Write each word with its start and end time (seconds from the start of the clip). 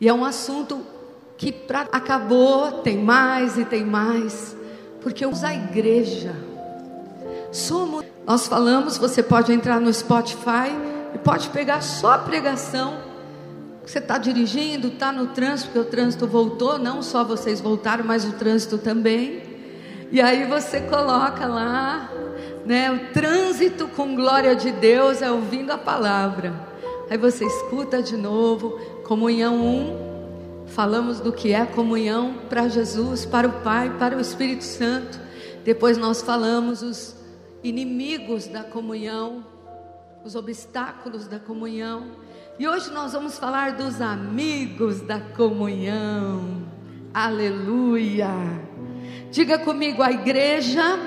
E 0.00 0.08
é 0.08 0.12
um 0.12 0.24
assunto 0.24 0.84
que 1.38 1.52
pra, 1.52 1.82
acabou, 1.92 2.82
tem 2.82 2.98
mais 2.98 3.56
e 3.56 3.64
tem 3.64 3.84
mais, 3.84 4.56
porque 5.00 5.24
a 5.24 5.54
igreja. 5.54 6.34
Somos, 7.52 8.04
nós 8.26 8.48
falamos, 8.48 8.98
você 8.98 9.22
pode 9.22 9.52
entrar 9.52 9.80
no 9.80 9.94
Spotify 9.94 10.74
e 11.14 11.18
pode 11.18 11.50
pegar 11.50 11.80
só 11.80 12.14
a 12.14 12.18
pregação. 12.18 12.98
Você 13.86 13.98
está 13.98 14.18
dirigindo, 14.18 14.88
está 14.88 15.12
no 15.12 15.28
trânsito, 15.28 15.70
porque 15.70 15.86
o 15.86 15.88
trânsito 15.88 16.26
voltou, 16.26 16.76
não 16.76 17.04
só 17.04 17.22
vocês 17.22 17.60
voltaram, 17.60 18.04
mas 18.04 18.24
o 18.24 18.32
trânsito 18.32 18.78
também. 18.78 19.44
E 20.10 20.20
aí 20.20 20.44
você 20.44 20.80
coloca 20.80 21.46
lá, 21.46 22.10
né, 22.66 22.90
o 22.90 23.12
trânsito 23.12 23.86
com 23.86 24.16
glória 24.16 24.56
de 24.56 24.72
Deus 24.72 25.22
é 25.22 25.30
ouvindo 25.30 25.70
a 25.70 25.78
palavra. 25.78 26.71
Aí 27.12 27.18
você 27.18 27.44
escuta 27.44 28.02
de 28.02 28.16
novo, 28.16 28.70
comunhão 29.04 29.60
1. 30.64 30.64
Falamos 30.68 31.20
do 31.20 31.30
que 31.30 31.52
é 31.52 31.66
comunhão 31.66 32.38
para 32.48 32.68
Jesus, 32.68 33.26
para 33.26 33.46
o 33.46 33.52
Pai, 33.60 33.94
para 33.98 34.16
o 34.16 34.20
Espírito 34.22 34.64
Santo. 34.64 35.20
Depois 35.62 35.98
nós 35.98 36.22
falamos 36.22 36.80
os 36.80 37.14
inimigos 37.62 38.46
da 38.46 38.64
comunhão, 38.64 39.44
os 40.24 40.34
obstáculos 40.34 41.28
da 41.28 41.38
comunhão. 41.38 42.12
E 42.58 42.66
hoje 42.66 42.90
nós 42.90 43.12
vamos 43.12 43.38
falar 43.38 43.72
dos 43.72 44.00
amigos 44.00 45.02
da 45.02 45.20
comunhão. 45.20 46.62
Aleluia! 47.12 48.30
Diga 49.30 49.58
comigo, 49.58 50.02
a 50.02 50.10
igreja 50.10 50.98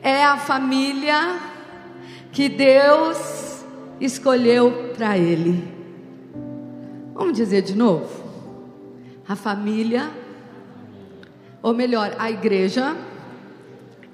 é 0.00 0.22
a 0.22 0.36
família 0.36 1.36
que 2.30 2.48
Deus 2.48 3.47
escolheu 4.00 4.92
para 4.96 5.18
ele. 5.18 5.76
Vamos 7.14 7.36
dizer 7.36 7.62
de 7.62 7.74
novo? 7.74 8.08
A 9.26 9.34
família, 9.34 10.10
ou 11.62 11.74
melhor, 11.74 12.14
a 12.18 12.30
igreja, 12.30 12.96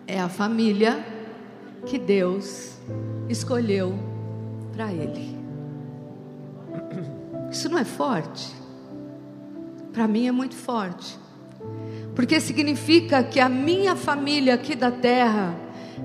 é 0.06 0.20
a 0.20 0.28
família 0.28 1.04
que 1.86 1.98
Deus 1.98 2.78
escolheu 3.28 3.94
para 4.72 4.92
ele. 4.92 5.38
Isso 7.50 7.68
não 7.68 7.78
é 7.78 7.84
forte? 7.84 8.52
Para 9.92 10.08
mim 10.08 10.26
é 10.26 10.32
muito 10.32 10.56
forte. 10.56 11.18
Porque 12.14 12.40
significa 12.40 13.22
que 13.22 13.38
a 13.38 13.48
minha 13.48 13.94
família 13.94 14.54
aqui 14.54 14.74
da 14.74 14.90
terra, 14.90 15.54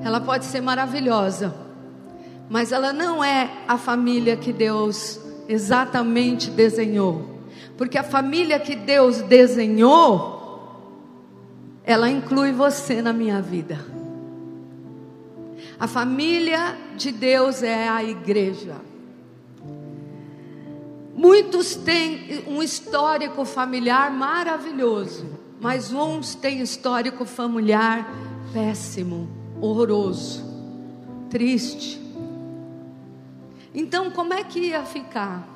ela 0.03 0.19
pode 0.19 0.45
ser 0.45 0.61
maravilhosa 0.61 1.69
mas 2.50 2.72
ela 2.72 2.92
não 2.92 3.23
é 3.23 3.50
a 3.67 3.78
família 3.78 4.36
que 4.36 4.52
Deus 4.52 5.19
exatamente 5.47 6.50
desenhou. 6.50 7.39
Porque 7.78 7.97
a 7.97 8.03
família 8.03 8.59
que 8.59 8.75
Deus 8.75 9.22
desenhou, 9.22 10.39
ela 11.83 12.09
inclui 12.09 12.52
você 12.52 13.02
na 13.02 13.14
minha 13.14 13.41
vida. 13.41 13.80
A 15.80 15.88
família 15.88 16.75
de 16.97 17.11
Deus 17.11 17.64
é 17.64 17.88
a 17.88 18.03
igreja. 18.03 18.75
Muitos 21.16 21.75
têm 21.75 22.44
um 22.47 22.63
histórico 22.63 23.45
familiar 23.45 24.11
maravilhoso, 24.11 25.25
mas 25.61 25.94
uns 25.94 26.34
têm 26.34 26.61
histórico 26.61 27.25
familiar 27.25 28.09
péssimo, 28.52 29.30
horroroso, 29.61 30.44
triste. 31.30 32.08
Então, 33.73 34.12
como 34.12 34.34
é 34.34 34.44
que 34.44 34.59
ia 34.59 34.84
ficar? 34.84 35.48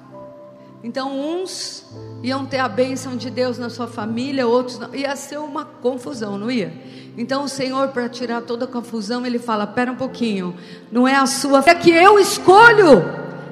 Então, 0.84 1.18
uns 1.18 1.86
iam 2.22 2.46
ter 2.46 2.60
a 2.60 2.68
bênção 2.68 3.16
de 3.16 3.30
Deus 3.30 3.58
na 3.58 3.70
sua 3.70 3.88
família, 3.88 4.46
outros 4.46 4.78
não. 4.78 4.94
Ia 4.94 5.16
ser 5.16 5.40
uma 5.40 5.64
confusão, 5.64 6.38
não 6.38 6.52
ia? 6.52 6.74
Então, 7.18 7.46
o 7.46 7.50
Senhor, 7.50 7.88
para 7.90 8.10
tirar 8.10 8.42
toda 8.42 8.66
a 8.66 8.68
confusão, 8.68 9.26
Ele 9.26 9.40
fala: 9.40 9.66
Pera 9.66 9.94
um 9.94 9.96
pouquinho, 9.96 10.54
não 10.92 11.08
é 11.08 11.16
a 11.16 11.26
sua 11.26 11.62
fé 11.62 11.74
que 11.74 11.90
eu 11.90 12.20
escolho, 12.20 13.02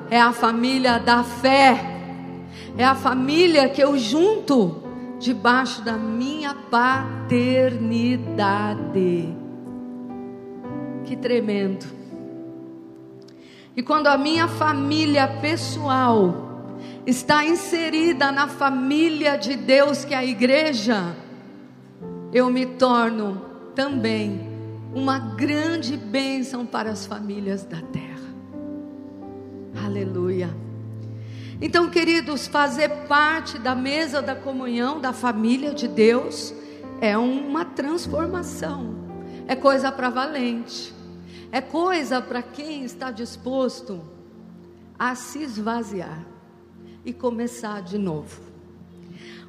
é 0.09 0.19
a 0.19 0.33
família 0.33 0.99
da 0.99 1.23
fé, 1.23 2.01
é 2.77 2.83
a 2.83 2.95
família 2.95 3.69
que 3.69 3.81
eu 3.81 3.97
junto 3.97 4.83
debaixo 5.17 5.81
da 5.83 5.93
minha 5.93 6.53
paternidade. 6.53 9.33
Que 11.05 11.15
tremendo. 11.15 12.00
E 13.75 13.81
quando 13.81 14.07
a 14.07 14.17
minha 14.17 14.47
família 14.47 15.27
pessoal 15.27 16.49
está 17.05 17.45
inserida 17.45 18.31
na 18.31 18.47
família 18.47 19.37
de 19.37 19.55
Deus, 19.55 20.03
que 20.03 20.13
é 20.13 20.17
a 20.17 20.25
igreja, 20.25 21.15
eu 22.33 22.49
me 22.49 22.65
torno 22.65 23.41
também 23.73 24.49
uma 24.93 25.17
grande 25.19 25.95
bênção 25.95 26.65
para 26.65 26.91
as 26.91 27.05
famílias 27.05 27.63
da 27.63 27.81
terra. 27.81 28.11
Aleluia. 29.85 30.49
Então, 31.61 31.89
queridos, 31.89 32.47
fazer 32.47 32.89
parte 33.07 33.57
da 33.57 33.73
mesa 33.73 34.21
da 34.21 34.35
comunhão 34.35 34.99
da 34.99 35.13
família 35.13 35.73
de 35.73 35.87
Deus 35.87 36.53
é 36.99 37.17
uma 37.17 37.63
transformação, 37.63 38.95
é 39.47 39.55
coisa 39.55 39.91
para 39.91 40.09
valente. 40.09 41.00
É 41.51 41.59
coisa 41.59 42.21
para 42.21 42.41
quem 42.41 42.85
está 42.85 43.11
disposto 43.11 44.01
a 44.97 45.15
se 45.15 45.39
esvaziar 45.39 46.25
e 47.03 47.11
começar 47.11 47.81
de 47.81 47.97
novo. 47.97 48.41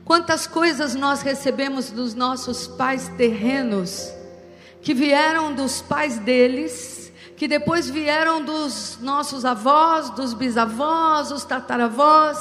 Quantas 0.05 0.49
coisas 0.49 0.97
nós 0.97 1.23
recebemos 1.23 1.91
dos 1.91 2.13
nossos 2.13 2.67
pais 2.67 3.09
terrenos, 3.17 4.13
que 4.81 4.93
vieram 4.93 5.55
dos 5.55 5.81
pais 5.81 6.19
deles, 6.19 7.13
que 7.37 7.47
depois 7.47 7.89
vieram 7.89 8.45
dos 8.45 8.99
nossos 9.01 9.45
avós, 9.45 10.11
dos 10.11 10.34
bisavós, 10.34 11.29
dos 11.29 11.45
tataravós, 11.45 12.37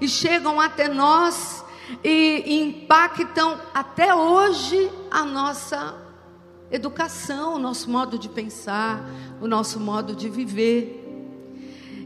e 0.00 0.08
chegam 0.08 0.58
até 0.58 0.88
nós 0.88 1.62
e 2.02 2.62
impactam 2.62 3.60
até 3.74 4.14
hoje 4.14 4.90
a 5.10 5.22
nossa 5.22 6.01
educação, 6.72 7.54
o 7.54 7.58
nosso 7.58 7.90
modo 7.90 8.18
de 8.18 8.28
pensar, 8.28 9.04
o 9.40 9.46
nosso 9.46 9.78
modo 9.78 10.16
de 10.16 10.28
viver. 10.28 10.98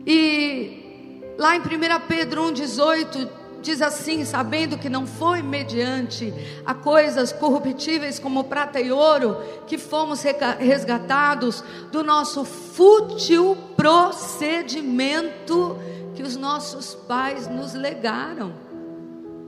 E 0.06 1.22
lá 1.38 1.56
em 1.56 1.60
1 1.60 1.62
Pedro 2.06 2.52
1,18 2.52 3.28
diz 3.62 3.80
assim: 3.80 4.24
sabendo 4.24 4.78
que 4.78 4.88
não 4.88 5.06
foi 5.06 5.42
mediante 5.42 6.32
a 6.64 6.74
coisas 6.74 7.32
corruptíveis 7.32 8.18
como 8.18 8.44
prata 8.44 8.80
e 8.80 8.92
ouro 8.92 9.38
que 9.66 9.78
fomos 9.78 10.22
resgatados 10.58 11.64
do 11.90 12.04
nosso 12.04 12.44
fútil 12.44 13.56
procedimento 13.76 15.78
que 16.14 16.22
os 16.22 16.36
nossos 16.36 16.94
pais 16.94 17.46
nos 17.46 17.74
legaram. 17.74 18.54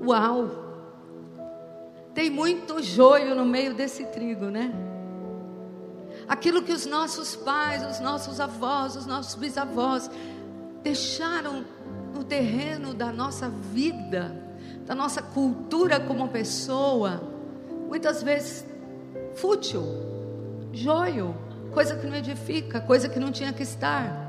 Uau! 0.05 0.67
Tem 2.15 2.31
muito 2.31 2.83
joio 2.83 3.35
no 3.35 3.45
meio 3.45 3.75
desse 3.75 4.05
trigo, 4.07 4.47
né? 4.47 4.73
Aquilo 6.29 6.63
que 6.63 6.73
os 6.73 6.85
nossos 6.85 7.35
pais, 7.35 7.85
os 7.91 8.01
nossos 8.01 8.39
avós, 8.39 8.95
os 8.97 9.07
nossos 9.07 9.35
bisavós 9.35 10.11
deixaram 10.83 11.65
no 12.15 12.23
terreno 12.23 12.93
da 12.93 13.13
nossa 13.13 13.49
vida, 13.49 14.37
da 14.87 14.95
nossa 14.95 15.23
cultura 15.23 15.99
como 15.99 16.29
pessoa, 16.29 17.23
muitas 17.89 18.23
vezes 18.23 18.65
fútil, 19.37 19.83
joio, 20.73 21.35
coisa 21.73 21.97
que 21.97 22.07
não 22.07 22.17
edifica, 22.17 22.81
coisa 22.81 23.09
que 23.09 23.19
não 23.19 23.33
tinha 23.33 23.53
que 23.53 23.63
estar. 23.63 24.27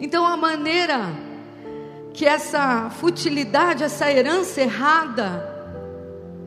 Então 0.00 0.26
a 0.26 0.36
maneira 0.36 1.12
que 2.12 2.26
essa 2.26 2.90
futilidade, 2.90 3.84
essa 3.84 4.10
herança 4.10 4.60
errada, 4.60 5.49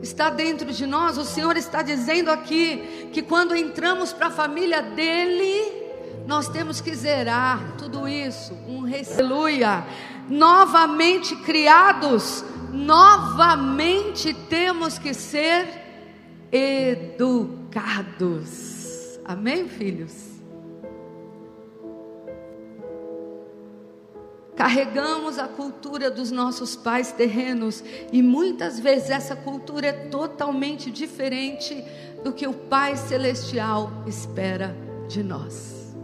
está 0.04 0.30
dentro 0.30 0.72
de 0.72 0.86
nós. 0.86 1.18
O 1.18 1.24
Senhor 1.24 1.56
está 1.56 1.82
dizendo 1.82 2.30
aqui 2.30 3.08
que 3.12 3.20
quando 3.22 3.56
entramos 3.56 4.12
para 4.12 4.28
a 4.28 4.30
família 4.30 4.80
dele, 4.82 5.82
nós 6.26 6.48
temos 6.48 6.80
que 6.80 6.94
zerar 6.94 7.74
tudo 7.76 8.06
isso. 8.08 8.54
Um 8.68 8.84
aleluia. 8.86 9.84
Novamente 10.28 11.34
criados, 11.36 12.44
novamente 12.72 14.32
temos 14.32 14.98
que 14.98 15.12
ser 15.12 15.66
educados. 16.50 17.60
Amém, 19.24 19.68
filhos? 19.68 20.33
Carregamos 24.56 25.38
a 25.38 25.48
cultura 25.48 26.10
dos 26.10 26.30
nossos 26.30 26.76
pais 26.76 27.10
terrenos 27.10 27.82
e 28.12 28.22
muitas 28.22 28.78
vezes 28.78 29.10
essa 29.10 29.34
cultura 29.34 29.88
é 29.88 29.92
totalmente 29.92 30.90
diferente 30.90 31.84
do 32.22 32.32
que 32.32 32.46
o 32.46 32.54
Pai 32.54 32.96
Celestial 32.96 33.90
espera 34.06 34.76
de 35.08 35.22
nós. 35.22 35.94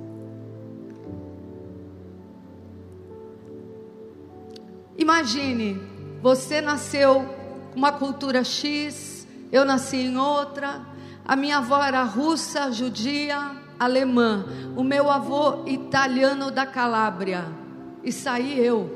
Imagine, 4.99 5.81
você 6.21 6.61
nasceu 6.61 7.25
com 7.73 7.79
uma 7.79 7.93
cultura 7.93 8.45
X, 8.45 9.27
eu 9.51 9.65
nasci 9.65 9.97
em 9.97 10.17
outra. 10.19 10.83
A 11.25 11.37
minha 11.37 11.59
avó 11.59 11.83
era 11.83 12.03
russa, 12.03 12.71
judia, 12.71 13.53
alemã. 13.79 14.45
O 14.77 14.85
meu 14.85 15.11
avô 15.11 15.65
italiano 15.67 16.51
da 16.51 16.67
Calábria. 16.67 17.60
E 18.03 18.13
saí 18.13 18.59
eu. 18.59 18.91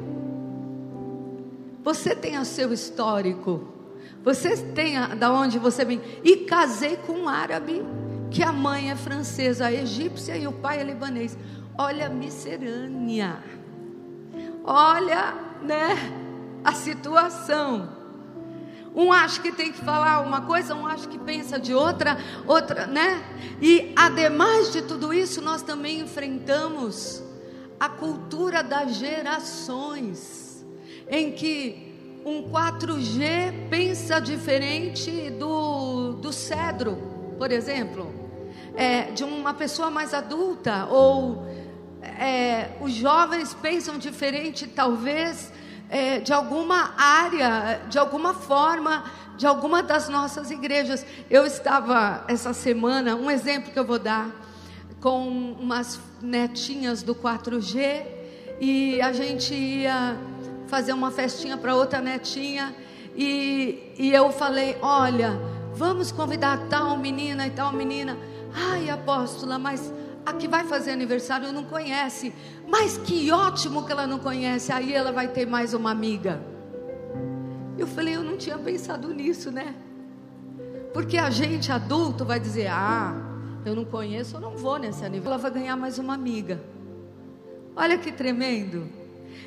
Você 1.82 2.14
tem 2.14 2.38
o 2.38 2.44
seu 2.44 2.72
histórico. 2.72 3.68
Você 4.22 4.56
tem 4.56 4.96
a, 4.96 5.08
da 5.08 5.30
onde 5.30 5.58
você 5.58 5.84
vem. 5.84 6.00
E 6.22 6.38
casei 6.38 6.96
com 6.96 7.12
um 7.12 7.28
árabe, 7.28 7.84
que 8.30 8.42
a 8.42 8.52
mãe 8.52 8.90
é 8.90 8.96
francesa, 8.96 9.70
egípcia 9.70 10.36
e 10.36 10.46
o 10.46 10.52
pai 10.52 10.80
é 10.80 10.84
libanês. 10.84 11.36
Olha 11.76 12.06
a 12.06 12.08
miscelânea. 12.08 13.42
Olha, 14.64 15.34
né, 15.60 15.94
a 16.64 16.72
situação. 16.72 18.04
Um 18.94 19.12
acha 19.12 19.42
que 19.42 19.50
tem 19.50 19.72
que 19.72 19.78
falar 19.84 20.20
uma 20.20 20.42
coisa, 20.42 20.74
um 20.74 20.86
acha 20.86 21.08
que 21.08 21.18
pensa 21.18 21.58
de 21.58 21.74
outra, 21.74 22.16
outra, 22.46 22.86
né? 22.86 23.22
E 23.60 23.92
ademais 23.96 24.72
de 24.72 24.82
tudo 24.82 25.12
isso, 25.12 25.42
nós 25.42 25.62
também 25.62 26.00
enfrentamos 26.00 27.23
a 27.84 27.88
cultura 27.90 28.62
das 28.62 28.94
gerações, 28.94 30.64
em 31.06 31.32
que 31.32 32.22
um 32.24 32.50
4G 32.50 33.68
pensa 33.68 34.18
diferente 34.18 35.28
do, 35.32 36.14
do 36.14 36.32
cedro, 36.32 36.96
por 37.36 37.52
exemplo, 37.52 38.10
é, 38.74 39.10
de 39.10 39.22
uma 39.22 39.52
pessoa 39.52 39.90
mais 39.90 40.14
adulta, 40.14 40.86
ou 40.86 41.46
é, 42.02 42.70
os 42.80 42.92
jovens 42.92 43.52
pensam 43.52 43.98
diferente, 43.98 44.66
talvez, 44.66 45.52
é, 45.90 46.20
de 46.20 46.32
alguma 46.32 46.94
área, 46.96 47.82
de 47.90 47.98
alguma 47.98 48.32
forma, 48.32 49.04
de 49.36 49.46
alguma 49.46 49.82
das 49.82 50.08
nossas 50.08 50.50
igrejas. 50.50 51.04
Eu 51.28 51.44
estava 51.44 52.24
essa 52.28 52.54
semana, 52.54 53.14
um 53.14 53.30
exemplo 53.30 53.70
que 53.70 53.78
eu 53.78 53.84
vou 53.84 53.98
dar, 53.98 54.30
com 55.02 55.52
umas 55.60 56.00
netinhas 56.24 57.02
do 57.02 57.14
4G, 57.14 58.02
e 58.60 59.00
a 59.00 59.12
gente 59.12 59.54
ia 59.54 60.16
fazer 60.66 60.92
uma 60.92 61.10
festinha 61.10 61.56
para 61.56 61.74
outra 61.74 62.00
netinha, 62.00 62.74
e, 63.16 63.92
e 63.98 64.12
eu 64.12 64.32
falei: 64.32 64.76
olha, 64.82 65.38
vamos 65.74 66.10
convidar 66.10 66.66
tal 66.68 66.96
menina 66.96 67.46
e 67.46 67.50
tal 67.50 67.72
menina. 67.72 68.16
Ai, 68.52 68.88
apóstola, 68.88 69.58
mas 69.58 69.92
a 70.24 70.32
que 70.32 70.48
vai 70.48 70.64
fazer 70.64 70.92
aniversário 70.92 71.52
não 71.52 71.64
conhece. 71.64 72.32
Mas 72.68 72.96
que 72.96 73.30
ótimo 73.30 73.84
que 73.84 73.92
ela 73.92 74.06
não 74.06 74.18
conhece. 74.18 74.72
Aí 74.72 74.92
ela 74.92 75.12
vai 75.12 75.28
ter 75.28 75.46
mais 75.46 75.74
uma 75.74 75.90
amiga. 75.90 76.40
Eu 77.76 77.86
falei, 77.86 78.16
eu 78.16 78.22
não 78.22 78.36
tinha 78.36 78.56
pensado 78.56 79.12
nisso, 79.12 79.50
né? 79.50 79.74
Porque 80.92 81.18
a 81.18 81.28
gente 81.28 81.70
adulto 81.72 82.24
vai 82.24 82.38
dizer: 82.38 82.68
Ah, 82.68 83.33
eu 83.64 83.74
não 83.74 83.84
conheço, 83.84 84.36
eu 84.36 84.40
não 84.40 84.56
vou 84.56 84.78
nesse 84.78 85.04
aniversário. 85.04 85.26
Ela 85.26 85.38
vai 85.38 85.50
ganhar 85.50 85.76
mais 85.76 85.98
uma 85.98 86.14
amiga. 86.14 86.60
Olha 87.76 87.98
que 87.98 88.12
tremendo. 88.12 88.88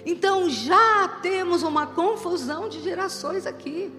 Então 0.05 0.49
já 0.49 1.07
temos 1.21 1.63
uma 1.63 1.87
confusão 1.87 2.67
de 2.67 2.81
gerações 2.81 3.45
aqui, 3.45 3.91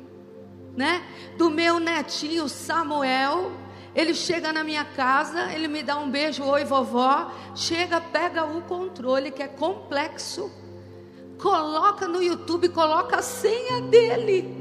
né? 0.76 1.02
Do 1.36 1.50
meu 1.50 1.78
netinho 1.80 2.48
Samuel 2.48 3.52
ele 3.98 4.14
chega 4.14 4.52
na 4.52 4.62
minha 4.62 4.84
casa, 4.84 5.52
ele 5.52 5.66
me 5.66 5.82
dá 5.82 5.98
um 5.98 6.08
beijo, 6.08 6.44
oi 6.44 6.64
vovó. 6.64 7.32
Chega, 7.54 8.00
pega 8.00 8.44
o 8.44 8.62
controle 8.62 9.32
que 9.32 9.42
é 9.42 9.48
complexo, 9.48 10.52
coloca 11.36 12.06
no 12.06 12.22
YouTube, 12.22 12.68
coloca 12.68 13.16
a 13.18 13.22
senha 13.22 13.80
dele, 13.80 14.54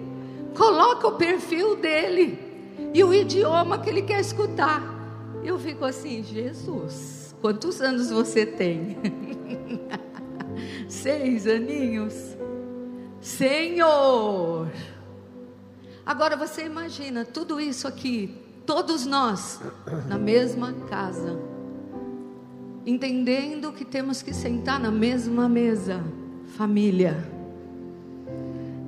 coloca 0.58 1.08
o 1.08 1.12
perfil 1.12 1.76
dele 1.76 2.40
e 2.94 3.04
o 3.04 3.14
idioma 3.14 3.78
que 3.78 3.92
ele 3.92 4.02
quer 4.02 4.20
escutar. 4.20 4.97
Eu 5.48 5.58
fico 5.58 5.86
assim, 5.86 6.22
Jesus, 6.22 7.34
quantos 7.40 7.80
anos 7.82 8.10
você 8.10 8.46
tem? 8.46 8.98
Seis 10.90 11.48
aninhos. 11.48 12.14
Senhor. 13.22 14.70
Agora 16.06 16.36
você 16.36 16.66
imagina 16.66 17.24
tudo 17.24 17.62
isso 17.62 17.88
aqui 17.88 18.44
todos 18.66 19.06
nós 19.06 19.62
na 20.10 20.18
mesma 20.18 20.74
casa, 20.90 21.40
entendendo 22.86 23.72
que 23.72 23.86
temos 23.86 24.22
que 24.22 24.34
sentar 24.34 24.78
na 24.78 24.92
mesma 24.92 25.48
mesa, 25.48 26.04
família, 26.58 27.26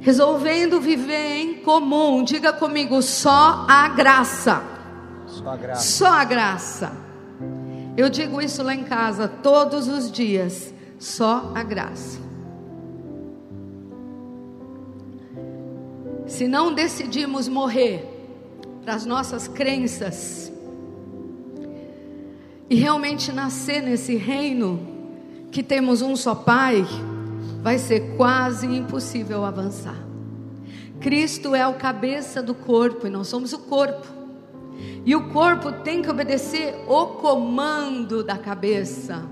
resolvendo 0.01 0.81
viver 0.81 1.37
em 1.37 1.61
comum. 1.61 2.21
Diga 2.21 2.51
comigo, 2.51 3.01
só 3.01 3.65
a 3.69 3.87
graça. 3.87 4.78
Só 5.29 5.49
a 5.49 5.55
graça. 5.55 5.81
Só 5.81 6.07
a 6.07 6.23
graça. 6.23 6.91
Eu 7.95 8.09
digo 8.09 8.41
isso 8.41 8.61
lá 8.63 8.73
em 8.75 8.83
casa 8.83 9.27
todos 9.27 9.87
os 9.87 10.11
dias. 10.11 10.73
Só 10.97 11.51
a 11.55 11.63
graça. 11.63 12.19
Se 16.27 16.47
não 16.47 16.73
decidimos 16.73 17.47
morrer, 17.47 18.19
das 18.89 19.05
nossas 19.05 19.47
crenças 19.47 20.51
e 22.67 22.75
realmente 22.75 23.31
nascer 23.31 23.81
nesse 23.81 24.15
reino 24.15 24.79
que 25.51 25.61
temos 25.61 26.01
um 26.01 26.15
só 26.15 26.33
Pai, 26.33 26.85
vai 27.61 27.77
ser 27.77 28.15
quase 28.15 28.65
impossível 28.65 29.45
avançar. 29.45 29.97
Cristo 30.99 31.53
é 31.53 31.67
o 31.67 31.75
cabeça 31.75 32.41
do 32.41 32.53
corpo 32.53 33.07
e 33.07 33.09
nós 33.09 33.27
somos 33.27 33.53
o 33.53 33.59
corpo. 33.59 34.18
E 35.05 35.15
o 35.15 35.29
corpo 35.29 35.71
tem 35.71 36.01
que 36.01 36.09
obedecer 36.09 36.75
o 36.87 37.07
comando 37.07 38.23
da 38.23 38.37
cabeça. 38.37 39.23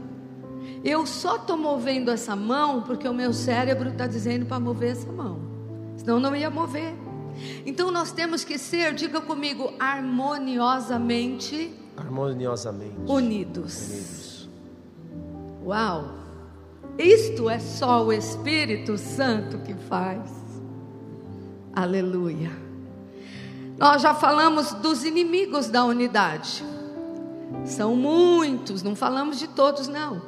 Eu 0.84 1.06
só 1.06 1.36
estou 1.38 1.58
movendo 1.58 2.12
essa 2.12 2.36
mão 2.36 2.82
porque 2.82 3.08
o 3.08 3.14
meu 3.14 3.34
cérebro 3.34 3.90
está 3.90 4.08
dizendo 4.08 4.46
para 4.46 4.60
mover 4.60 4.92
essa 4.92 5.12
mão. 5.12 5.40
Senão 5.98 6.20
não 6.20 6.36
ia 6.36 6.50
mover. 6.50 6.94
Então 7.66 7.92
nós 7.92 8.12
temos 8.12 8.44
que 8.44 8.58
ser, 8.58 8.94
diga 8.94 9.22
comigo, 9.22 9.72
harmoniosamente, 9.80 11.74
harmoniosamente 11.96 12.96
unidos. 13.08 13.88
unidos. 13.88 14.50
Uau! 15.66 16.18
Isto 16.98 17.50
é 17.50 17.60
só 17.60 18.04
o 18.06 18.12
Espírito 18.12 18.98
Santo 18.98 19.60
que 19.60 19.76
faz. 19.76 20.32
Aleluia. 21.74 22.67
Nós 23.78 24.02
já 24.02 24.14
falamos 24.14 24.74
dos 24.74 25.04
inimigos 25.04 25.70
da 25.70 25.86
unidade. 25.86 26.64
São 27.66 27.96
muitos, 27.96 28.82
não 28.82 28.96
falamos 28.96 29.38
de 29.38 29.48
todos, 29.48 29.88
não. 29.88 30.22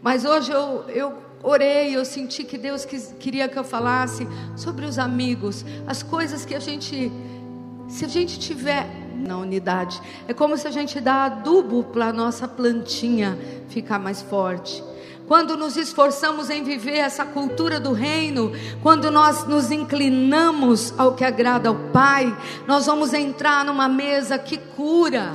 Mas 0.00 0.24
hoje 0.24 0.52
eu, 0.52 0.84
eu 0.88 1.14
orei, 1.42 1.96
eu 1.96 2.04
senti 2.04 2.44
que 2.44 2.56
Deus 2.56 2.84
quis, 2.84 3.14
queria 3.18 3.48
que 3.48 3.58
eu 3.58 3.64
falasse 3.64 4.26
sobre 4.56 4.84
os 4.84 4.98
amigos, 4.98 5.64
as 5.86 6.02
coisas 6.02 6.44
que 6.44 6.54
a 6.54 6.60
gente, 6.60 7.10
se 7.88 8.04
a 8.04 8.08
gente 8.08 8.38
tiver 8.38 8.86
na 9.16 9.38
unidade, 9.38 10.00
é 10.28 10.34
como 10.34 10.56
se 10.56 10.68
a 10.68 10.70
gente 10.70 11.00
dá 11.00 11.24
adubo 11.24 11.84
para 11.84 12.06
a 12.06 12.12
nossa 12.12 12.46
plantinha 12.46 13.36
ficar 13.68 13.98
mais 13.98 14.22
forte. 14.22 14.82
Quando 15.26 15.56
nos 15.56 15.76
esforçamos 15.76 16.50
em 16.50 16.62
viver 16.62 16.98
essa 16.98 17.24
cultura 17.24 17.80
do 17.80 17.92
reino, 17.92 18.52
quando 18.82 19.10
nós 19.10 19.46
nos 19.46 19.70
inclinamos 19.70 20.92
ao 20.98 21.14
que 21.14 21.24
agrada 21.24 21.68
ao 21.70 21.74
Pai, 21.92 22.36
nós 22.66 22.86
vamos 22.86 23.14
entrar 23.14 23.64
numa 23.64 23.88
mesa 23.88 24.38
que 24.38 24.58
cura, 24.58 25.32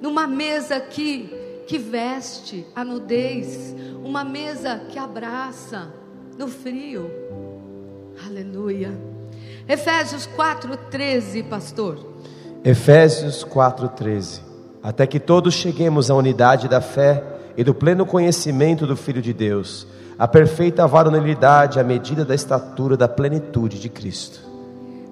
numa 0.00 0.26
mesa 0.26 0.78
que 0.78 1.42
que 1.66 1.78
veste 1.78 2.66
a 2.74 2.84
nudez, 2.84 3.74
uma 4.04 4.24
mesa 4.24 4.82
que 4.90 4.98
abraça 4.98 5.88
no 6.36 6.48
frio. 6.48 7.10
Aleluia. 8.26 8.92
Efésios 9.68 10.26
4:13, 10.36 11.42
pastor. 11.44 11.98
Efésios 12.64 13.44
4:13. 13.44 14.42
Até 14.82 15.06
que 15.06 15.20
todos 15.20 15.54
cheguemos 15.54 16.10
à 16.10 16.14
unidade 16.14 16.68
da 16.68 16.80
fé 16.80 17.31
e 17.56 17.64
do 17.64 17.74
pleno 17.74 18.06
conhecimento 18.06 18.86
do 18.86 18.96
Filho 18.96 19.22
de 19.22 19.32
Deus, 19.32 19.86
a 20.18 20.28
perfeita 20.28 20.86
varonilidade 20.86 21.80
à 21.80 21.84
medida 21.84 22.24
da 22.24 22.34
estatura 22.34 22.96
da 22.96 23.08
plenitude 23.08 23.80
de 23.80 23.88
Cristo. 23.88 24.40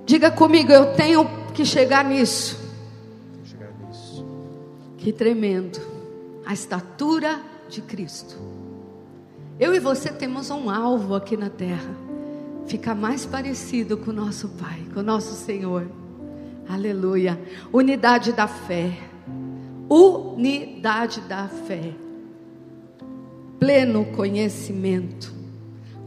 Diga 0.07 0.31
comigo, 0.31 0.73
eu 0.73 0.95
tenho 0.95 1.29
que 1.55 1.65
chegar 1.65 2.05
nisso. 2.05 2.59
Chegar 3.45 3.73
nisso. 3.87 4.27
Que 4.99 5.13
tremendo. 5.13 5.81
A 6.45 6.53
estatura 6.53 7.41
de 7.69 7.81
Cristo. 7.81 8.37
Eu 9.59 9.75
e 9.75 9.79
você 9.79 10.11
temos 10.11 10.51
um 10.51 10.71
alvo 10.71 11.15
aqui 11.15 11.37
na 11.37 11.51
terra. 11.51 11.95
Ficar 12.67 12.95
mais 12.95 13.27
parecido 13.27 13.97
com 13.97 14.11
o 14.11 14.15
nosso 14.15 14.49
Pai, 14.49 14.81
com 14.93 15.01
o 15.01 15.03
nosso 15.03 15.35
Senhor. 15.35 15.87
Aleluia. 16.69 17.39
Unidade 17.73 18.33
da 18.33 18.47
fé. 18.47 18.97
Unidade 19.89 21.21
da 21.23 21.49
fé. 21.49 21.93
Pleno 23.61 24.07
conhecimento. 24.07 25.39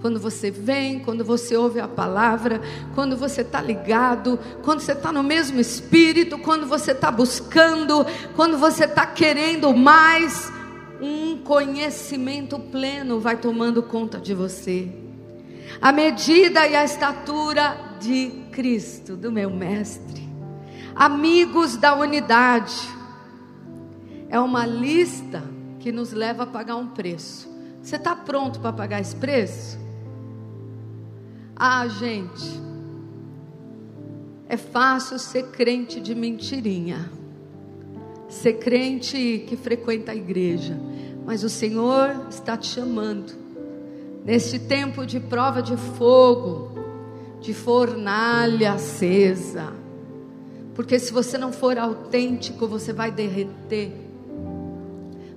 quando 0.02 0.20
você 0.20 0.52
vem, 0.52 1.00
quando 1.00 1.24
você 1.24 1.56
ouve 1.56 1.80
a 1.80 1.88
palavra, 1.88 2.60
quando 2.94 3.16
você 3.16 3.40
está 3.40 3.62
ligado, 3.62 4.38
quando 4.62 4.82
você 4.82 4.92
está 4.92 5.14
no 5.14 5.24
mesmo 5.24 5.62
espírito, 5.62 6.38
quando 6.40 6.68
você 6.68 6.92
está 6.92 7.10
buscando, 7.10 8.06
quando 8.36 8.58
você 8.58 8.84
está 8.84 9.06
querendo 9.06 9.74
mais, 9.74 10.52
um 11.00 11.38
conhecimento 11.38 12.60
pleno 12.60 13.22
vai 13.22 13.38
tomando 13.38 13.82
conta 13.82 14.20
de 14.20 14.34
você. 14.34 14.92
A 15.82 15.94
medida 15.94 16.68
e 16.68 16.76
a 16.76 16.84
estatura 16.84 17.78
de 18.00 18.44
Cristo, 18.52 19.16
do 19.16 19.32
meu 19.32 19.50
Mestre. 19.50 20.30
Amigos 20.94 21.78
da 21.78 21.96
unidade. 21.96 22.76
É 24.30 24.40
uma 24.40 24.66
lista 24.66 25.44
que 25.84 25.92
nos 25.92 26.14
leva 26.14 26.44
a 26.44 26.48
pagar 26.48 26.78
um 26.78 26.88
preço. 26.88 27.46
Você 27.82 27.98
está 27.98 28.16
pronto 28.16 28.62
para 28.62 28.72
pagar 28.72 29.02
esse 29.02 29.14
preço? 29.14 29.78
Ah, 31.54 31.86
gente, 31.90 32.62
é 34.48 34.56
fácil 34.56 35.20
ser 35.20 35.52
crente 35.52 36.00
de 36.00 36.16
mentirinha, 36.16 37.12
ser 38.30 38.54
crente 38.60 39.44
que 39.46 39.58
frequenta 39.58 40.14
a 40.14 40.16
igreja, 40.16 40.80
mas 41.26 41.44
o 41.44 41.50
Senhor 41.50 42.28
está 42.30 42.56
te 42.56 42.68
chamando, 42.68 43.34
neste 44.24 44.60
tempo 44.60 45.06
de 45.06 45.20
prova 45.20 45.62
de 45.62 45.76
fogo, 45.76 46.72
de 47.42 47.54
fornalha 47.54 48.72
acesa, 48.72 49.74
porque 50.74 50.98
se 50.98 51.12
você 51.12 51.38
não 51.38 51.52
for 51.52 51.78
autêntico, 51.78 52.70
você 52.70 52.94
vai 52.94 53.12
derreter, 53.12 54.03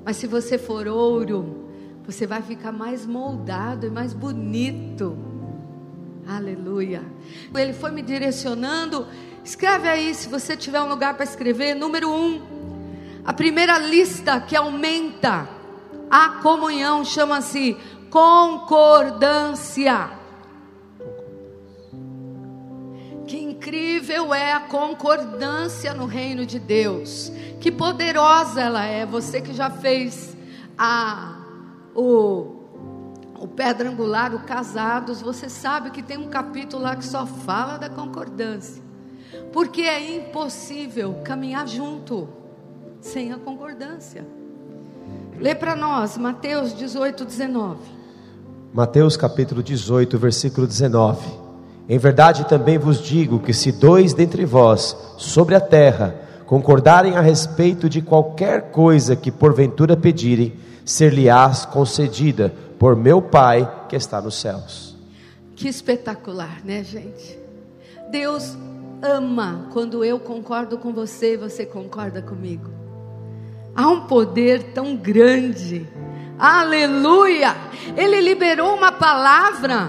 mas 0.06 0.16
se 0.18 0.28
você 0.28 0.56
for 0.56 0.86
ouro, 0.86 1.68
você 2.04 2.28
vai 2.28 2.40
ficar 2.40 2.70
mais 2.70 3.04
moldado 3.04 3.88
e 3.88 3.90
mais 3.90 4.12
bonito. 4.12 5.18
Aleluia. 6.24 7.02
Ele 7.52 7.72
foi 7.72 7.90
me 7.90 8.02
direcionando. 8.02 9.04
Escreve 9.42 9.88
aí, 9.88 10.14
se 10.14 10.28
você 10.28 10.56
tiver 10.56 10.80
um 10.80 10.88
lugar 10.88 11.14
para 11.14 11.24
escrever. 11.24 11.74
Número 11.74 12.08
um, 12.08 12.40
a 13.24 13.32
primeira 13.32 13.78
lista 13.78 14.40
que 14.40 14.54
aumenta 14.54 15.48
a 16.08 16.28
comunhão 16.40 17.04
chama-se 17.04 17.76
concordância. 18.08 20.15
Incrível 23.56 24.34
é 24.34 24.52
a 24.52 24.60
concordância 24.60 25.92
no 25.94 26.06
reino 26.06 26.44
de 26.44 26.58
Deus. 26.58 27.32
Que 27.60 27.72
poderosa 27.72 28.60
ela 28.60 28.84
é. 28.84 29.04
Você 29.06 29.40
que 29.40 29.52
já 29.52 29.70
fez 29.70 30.36
a 30.78 31.36
o 31.94 32.52
o 33.38 33.46
Pedra 33.46 33.90
Angular, 33.90 34.34
o 34.34 34.40
Casados, 34.40 35.20
você 35.20 35.46
sabe 35.46 35.90
que 35.90 36.02
tem 36.02 36.16
um 36.16 36.28
capítulo 36.28 36.82
lá 36.82 36.96
que 36.96 37.04
só 37.04 37.26
fala 37.26 37.76
da 37.76 37.90
concordância. 37.90 38.82
Porque 39.52 39.82
é 39.82 40.16
impossível 40.16 41.20
caminhar 41.22 41.68
junto 41.68 42.28
sem 42.98 43.34
a 43.34 43.36
concordância. 43.36 44.26
Lê 45.38 45.54
para 45.54 45.76
nós, 45.76 46.16
Mateus 46.16 46.74
18, 46.74 47.26
19. 47.26 47.78
Mateus 48.72 49.18
capítulo 49.18 49.62
18, 49.62 50.18
versículo 50.18 50.66
19. 50.66 51.45
Em 51.88 51.98
verdade 51.98 52.46
também 52.48 52.78
vos 52.78 53.00
digo 53.00 53.38
que 53.38 53.52
se 53.52 53.70
dois 53.70 54.12
dentre 54.12 54.44
vós 54.44 54.96
sobre 55.16 55.54
a 55.54 55.60
terra 55.60 56.16
concordarem 56.44 57.16
a 57.16 57.20
respeito 57.20 57.88
de 57.88 58.00
qualquer 58.02 58.70
coisa 58.70 59.14
que 59.16 59.30
porventura 59.30 59.96
pedirem, 59.96 60.54
ser-lhe-ás 60.84 61.64
concedida 61.64 62.52
por 62.78 62.94
meu 62.96 63.20
Pai 63.22 63.86
que 63.88 63.96
está 63.96 64.20
nos 64.20 64.36
céus. 64.36 64.96
Que 65.54 65.68
espetacular, 65.68 66.60
né, 66.64 66.84
gente? 66.84 67.38
Deus 68.10 68.56
ama 69.02 69.68
quando 69.72 70.04
eu 70.04 70.18
concordo 70.18 70.78
com 70.78 70.92
você 70.92 71.34
e 71.34 71.36
você 71.36 71.64
concorda 71.64 72.20
comigo. 72.20 72.70
Há 73.74 73.88
um 73.88 74.06
poder 74.06 74.72
tão 74.72 74.96
grande. 74.96 75.86
Aleluia! 76.38 77.56
Ele 77.96 78.20
liberou 78.20 78.74
uma 78.74 78.92
palavra 78.92 79.88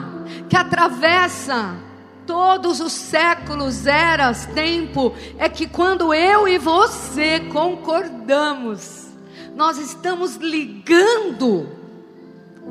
que 0.49 0.55
atravessa 0.55 1.86
todos 2.27 2.81
os 2.81 2.91
séculos, 2.91 3.87
eras, 3.87 4.45
tempo. 4.47 5.15
É 5.39 5.49
que 5.49 5.65
quando 5.65 6.13
eu 6.13 6.47
e 6.47 6.59
você 6.59 7.39
concordamos, 7.51 9.07
nós 9.55 9.79
estamos 9.79 10.35
ligando 10.35 11.67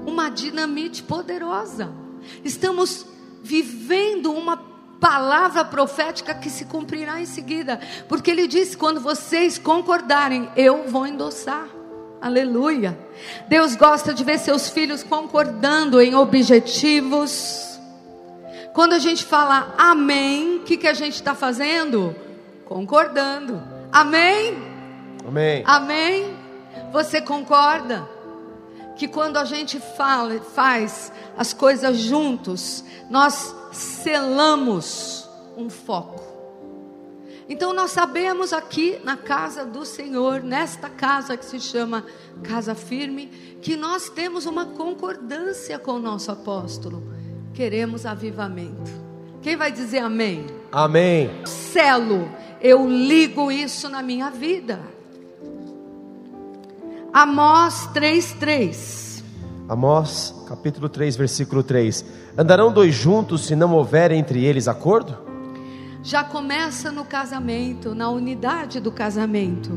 uma 0.06 0.28
dinamite 0.28 1.02
poderosa. 1.02 1.90
Estamos 2.44 3.06
vivendo 3.42 4.30
uma 4.30 4.56
palavra 5.00 5.64
profética 5.64 6.34
que 6.34 6.50
se 6.50 6.64
cumprirá 6.66 7.20
em 7.20 7.26
seguida, 7.26 7.80
porque 8.08 8.30
ele 8.30 8.46
disse: 8.46 8.76
quando 8.76 9.00
vocês 9.00 9.58
concordarem, 9.58 10.48
eu 10.54 10.84
vou 10.88 11.06
endossar. 11.06 11.66
Aleluia. 12.20 12.98
Deus 13.48 13.76
gosta 13.76 14.12
de 14.12 14.24
ver 14.24 14.38
seus 14.38 14.68
filhos 14.68 15.02
concordando 15.02 16.00
em 16.00 16.14
objetivos. 16.14 17.75
Quando 18.76 18.92
a 18.92 18.98
gente 18.98 19.24
fala 19.24 19.74
amém, 19.78 20.58
o 20.58 20.60
que, 20.60 20.76
que 20.76 20.86
a 20.86 20.92
gente 20.92 21.14
está 21.14 21.34
fazendo? 21.34 22.14
Concordando. 22.66 23.62
Amém? 23.90 24.54
Amém. 25.26 25.62
Amém? 25.64 26.36
Você 26.92 27.22
concorda? 27.22 28.06
que 28.96 29.06
quando 29.06 29.36
a 29.36 29.44
gente 29.44 29.78
fala, 29.78 30.38
faz 30.40 31.12
as 31.36 31.52
coisas 31.52 31.98
juntos, 31.98 32.82
nós 33.10 33.54
selamos 33.72 35.28
um 35.56 35.68
foco. 35.68 36.22
Então 37.48 37.72
nós 37.72 37.92
sabemos 37.92 38.52
aqui 38.52 38.98
na 39.04 39.16
casa 39.16 39.64
do 39.64 39.84
Senhor, 39.84 40.42
nesta 40.42 40.90
casa 40.90 41.36
que 41.36 41.44
se 41.44 41.60
chama 41.60 42.04
Casa 42.42 42.74
Firme, 42.74 43.26
que 43.62 43.76
nós 43.76 44.08
temos 44.08 44.46
uma 44.46 44.66
concordância 44.66 45.78
com 45.78 45.92
o 45.92 45.98
nosso 45.98 46.32
apóstolo. 46.32 47.15
Queremos 47.56 48.04
avivamento. 48.04 48.92
Quem 49.40 49.56
vai 49.56 49.72
dizer 49.72 50.00
amém? 50.00 50.44
Amém. 50.70 51.30
Selo, 51.46 52.28
eu 52.60 52.86
ligo 52.86 53.50
isso 53.50 53.88
na 53.88 54.02
minha 54.02 54.28
vida. 54.30 54.78
Amós 57.10 57.88
3:3. 57.94 59.24
Amós, 59.66 60.34
capítulo 60.46 60.86
3, 60.86 61.16
versículo 61.16 61.62
3. 61.62 62.04
Andarão 62.36 62.70
dois 62.70 62.94
juntos 62.94 63.46
se 63.46 63.56
não 63.56 63.72
houver 63.72 64.12
entre 64.12 64.44
eles 64.44 64.68
acordo? 64.68 65.16
Já 66.02 66.22
começa 66.22 66.92
no 66.92 67.06
casamento, 67.06 67.94
na 67.94 68.10
unidade 68.10 68.80
do 68.80 68.92
casamento. 68.92 69.70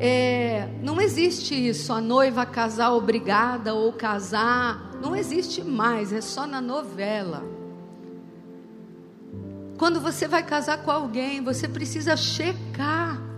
É, 0.00 0.66
não 0.82 1.00
existe 1.00 1.54
isso, 1.54 1.92
a 1.92 2.00
noiva 2.00 2.44
casar 2.44 2.90
obrigada 2.94 3.74
ou 3.74 3.92
casar, 3.92 4.89
não 5.00 5.16
existe 5.16 5.62
mais, 5.62 6.12
é 6.12 6.20
só 6.20 6.46
na 6.46 6.60
novela. 6.60 7.42
Quando 9.78 10.00
você 10.00 10.28
vai 10.28 10.42
casar 10.42 10.84
com 10.84 10.90
alguém, 10.90 11.42
você 11.42 11.66
precisa 11.66 12.16
checar 12.16 13.30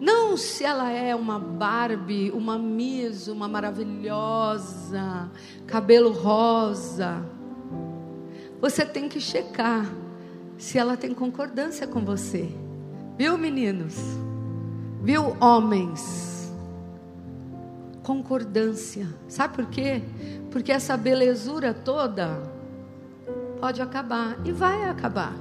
não 0.00 0.36
se 0.36 0.64
ela 0.64 0.90
é 0.92 1.14
uma 1.14 1.40
Barbie, 1.40 2.30
uma 2.30 2.56
Miss, 2.56 3.26
uma 3.26 3.48
maravilhosa, 3.48 5.28
cabelo 5.66 6.12
rosa. 6.12 7.24
Você 8.60 8.84
tem 8.84 9.08
que 9.08 9.20
checar 9.20 9.86
se 10.56 10.78
ela 10.78 10.96
tem 10.96 11.12
concordância 11.12 11.86
com 11.86 12.04
você. 12.04 12.48
Viu, 13.16 13.36
meninos? 13.36 13.96
Viu, 15.02 15.36
homens? 15.40 16.52
Concordância. 18.04 19.08
Sabe 19.26 19.56
por 19.56 19.66
quê? 19.66 20.02
Porque 20.50 20.72
essa 20.72 20.96
belezura 20.96 21.74
toda 21.74 22.40
pode 23.60 23.82
acabar 23.82 24.36
e 24.44 24.52
vai 24.52 24.88
acabar. 24.88 25.34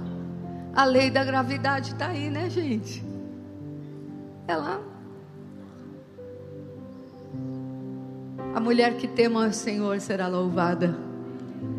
A 0.75 0.83
lei 0.83 1.09
da 1.09 1.23
gravidade 1.23 1.93
está 1.93 2.07
aí, 2.07 2.29
né, 2.29 2.49
gente? 2.49 3.03
Ela. 4.47 4.81
A 8.53 8.59
mulher 8.59 8.97
que 8.97 9.07
tema 9.07 9.47
o 9.47 9.53
Senhor 9.53 9.99
será 9.99 10.27
louvada. 10.27 10.95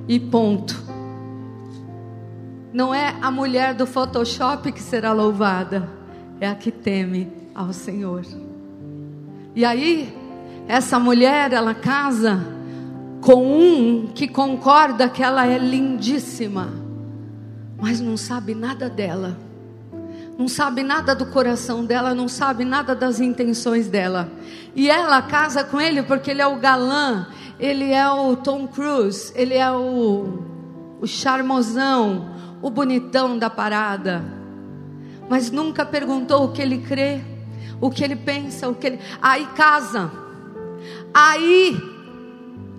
E 0.07 0.19
ponto. 0.19 0.75
Não 2.73 2.95
é 2.95 3.17
a 3.21 3.31
mulher 3.31 3.75
do 3.75 3.87
Photoshop 3.87 4.73
que 4.73 4.83
será 4.83 5.13
louvada, 5.13 5.89
é 6.41 6.49
a 6.49 6.55
que 6.55 6.71
teme 6.71 7.33
ao 7.55 7.73
Senhor. 7.73 8.23
E 9.55 9.65
aí, 9.65 10.15
essa 10.69 10.99
mulher, 10.99 11.53
ela 11.53 11.75
casa 11.75 12.58
com 13.21 13.45
um 13.45 14.07
que 14.07 14.29
concorda 14.29 15.09
que 15.09 15.23
ela 15.23 15.47
é 15.47 15.59
lindíssima, 15.59 16.73
mas 17.81 18.01
não 18.01 18.17
sabe 18.17 18.55
nada 18.55 18.89
dela 18.89 19.49
não 20.39 20.47
sabe 20.47 20.85
nada 20.85 21.17
do 21.17 21.27
coração 21.27 21.85
dela, 21.85 22.15
não 22.15 22.29
sabe 22.29 22.65
nada 22.65 22.95
das 22.95 23.19
intenções 23.19 23.89
dela. 23.89 24.31
E 24.73 24.89
ela 24.89 25.21
casa 25.21 25.65
com 25.65 25.81
ele 25.81 26.01
porque 26.01 26.31
ele 26.31 26.41
é 26.41 26.47
o 26.47 26.61
galã, 26.61 27.27
ele 27.59 27.93
é 27.93 28.09
o 28.09 28.37
Tom 28.37 28.69
Cruise, 28.69 29.33
ele 29.35 29.55
é 29.55 29.69
o, 29.73 30.45
o 31.01 31.07
charmosão, 31.09 32.37
o 32.63 32.71
bonitão 32.71 33.37
da 33.37 33.51
parada. 33.51 34.25
Mas 35.29 35.51
nunca 35.51 35.85
perguntou 35.85 36.45
o 36.45 36.53
que 36.53 36.63
ele 36.63 36.79
crê, 36.79 37.21
o 37.81 37.91
que 37.91 38.05
ele 38.05 38.15
pensa, 38.15 38.69
o 38.69 38.77
que 38.77 38.87
ele. 38.87 39.01
Aí 39.21 39.45
casa, 39.57 40.09
aí 41.13 41.77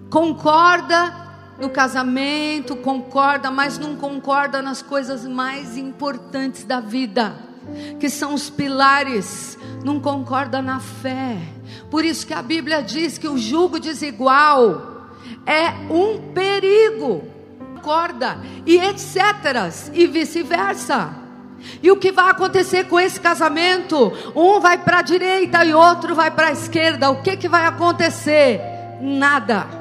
concorda 0.10 1.28
no 1.60 1.70
casamento, 1.70 2.75
concorda, 2.75 3.51
mas 3.51 3.78
não 3.78 3.96
concorda 3.96 4.62
nas 4.62 4.82
coisas 4.82 5.25
mais 5.25 5.78
importantes 5.78 6.63
da 6.63 6.80
vida 6.80 7.50
que 8.00 8.10
são 8.10 8.34
os 8.34 8.50
pilares, 8.50 9.58
não 9.84 10.00
concorda 10.00 10.62
na 10.62 10.80
fé. 10.80 11.38
Por 11.89 12.04
isso 12.04 12.25
que 12.25 12.34
a 12.34 12.42
Bíblia 12.42 12.82
diz 12.82 13.18
que 13.18 13.28
o 13.28 13.38
jugo 13.38 13.80
desigual 13.80 15.10
é 15.46 15.70
um 15.92 16.32
perigo. 16.34 17.24
Concorda 17.75 18.39
e 18.66 18.78
etc. 18.78 19.72
e 19.94 20.06
vice-versa. 20.06 21.16
E 21.82 21.92
o 21.92 21.98
que 21.98 22.12
vai 22.12 22.30
acontecer 22.30 22.86
com 22.86 23.00
esse 23.00 23.20
casamento? 23.20 24.12
Um 24.36 24.60
vai 24.60 24.78
para 24.78 25.00
a 25.00 25.01
direita 25.01 25.63
e 25.63 25.74
outro 25.74 26.16
vai 26.16 26.32
para 26.32 26.48
a 26.48 26.51
esquerda. 26.51 27.10
O 27.10 27.22
que, 27.22 27.38
que 27.38 27.50
vai 27.50 27.66
acontecer? 27.66 28.62
Nada. 29.01 29.78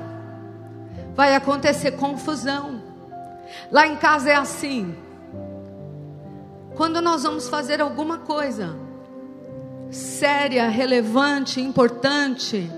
Vai 1.18 1.34
acontecer 1.34 1.90
confusão. 1.96 2.80
Lá 3.72 3.88
em 3.88 3.96
casa 3.96 4.30
é 4.30 4.36
assim. 4.36 4.94
Quando 6.76 7.02
nós 7.02 7.24
vamos 7.24 7.48
fazer 7.48 7.80
alguma 7.80 8.18
coisa 8.18 8.76
séria, 9.90 10.68
relevante, 10.68 11.60
importante, 11.60 12.70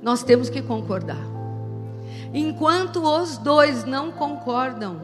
nós 0.00 0.22
temos 0.22 0.48
que 0.48 0.62
concordar. 0.62 1.26
Enquanto 2.32 3.02
os 3.02 3.36
dois 3.36 3.84
não 3.84 4.12
concordam 4.12 5.00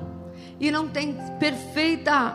e 0.61 0.71
não 0.71 0.87
têm 0.87 1.15
perfeita 1.41 2.33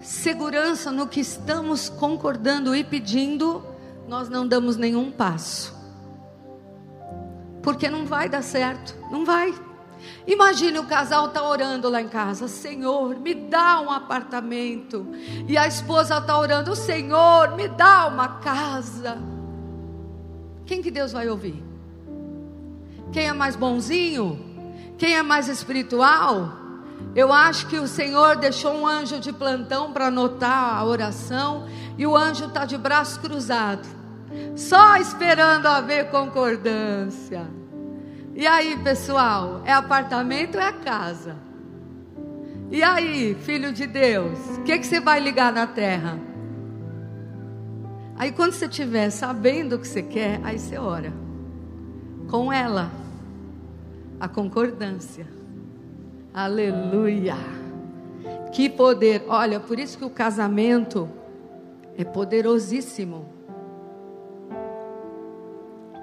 segurança 0.00 0.90
no 0.90 1.06
que 1.06 1.20
estamos 1.20 1.90
concordando 1.90 2.74
e 2.74 2.82
pedindo, 2.82 3.62
nós 4.08 4.30
não 4.30 4.48
damos 4.48 4.78
nenhum 4.78 5.12
passo. 5.12 5.73
Porque 7.64 7.88
não 7.88 8.06
vai 8.06 8.28
dar 8.28 8.42
certo, 8.42 8.94
não 9.10 9.24
vai. 9.24 9.52
Imagine 10.26 10.78
o 10.78 10.86
casal 10.86 11.28
tá 11.28 11.42
orando 11.42 11.88
lá 11.88 12.00
em 12.00 12.08
casa, 12.08 12.46
Senhor, 12.46 13.18
me 13.18 13.34
dá 13.34 13.80
um 13.80 13.90
apartamento. 13.90 15.06
E 15.48 15.56
a 15.56 15.66
esposa 15.66 16.20
tá 16.20 16.38
orando, 16.38 16.76
Senhor, 16.76 17.56
me 17.56 17.66
dá 17.66 18.06
uma 18.06 18.28
casa. 18.40 19.18
Quem 20.66 20.82
que 20.82 20.90
Deus 20.90 21.12
vai 21.12 21.28
ouvir? 21.28 21.62
Quem 23.12 23.28
é 23.28 23.32
mais 23.32 23.56
bonzinho? 23.56 24.38
Quem 24.98 25.16
é 25.16 25.22
mais 25.22 25.48
espiritual? 25.48 26.52
Eu 27.14 27.32
acho 27.32 27.66
que 27.68 27.78
o 27.78 27.88
Senhor 27.88 28.36
deixou 28.36 28.74
um 28.74 28.86
anjo 28.86 29.20
de 29.20 29.32
plantão 29.32 29.92
para 29.92 30.08
anotar 30.08 30.76
a 30.76 30.84
oração 30.84 31.66
e 31.96 32.06
o 32.06 32.16
anjo 32.16 32.46
está 32.46 32.64
de 32.64 32.76
braço 32.76 33.20
cruzado, 33.20 33.86
só 34.56 34.96
esperando 34.96 35.66
haver 35.66 36.10
concordância. 36.10 37.46
E 38.34 38.46
aí, 38.46 38.76
pessoal, 38.82 39.62
é 39.64 39.72
apartamento 39.72 40.56
ou 40.56 40.60
é 40.60 40.72
casa? 40.72 41.36
E 42.70 42.82
aí, 42.82 43.34
filho 43.34 43.72
de 43.72 43.86
Deus, 43.86 44.38
o 44.58 44.62
que, 44.62 44.78
que 44.78 44.86
você 44.86 44.98
vai 44.98 45.20
ligar 45.20 45.52
na 45.52 45.66
terra? 45.66 46.18
Aí, 48.16 48.32
quando 48.32 48.52
você 48.52 48.66
estiver 48.66 49.10
sabendo 49.10 49.76
o 49.76 49.78
que 49.78 49.86
você 49.86 50.02
quer, 50.02 50.40
aí 50.42 50.58
você 50.58 50.78
ora. 50.78 51.12
Com 52.28 52.52
ela, 52.52 52.90
a 54.18 54.28
concordância. 54.28 55.26
Aleluia. 56.32 57.36
Que 58.52 58.68
poder. 58.68 59.24
Olha, 59.28 59.60
por 59.60 59.78
isso 59.78 59.98
que 59.98 60.04
o 60.04 60.10
casamento 60.10 61.08
é 61.96 62.04
poderosíssimo. 62.04 63.33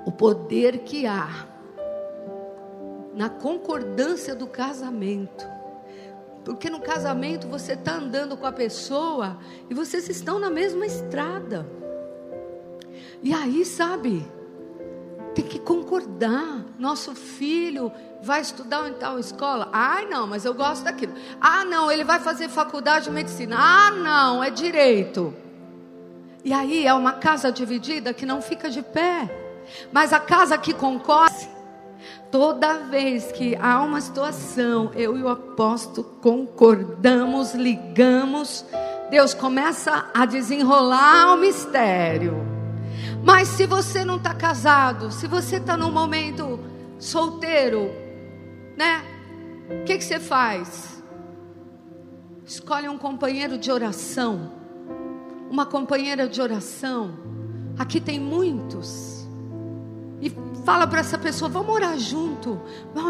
O 0.06 0.12
poder 0.12 0.80
que 0.80 1.06
há 1.06 1.48
na 3.14 3.30
concordância 3.30 4.34
do 4.34 4.48
casamento. 4.48 5.46
Porque 6.44 6.70
no 6.70 6.80
casamento 6.80 7.48
você 7.48 7.74
está 7.74 7.96
andando 7.96 8.36
com 8.36 8.46
a 8.46 8.52
pessoa 8.52 9.38
e 9.70 9.74
vocês 9.74 10.10
estão 10.10 10.40
na 10.40 10.50
mesma 10.50 10.86
estrada. 10.86 11.68
E 13.22 13.32
aí, 13.34 13.64
sabe, 13.64 14.26
tem 15.36 15.46
que 15.46 15.60
concordar. 15.60 16.66
Nosso 16.80 17.14
filho 17.14 17.92
vai 18.24 18.42
estudar 18.42 18.90
em 18.90 18.94
tal 18.94 19.20
escola. 19.20 19.70
Ai, 19.72 20.08
não, 20.08 20.26
mas 20.26 20.44
eu 20.44 20.54
gosto 20.54 20.84
daquilo. 20.84 21.14
Ah, 21.40 21.64
não, 21.64 21.92
ele 21.92 22.04
vai 22.04 22.20
fazer 22.20 22.50
faculdade 22.50 23.06
de 23.06 23.12
medicina. 23.12 23.56
Ah, 23.60 23.92
não, 23.92 24.44
é 24.44 24.50
direito. 24.50 25.34
E 26.44 26.52
aí 26.52 26.88
é 26.88 26.94
uma 26.94 27.14
casa 27.14 27.52
dividida 27.52 28.16
que 28.16 28.26
não 28.26 28.42
fica 28.42 28.68
de 28.68 28.82
pé. 28.82 29.41
Mas 29.92 30.14
a 30.14 30.20
casa 30.20 30.58
que 30.58 30.74
concorda 30.74 31.52
Toda 32.32 32.80
vez 32.80 33.30
que 33.34 33.58
há 33.58 33.82
uma 33.84 34.00
situação, 34.00 34.90
eu 34.96 35.18
e 35.18 35.22
o 35.22 35.28
apóstolo 35.28 36.08
concordamos, 36.22 37.54
ligamos, 37.54 38.66
Deus 39.10 39.34
começa 39.34 40.10
a 40.14 40.26
desenrolar 40.26 41.34
o 41.34 41.38
mistério. 41.38 42.34
Mas 43.22 43.50
se 43.50 43.68
você 43.68 44.06
não 44.06 44.16
está 44.16 44.34
casado, 44.34 45.12
se 45.12 45.28
você 45.28 45.58
está 45.58 45.76
num 45.76 45.92
momento 45.92 46.58
solteiro, 46.98 47.92
né? 48.78 49.04
O 49.82 49.84
que, 49.84 49.98
que 49.98 50.04
você 50.04 50.18
faz? 50.18 51.04
Escolhe 52.46 52.88
um 52.88 52.98
companheiro 52.98 53.58
de 53.58 53.70
oração, 53.70 54.54
uma 55.50 55.66
companheira 55.66 56.30
de 56.30 56.42
oração. 56.42 57.12
Aqui 57.78 58.00
tem 58.00 58.22
muitos 58.22 59.11
fala 60.66 60.88
para 60.88 61.00
essa 61.00 61.18
pessoa: 61.18 61.50
vamos 61.50 61.74
orar 61.74 61.98
junto. 61.98 62.60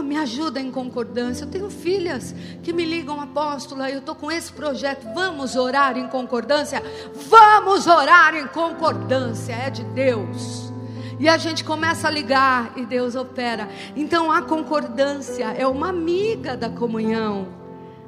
Me 0.04 0.18
ajuda 0.18 0.60
em 0.60 0.72
concordância. 0.72 1.46
Eu 1.46 1.50
tenho 1.50 1.70
filhas 1.70 2.36
que 2.64 2.74
me 2.74 2.86
ligam, 2.86 3.20
apóstola. 3.20 3.90
Eu 3.90 4.00
estou 4.00 4.16
com 4.16 4.32
esse 4.32 4.52
projeto. 4.52 5.08
Vamos 5.14 5.56
orar 5.56 5.98
em 5.98 6.08
concordância? 6.08 6.82
Vamos 7.30 7.88
orar 7.88 8.36
em 8.36 8.48
concordância. 8.48 9.54
É 9.54 9.70
de 9.70 9.84
Deus. 9.84 10.72
E 11.20 11.30
a 11.30 11.38
gente 11.38 11.64
começa 11.64 12.08
a 12.08 12.12
ligar 12.12 12.74
e 12.76 12.86
Deus 12.86 13.16
opera. 13.16 13.70
Então 13.96 14.32
a 14.32 14.42
concordância 14.42 15.46
é 15.58 15.68
uma 15.68 15.90
amiga 15.90 16.58
da 16.58 16.70
comunhão. 16.70 17.48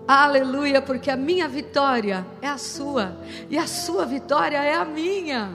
Aleluia, 0.07 0.81
porque 0.81 1.09
a 1.09 1.15
minha 1.15 1.47
vitória 1.47 2.25
é 2.41 2.47
a 2.47 2.57
sua 2.57 3.15
e 3.49 3.57
a 3.57 3.67
sua 3.67 4.05
vitória 4.05 4.57
é 4.57 4.73
a 4.73 4.83
minha 4.83 5.49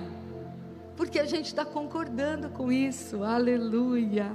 porque 0.98 1.20
a 1.20 1.24
gente 1.24 1.46
está 1.46 1.64
concordando 1.64 2.48
com 2.48 2.72
isso. 2.72 3.22
Aleluia. 3.22 4.32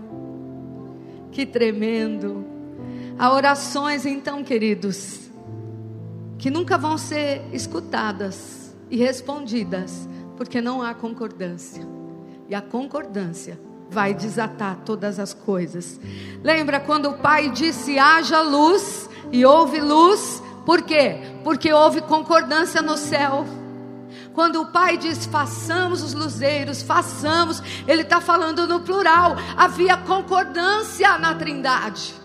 Que 1.29 1.45
tremendo. 1.45 2.45
Há 3.19 3.33
orações, 3.33 4.05
então, 4.05 4.45
queridos, 4.45 5.29
que 6.39 6.49
nunca 6.49 6.77
vão 6.77 6.97
ser 6.97 7.41
escutadas 7.51 8.73
e 8.89 8.95
respondidas, 8.95 10.07
porque 10.37 10.61
não 10.61 10.81
há 10.81 10.93
concordância. 10.93 11.85
E 12.47 12.55
a 12.55 12.61
concordância 12.61 13.59
vai 13.89 14.13
desatar 14.13 14.77
todas 14.85 15.19
as 15.19 15.33
coisas. 15.33 15.99
Lembra 16.41 16.79
quando 16.79 17.09
o 17.09 17.17
pai 17.17 17.51
disse: 17.51 17.99
haja 17.99 18.41
luz 18.41 19.09
e 19.33 19.45
houve 19.45 19.81
luz? 19.81 20.41
Por 20.65 20.81
quê? 20.83 21.17
Porque 21.43 21.73
houve 21.73 21.99
concordância 21.99 22.81
no 22.81 22.95
céu. 22.95 23.45
Quando 24.33 24.61
o 24.61 24.65
Pai 24.67 24.97
diz 24.97 25.25
façamos 25.25 26.01
os 26.01 26.13
luzeiros, 26.13 26.81
façamos, 26.81 27.61
Ele 27.87 28.01
está 28.01 28.19
falando 28.19 28.67
no 28.67 28.79
plural. 28.81 29.35
Havia 29.55 29.95
concordância 29.97 31.17
na 31.17 31.35
Trindade. 31.35 32.15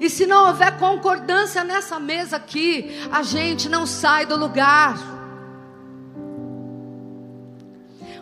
E 0.00 0.10
se 0.10 0.26
não 0.26 0.48
houver 0.48 0.78
concordância 0.78 1.62
nessa 1.62 2.00
mesa 2.00 2.36
aqui, 2.36 2.90
a 3.10 3.22
gente 3.22 3.68
não 3.68 3.86
sai 3.86 4.26
do 4.26 4.36
lugar. 4.36 4.96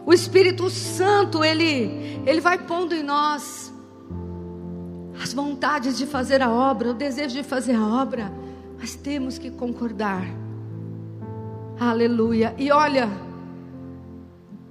O 0.04 0.12
Espírito 0.12 0.68
Santo, 0.68 1.42
ele, 1.42 2.20
ele 2.26 2.40
vai 2.40 2.58
pondo 2.58 2.94
em 2.94 3.02
nós 3.02 3.72
as 5.22 5.32
vontades 5.32 5.96
de 5.96 6.06
fazer 6.06 6.42
a 6.42 6.50
obra, 6.50 6.90
o 6.90 6.94
desejo 6.94 7.34
de 7.34 7.42
fazer 7.42 7.74
a 7.74 7.86
obra, 7.86 8.30
mas 8.78 8.94
temos 8.94 9.38
que 9.38 9.50
concordar. 9.50 10.43
Aleluia. 11.78 12.54
E 12.56 12.70
olha, 12.70 13.08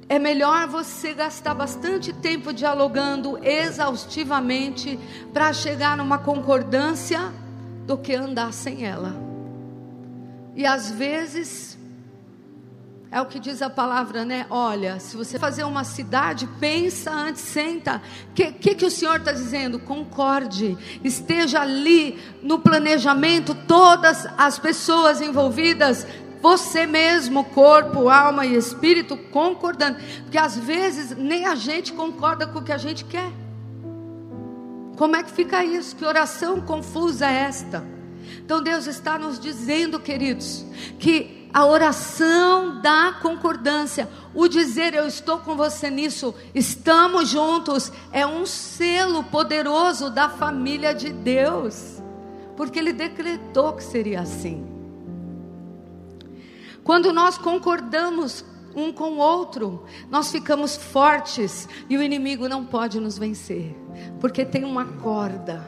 é 0.08 0.18
melhor 0.18 0.68
você 0.68 1.14
gastar 1.14 1.54
bastante 1.54 2.14
tempo 2.14 2.54
dialogando 2.54 3.38
exaustivamente 3.44 4.98
para 5.34 5.52
chegar 5.54 5.98
numa 5.98 6.18
concordância 6.18 7.20
do 7.86 7.98
que 7.98 8.16
andar 8.16 8.54
sem 8.54 8.86
ela. 8.86 9.14
E 10.56 10.66
às 10.66 10.92
vezes 10.92 11.78
É 13.14 13.22
o 13.22 13.28
que 13.28 13.40
diz 13.40 13.62
a 13.62 13.70
palavra, 13.70 14.26
né? 14.26 14.48
Olha, 14.50 15.00
se 15.00 15.16
você 15.16 15.38
fazer 15.38 15.64
uma 15.64 15.84
cidade, 15.84 16.48
pensa 16.60 17.12
antes, 17.12 17.44
senta. 17.44 18.02
O 18.32 18.34
que, 18.34 18.52
que, 18.52 18.74
que 18.74 18.86
o 18.88 18.90
Senhor 18.90 19.18
está 19.18 19.32
dizendo? 19.32 19.78
Concorde. 19.78 20.76
Esteja 21.04 21.62
ali 21.62 22.20
no 22.42 22.58
planejamento, 22.58 23.54
todas 23.68 24.26
as 24.36 24.58
pessoas 24.58 25.22
envolvidas 25.22 26.08
você 26.44 26.86
mesmo, 26.86 27.46
corpo, 27.46 28.10
alma 28.10 28.46
e 28.46 28.54
espírito, 28.54 29.16
concordando. 29.16 29.98
Porque 30.24 30.38
às 30.38 30.58
vezes 30.58 31.16
nem 31.16 31.46
a 31.46 31.56
gente 31.56 31.94
concorda 31.94 32.46
com 32.46 32.60
o 32.60 32.62
que 32.62 32.74
a 32.74 32.78
gente 32.78 33.06
quer. 33.06 33.32
Como 34.98 35.16
é 35.16 35.24
que 35.24 35.32
fica 35.32 35.64
isso? 35.64 35.96
Que 35.96 36.04
oração 36.04 36.60
confusa 36.60 37.28
é 37.28 37.44
esta? 37.44 37.82
Então 38.40 38.62
Deus 38.62 38.88
está 38.88 39.18
nos 39.18 39.40
dizendo, 39.40 40.02
queridos, 40.02 40.66
que 41.00 41.48
a 41.54 41.66
oração 41.66 42.82
da 42.82 43.16
concordância, 43.22 44.10
o 44.36 44.46
dizer 44.50 44.94
eu 44.94 45.08
estou 45.08 45.40
com 45.40 45.56
você 45.56 45.90
nisso, 45.90 46.36
estamos 46.54 47.30
juntos, 47.30 47.90
é 48.12 48.28
um 48.28 48.46
selo 48.46 49.24
poderoso 49.24 50.10
da 50.10 50.28
família 50.28 50.94
de 50.94 51.14
Deus, 51.14 52.02
porque 52.58 52.80
Ele 52.80 52.92
decretou 52.92 53.72
que 53.72 53.84
seria 53.84 54.20
assim. 54.20 54.73
Quando 56.84 57.14
nós 57.14 57.38
concordamos 57.38 58.44
um 58.76 58.92
com 58.92 59.12
o 59.14 59.18
outro, 59.18 59.84
nós 60.10 60.32
ficamos 60.32 60.76
fortes 60.76 61.68
e 61.90 61.98
o 61.98 62.04
inimigo 62.04 62.50
não 62.50 62.66
pode 62.66 63.00
nos 63.00 63.18
vencer, 63.18 63.76
porque 64.20 64.44
tem 64.44 64.64
uma 64.64 64.86
corda. 64.86 65.66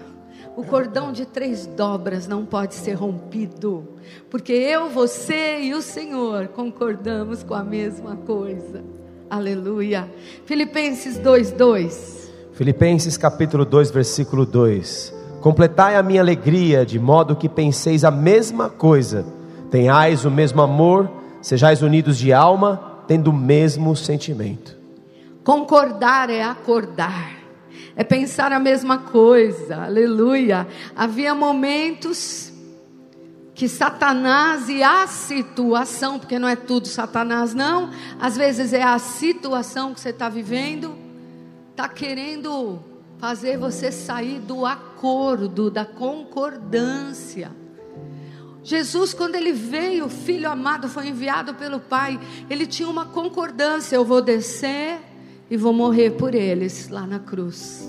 O 0.58 0.64
cordão 0.64 1.12
de 1.12 1.26
três 1.26 1.66
dobras 1.66 2.28
não 2.28 2.46
pode 2.46 2.76
ser 2.76 2.94
rompido, 2.94 3.96
porque 4.30 4.54
eu, 4.54 4.90
você 4.90 5.60
e 5.62 5.74
o 5.74 5.82
Senhor 5.82 6.48
concordamos 6.50 7.44
com 7.44 7.54
a 7.54 7.64
mesma 7.64 8.16
coisa. 8.16 8.84
Aleluia. 9.30 10.10
Filipenses 10.46 11.18
2:2. 11.18 12.30
Filipenses 12.54 13.18
capítulo 13.18 13.66
2, 13.66 13.92
versículo 13.92 14.46
2. 14.46 15.14
Completai 15.42 15.96
a 15.96 16.04
minha 16.04 16.22
alegria, 16.22 16.86
de 16.86 16.98
modo 16.98 17.36
que 17.36 17.50
penseis 17.50 18.04
a 18.04 18.12
mesma 18.12 18.70
coisa, 18.70 19.26
tenhais 19.76 20.24
o 20.24 20.32
mesmo 20.32 20.62
amor, 20.62 21.12
sejais 21.42 21.82
unidos 21.82 22.18
de 22.18 22.32
alma, 22.32 23.04
tendo 23.08 23.30
o 23.30 23.34
mesmo 23.34 23.94
sentimento. 23.94 24.78
Concordar 25.44 26.30
é 26.30 26.42
acordar 26.42 27.36
é 27.98 28.04
pensar 28.04 28.52
a 28.52 28.60
mesma 28.60 29.00
coisa, 29.00 29.84
aleluia. 29.84 30.66
Havia 30.96 31.34
momentos 31.36 32.52
que 33.54 33.70
Satanás 33.70 34.68
e 34.68 34.82
a 34.82 35.08
situação, 35.08 36.20
porque 36.20 36.38
não 36.38 36.48
é 36.48 36.56
tudo 36.56 36.88
Satanás, 36.88 37.54
não, 37.54 37.90
às 38.20 38.36
vezes 38.36 38.74
é 38.74 38.84
a 38.84 39.00
situação 39.00 39.94
que 39.94 40.00
você 40.00 40.10
está 40.10 40.28
vivendo, 40.28 40.96
está 41.72 41.88
querendo 41.88 42.80
fazer 43.18 43.58
você 43.58 43.92
sair 43.92 44.40
do 44.40 44.66
acordo, 44.66 45.72
da 45.72 45.86
concordância. 45.86 47.65
Jesus, 48.66 49.14
quando 49.14 49.36
ele 49.36 49.54
veio, 49.54 50.10
filho 50.10 50.50
amado 50.50 50.90
foi 50.90 51.10
enviado 51.10 51.54
pelo 51.54 51.80
Pai, 51.80 52.20
ele 52.50 52.66
tinha 52.66 52.90
uma 52.90 53.06
concordância: 53.06 53.96
eu 53.96 54.04
vou 54.04 54.24
descer 54.24 54.98
e 55.52 55.56
vou 55.56 55.72
morrer 55.72 56.12
por 56.18 56.34
eles 56.34 56.90
lá 56.90 57.06
na 57.06 57.20
cruz. 57.20 57.88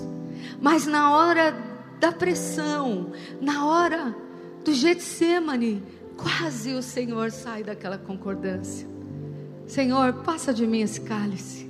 Mas 0.61 0.85
na 0.85 1.17
hora 1.17 1.57
da 1.99 2.11
pressão, 2.11 3.11
na 3.41 3.65
hora 3.65 4.15
do 4.63 4.71
Getsemane, 4.71 5.81
quase 6.15 6.73
o 6.75 6.83
Senhor 6.83 7.31
sai 7.31 7.63
daquela 7.63 7.97
concordância. 7.97 8.87
Senhor, 9.65 10.13
passa 10.23 10.53
de 10.53 10.67
mim 10.67 10.81
esse 10.81 11.01
cálice. 11.01 11.67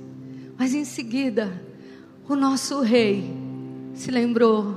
Mas 0.58 0.74
em 0.74 0.84
seguida, 0.84 1.50
o 2.28 2.36
nosso 2.36 2.82
rei 2.82 3.34
se 3.94 4.10
lembrou 4.10 4.76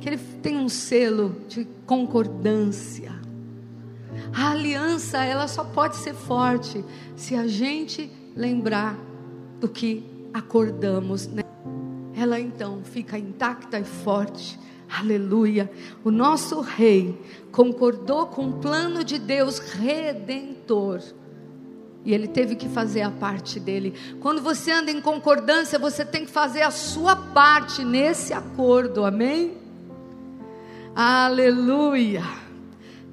que 0.00 0.08
ele 0.08 0.18
tem 0.40 0.56
um 0.56 0.68
selo 0.68 1.34
de 1.48 1.66
concordância. 1.84 3.21
A 4.34 4.50
aliança, 4.50 5.24
ela 5.24 5.48
só 5.48 5.64
pode 5.64 5.96
ser 5.96 6.14
forte 6.14 6.84
se 7.16 7.34
a 7.34 7.46
gente 7.46 8.10
lembrar 8.36 8.96
do 9.60 9.68
que 9.68 10.04
acordamos. 10.32 11.26
Né? 11.26 11.42
Ela 12.16 12.40
então 12.40 12.82
fica 12.84 13.18
intacta 13.18 13.78
e 13.78 13.84
forte. 13.84 14.58
Aleluia. 14.88 15.70
O 16.04 16.10
nosso 16.10 16.60
rei 16.60 17.18
concordou 17.50 18.26
com 18.26 18.48
o 18.48 18.52
plano 18.54 19.02
de 19.02 19.18
Deus 19.18 19.58
redentor. 19.58 21.00
E 22.04 22.12
ele 22.12 22.26
teve 22.26 22.56
que 22.56 22.68
fazer 22.68 23.02
a 23.02 23.10
parte 23.10 23.60
dele. 23.60 23.94
Quando 24.20 24.42
você 24.42 24.72
anda 24.72 24.90
em 24.90 25.00
concordância, 25.00 25.78
você 25.78 26.04
tem 26.04 26.24
que 26.24 26.30
fazer 26.30 26.62
a 26.62 26.70
sua 26.70 27.14
parte 27.14 27.84
nesse 27.84 28.32
acordo. 28.32 29.04
Amém? 29.04 29.56
Aleluia. 30.94 32.41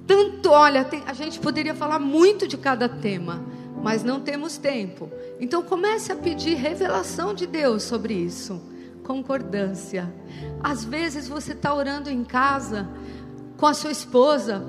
Tanto, 0.10 0.50
olha, 0.50 0.84
tem, 0.84 1.04
a 1.06 1.14
gente 1.14 1.40
poderia 1.40 1.76
falar 1.76 2.00
muito 2.00 2.48
de 2.48 2.58
cada 2.58 2.90
tema 2.90 3.46
mas 3.82 4.04
não 4.04 4.20
temos 4.20 4.58
tempo. 4.58 5.10
Então 5.40 5.64
comece 5.64 6.12
a 6.12 6.16
pedir 6.16 6.56
revelação 6.56 7.34
de 7.34 7.48
Deus 7.48 7.84
sobre 7.84 8.14
isso. 8.14 8.62
Concordância. 9.04 10.14
Às 10.62 10.84
vezes 10.84 11.28
você 11.28 11.54
está 11.54 11.74
orando 11.74 12.10
em 12.10 12.24
casa 12.24 12.88
com 13.58 13.66
a 13.66 13.74
sua 13.74 13.92
esposa 13.92 14.64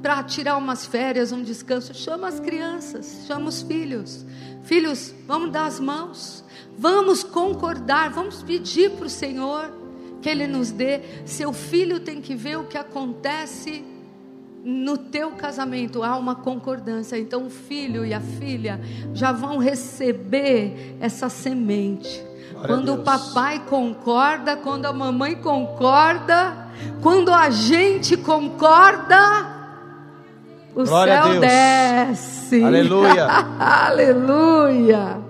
para 0.00 0.22
tirar 0.22 0.56
umas 0.56 0.86
férias, 0.86 1.32
um 1.32 1.42
descanso. 1.42 1.94
Chama 1.94 2.28
as 2.28 2.38
crianças, 2.38 3.24
chama 3.26 3.48
os 3.48 3.62
filhos. 3.62 4.24
Filhos, 4.64 5.14
vamos 5.26 5.50
dar 5.50 5.66
as 5.66 5.80
mãos. 5.80 6.44
Vamos 6.78 7.22
concordar, 7.22 8.10
vamos 8.10 8.42
pedir 8.42 8.90
para 8.92 9.06
o 9.06 9.10
Senhor 9.10 9.72
que 10.20 10.28
Ele 10.28 10.46
nos 10.46 10.70
dê. 10.70 11.00
Seu 11.24 11.52
filho 11.52 12.00
tem 12.00 12.20
que 12.20 12.34
ver 12.34 12.58
o 12.58 12.64
que 12.64 12.78
acontece 12.78 13.84
no 14.64 14.96
teu 14.96 15.32
casamento 15.32 16.02
há 16.04 16.16
uma 16.16 16.36
concordância, 16.36 17.18
então 17.18 17.46
o 17.46 17.50
filho 17.50 18.04
e 18.06 18.14
a 18.14 18.20
filha 18.20 18.80
já 19.12 19.32
vão 19.32 19.58
receber 19.58 20.96
essa 21.00 21.28
semente. 21.28 22.24
Glória 22.52 22.68
quando 22.68 22.94
o 22.94 22.98
papai 22.98 23.60
concorda, 23.68 24.56
quando 24.56 24.86
a 24.86 24.92
mamãe 24.92 25.34
concorda, 25.34 26.68
quando 27.02 27.32
a 27.32 27.50
gente 27.50 28.16
concorda, 28.16 29.16
o 30.74 30.84
Glória 30.84 31.22
céu 31.22 31.40
desce. 31.40 32.62
Aleluia. 32.62 33.26
Aleluia. 33.58 35.20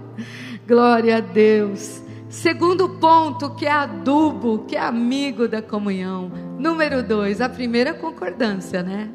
Glória 0.68 1.16
a 1.16 1.20
Deus. 1.20 2.02
Segundo 2.28 2.88
ponto, 2.88 3.50
que 3.54 3.66
é 3.66 3.70
adubo, 3.70 4.64
que 4.66 4.76
é 4.76 4.80
amigo 4.80 5.48
da 5.48 5.62
comunhão. 5.62 6.30
Número 6.58 7.02
dois, 7.02 7.40
a 7.40 7.48
primeira 7.48 7.92
concordância, 7.94 8.82
né? 8.82 9.10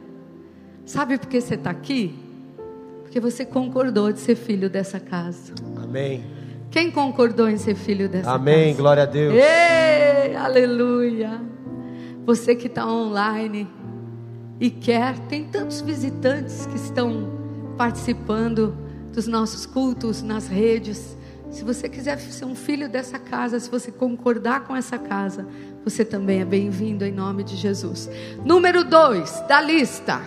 Sabe 0.87 1.17
por 1.17 1.27
que 1.27 1.41
você 1.41 1.55
está 1.55 1.69
aqui? 1.69 2.17
Porque 3.01 3.19
você 3.19 3.45
concordou 3.45 4.09
de 4.13 4.21
ser 4.21 4.35
filho 4.35 4.69
dessa 4.69 5.01
casa. 5.01 5.53
Amém. 5.75 6.23
Quem 6.71 6.89
concordou 6.89 7.49
em 7.49 7.57
ser 7.57 7.75
filho 7.75 8.07
dessa 8.07 8.31
Amém. 8.31 8.53
casa? 8.53 8.63
Amém. 8.63 8.75
Glória 8.77 9.03
a 9.03 9.05
Deus. 9.05 9.33
Ei, 9.33 10.33
aleluia. 10.37 11.41
Você 12.25 12.55
que 12.55 12.67
está 12.67 12.89
online 12.89 13.67
e 14.61 14.69
quer, 14.69 15.19
tem 15.27 15.43
tantos 15.43 15.81
visitantes 15.81 16.65
que 16.67 16.77
estão 16.77 17.33
participando 17.77 18.73
dos 19.11 19.27
nossos 19.27 19.65
cultos 19.65 20.23
nas 20.23 20.47
redes. 20.47 21.17
Se 21.51 21.65
você 21.65 21.89
quiser 21.89 22.17
ser 22.17 22.45
um 22.45 22.55
filho 22.55 22.87
dessa 22.87 23.19
casa, 23.19 23.59
se 23.59 23.69
você 23.69 23.91
concordar 23.91 24.61
com 24.61 24.73
essa 24.73 24.97
casa, 24.97 25.45
você 25.83 26.05
também 26.05 26.39
é 26.39 26.45
bem-vindo 26.45 27.03
em 27.03 27.11
nome 27.11 27.43
de 27.43 27.57
Jesus. 27.57 28.09
Número 28.45 28.85
dois 28.85 29.43
da 29.49 29.59
lista 29.59 30.21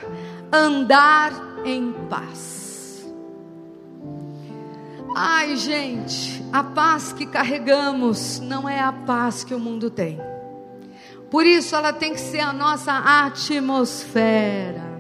andar 0.52 1.32
em 1.64 1.92
paz. 2.08 3.06
Ai, 5.16 5.56
gente, 5.56 6.44
a 6.52 6.62
paz 6.62 7.12
que 7.12 7.26
carregamos 7.26 8.38
não 8.40 8.68
é 8.68 8.80
a 8.80 8.92
paz 8.92 9.42
que 9.42 9.54
o 9.54 9.58
mundo 9.58 9.90
tem. 9.90 10.20
Por 11.30 11.46
isso 11.46 11.76
ela 11.76 11.92
tem 11.92 12.12
que 12.12 12.20
ser 12.20 12.40
a 12.40 12.52
nossa 12.52 12.92
atmosfera. 12.92 14.90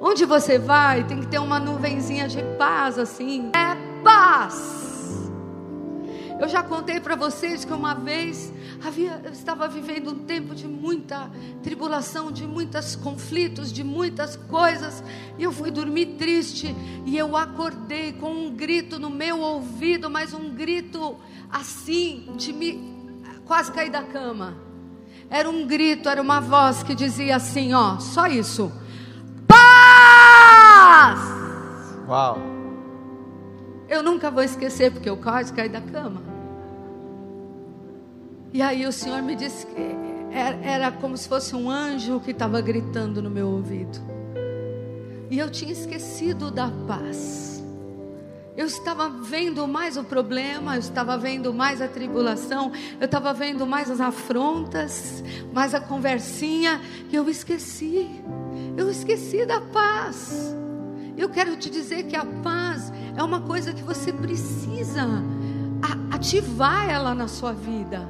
Onde 0.00 0.24
você 0.24 0.58
vai, 0.58 1.04
tem 1.04 1.20
que 1.20 1.26
ter 1.26 1.38
uma 1.38 1.58
nuvenzinha 1.58 2.26
de 2.26 2.42
paz 2.58 2.98
assim. 2.98 3.50
É 3.54 4.02
paz. 4.02 4.81
Eu 6.42 6.48
já 6.48 6.60
contei 6.60 6.98
para 6.98 7.14
vocês 7.14 7.64
que 7.64 7.72
uma 7.72 7.94
vez 7.94 8.52
havia, 8.84 9.20
eu 9.22 9.30
estava 9.30 9.68
vivendo 9.68 10.10
um 10.10 10.24
tempo 10.24 10.56
de 10.56 10.66
muita 10.66 11.30
tribulação, 11.62 12.32
de 12.32 12.48
muitos 12.48 12.96
conflitos, 12.96 13.72
de 13.72 13.84
muitas 13.84 14.34
coisas, 14.34 15.04
e 15.38 15.44
eu 15.44 15.52
fui 15.52 15.70
dormir 15.70 16.16
triste 16.18 16.74
e 17.06 17.16
eu 17.16 17.36
acordei 17.36 18.14
com 18.14 18.32
um 18.32 18.50
grito 18.50 18.98
no 18.98 19.08
meu 19.08 19.38
ouvido, 19.38 20.10
mas 20.10 20.34
um 20.34 20.50
grito 20.50 21.14
assim 21.48 22.32
de 22.34 22.52
me 22.52 23.22
quase 23.44 23.70
cair 23.70 23.90
da 23.90 24.02
cama. 24.02 24.56
Era 25.30 25.48
um 25.48 25.64
grito, 25.64 26.08
era 26.08 26.20
uma 26.20 26.40
voz 26.40 26.82
que 26.82 26.96
dizia 26.96 27.36
assim, 27.36 27.72
ó, 27.72 28.00
só 28.00 28.26
isso. 28.26 28.72
Paz! 29.46 31.20
Uau. 32.08 32.36
vou 34.32 34.42
esquecer, 34.42 34.90
porque 34.90 35.08
eu 35.08 35.16
quase 35.16 35.52
caí 35.52 35.68
da 35.68 35.80
cama. 35.80 36.31
E 38.52 38.60
aí 38.60 38.86
o 38.86 38.92
Senhor 38.92 39.22
me 39.22 39.34
disse 39.34 39.66
que 39.66 39.96
era, 40.30 40.92
como 40.92 41.16
se 41.16 41.28
fosse 41.28 41.54
um 41.56 41.70
anjo 41.70 42.20
que 42.20 42.32
estava 42.32 42.60
gritando 42.60 43.22
no 43.22 43.30
meu 43.30 43.48
ouvido. 43.48 43.98
E 45.30 45.38
eu 45.38 45.50
tinha 45.50 45.72
esquecido 45.72 46.50
da 46.50 46.70
paz. 46.86 47.64
Eu 48.54 48.66
estava 48.66 49.08
vendo 49.08 49.66
mais 49.66 49.96
o 49.96 50.04
problema, 50.04 50.76
eu 50.76 50.80
estava 50.80 51.16
vendo 51.16 51.54
mais 51.54 51.80
a 51.80 51.88
tribulação, 51.88 52.70
eu 53.00 53.06
estava 53.06 53.32
vendo 53.32 53.66
mais 53.66 53.90
as 53.90 53.98
afrontas, 53.98 55.24
mais 55.54 55.74
a 55.74 55.80
conversinha, 55.80 56.78
e 57.10 57.16
eu 57.16 57.30
esqueci. 57.30 58.10
Eu 58.76 58.90
esqueci 58.90 59.46
da 59.46 59.62
paz. 59.62 60.54
Eu 61.16 61.30
quero 61.30 61.56
te 61.56 61.70
dizer 61.70 62.02
que 62.04 62.16
a 62.16 62.26
paz 62.26 62.92
é 63.16 63.22
uma 63.22 63.40
coisa 63.40 63.72
que 63.72 63.82
você 63.82 64.12
precisa 64.12 65.06
ativar 66.10 66.90
ela 66.90 67.14
na 67.14 67.28
sua 67.28 67.54
vida. 67.54 68.06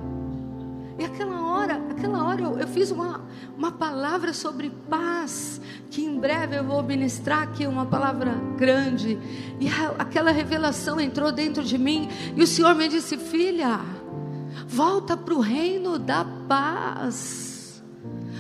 E 1.02 1.04
aquela 1.04 1.44
hora, 1.44 1.82
aquela 1.90 2.24
hora 2.24 2.42
eu, 2.42 2.60
eu 2.60 2.68
fiz 2.68 2.92
uma, 2.92 3.24
uma 3.58 3.72
palavra 3.72 4.32
sobre 4.32 4.70
paz, 4.88 5.60
que 5.90 6.00
em 6.00 6.16
breve 6.16 6.56
eu 6.56 6.62
vou 6.62 6.80
ministrar 6.80 7.42
aqui 7.42 7.66
uma 7.66 7.84
palavra 7.84 8.32
grande. 8.56 9.18
E 9.58 9.68
a, 9.68 9.96
aquela 9.98 10.30
revelação 10.30 11.00
entrou 11.00 11.32
dentro 11.32 11.64
de 11.64 11.76
mim, 11.76 12.08
e 12.36 12.40
o 12.40 12.46
Senhor 12.46 12.76
me 12.76 12.86
disse: 12.86 13.16
Filha, 13.16 13.80
volta 14.68 15.16
para 15.16 15.34
o 15.34 15.40
reino 15.40 15.98
da 15.98 16.24
paz. 16.24 17.82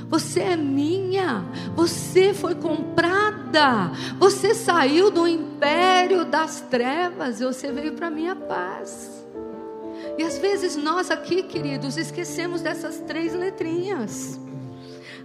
Você 0.08 0.38
é 0.38 0.56
minha, 0.56 1.44
você 1.74 2.32
foi 2.32 2.54
comprada, 2.54 3.90
você 4.20 4.54
saiu 4.54 5.10
do 5.10 5.26
império 5.26 6.24
das 6.24 6.60
trevas 6.60 7.40
e 7.40 7.44
você 7.44 7.72
veio 7.72 7.94
para 7.94 8.06
a 8.06 8.10
minha 8.10 8.36
paz. 8.36 9.21
E 10.18 10.22
às 10.22 10.38
vezes 10.38 10.76
nós 10.76 11.10
aqui, 11.10 11.42
queridos, 11.42 11.96
esquecemos 11.96 12.60
dessas 12.60 12.98
três 13.00 13.34
letrinhas. 13.34 14.38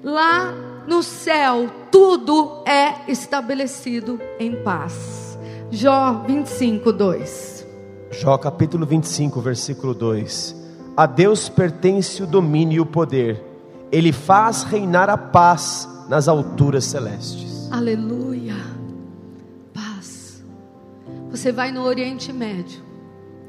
Lá 0.03 0.53
no 0.87 1.03
céu, 1.03 1.69
tudo 1.91 2.63
é 2.65 3.11
estabelecido 3.11 4.19
em 4.39 4.63
paz. 4.63 5.37
Jó 5.69 6.23
25, 6.25 6.93
2. 6.93 7.67
Jó 8.11 8.37
capítulo 8.37 8.85
25, 8.85 9.41
versículo 9.41 9.93
2. 9.93 10.55
A 10.95 11.05
Deus 11.05 11.49
pertence 11.49 12.23
o 12.23 12.27
domínio 12.27 12.77
e 12.77 12.79
o 12.79 12.85
poder. 12.85 13.43
Ele 13.91 14.11
faz 14.11 14.63
reinar 14.63 15.09
a 15.09 15.17
paz 15.17 15.87
nas 16.07 16.27
alturas 16.27 16.85
celestes. 16.85 17.69
Aleluia. 17.71 18.55
Paz. 19.73 20.41
Você 21.29 21.51
vai 21.51 21.71
no 21.71 21.83
Oriente 21.83 22.31
Médio. 22.31 22.86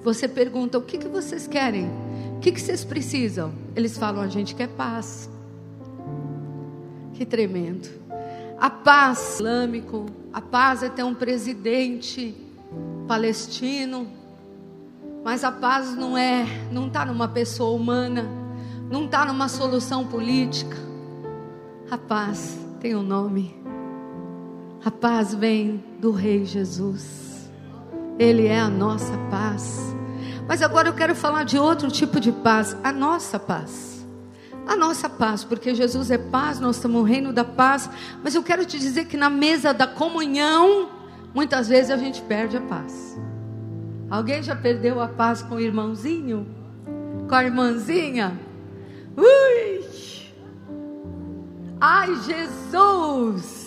Você 0.05 0.29
pergunta: 0.29 0.79
o 0.79 0.83
que, 0.83 0.99
que 0.99 1.09
vocês 1.09 1.47
querem? 1.47 1.89
O 2.37 2.41
que, 2.41 2.53
que 2.53 2.61
vocês 2.61 2.85
precisam? 2.85 3.53
Eles 3.75 3.97
falam: 3.99 4.23
a 4.23 4.29
gente 4.29 4.55
quer 4.55 4.69
paz. 4.69 5.29
Que 7.15 7.27
tremendo. 7.27 7.89
A 8.61 8.71
paz 8.71 9.35
islâmico, 9.35 10.07
a 10.33 10.41
paz 10.41 10.83
é 10.83 10.89
ter 10.89 11.03
um 11.03 11.15
presidente 11.15 12.35
palestino, 13.07 14.07
mas 15.25 15.45
a 15.45 15.53
paz 15.53 15.97
não 15.97 16.17
é, 16.17 16.45
não 16.71 16.87
está 16.87 17.05
numa 17.05 17.29
pessoa 17.29 17.77
humana, 17.77 18.29
não 18.91 19.05
está 19.05 19.25
numa 19.25 19.49
solução 19.49 20.07
política. 20.07 20.77
A 21.91 21.97
paz 21.97 22.59
tem 22.81 22.95
um 22.95 23.03
nome. 23.03 23.55
A 24.85 24.91
paz 24.91 25.35
vem 25.35 25.83
do 26.01 26.13
Rei 26.13 26.45
Jesus. 26.45 27.28
Ele 28.19 28.47
é 28.47 28.59
a 28.59 28.69
nossa 28.69 29.17
paz. 29.31 29.95
Mas 30.47 30.63
agora 30.63 30.89
eu 30.89 30.95
quero 30.95 31.15
falar 31.15 31.45
de 31.45 31.59
outro 31.59 31.91
tipo 31.91 32.19
de 32.19 32.33
paz, 32.33 32.77
a 32.83 32.91
nossa 32.91 33.39
paz. 33.39 34.07
A 34.67 34.75
nossa 34.77 35.09
paz, 35.09 35.45
porque 35.45 35.75
Jesus 35.75 36.11
é 36.11 36.19
paz, 36.19 36.59
nós 36.59 36.77
estamos 36.77 36.99
no 36.99 37.03
reino 37.03 37.33
da 37.33 37.45
paz. 37.45 37.89
Mas 38.23 38.35
eu 38.35 38.43
quero 38.43 38.65
te 38.65 38.79
dizer 38.79 39.07
que 39.07 39.17
na 39.17 39.31
mesa 39.31 39.73
da 39.73 39.87
comunhão, 39.87 40.89
muitas 41.35 41.69
vezes 41.69 41.91
a 41.91 41.97
gente 41.97 42.21
perde 42.23 42.57
a 42.57 42.61
paz. 42.61 43.19
Alguém 44.11 44.43
já 44.43 44.57
perdeu 44.57 45.01
a 45.01 45.09
paz 45.09 45.43
com 45.43 45.57
o 45.57 45.61
irmãozinho? 45.61 46.47
Com 47.29 47.35
a 47.35 47.45
irmãzinha? 47.45 48.39
Ui! 49.17 49.87
Ai, 51.81 52.15
Jesus! 52.17 53.58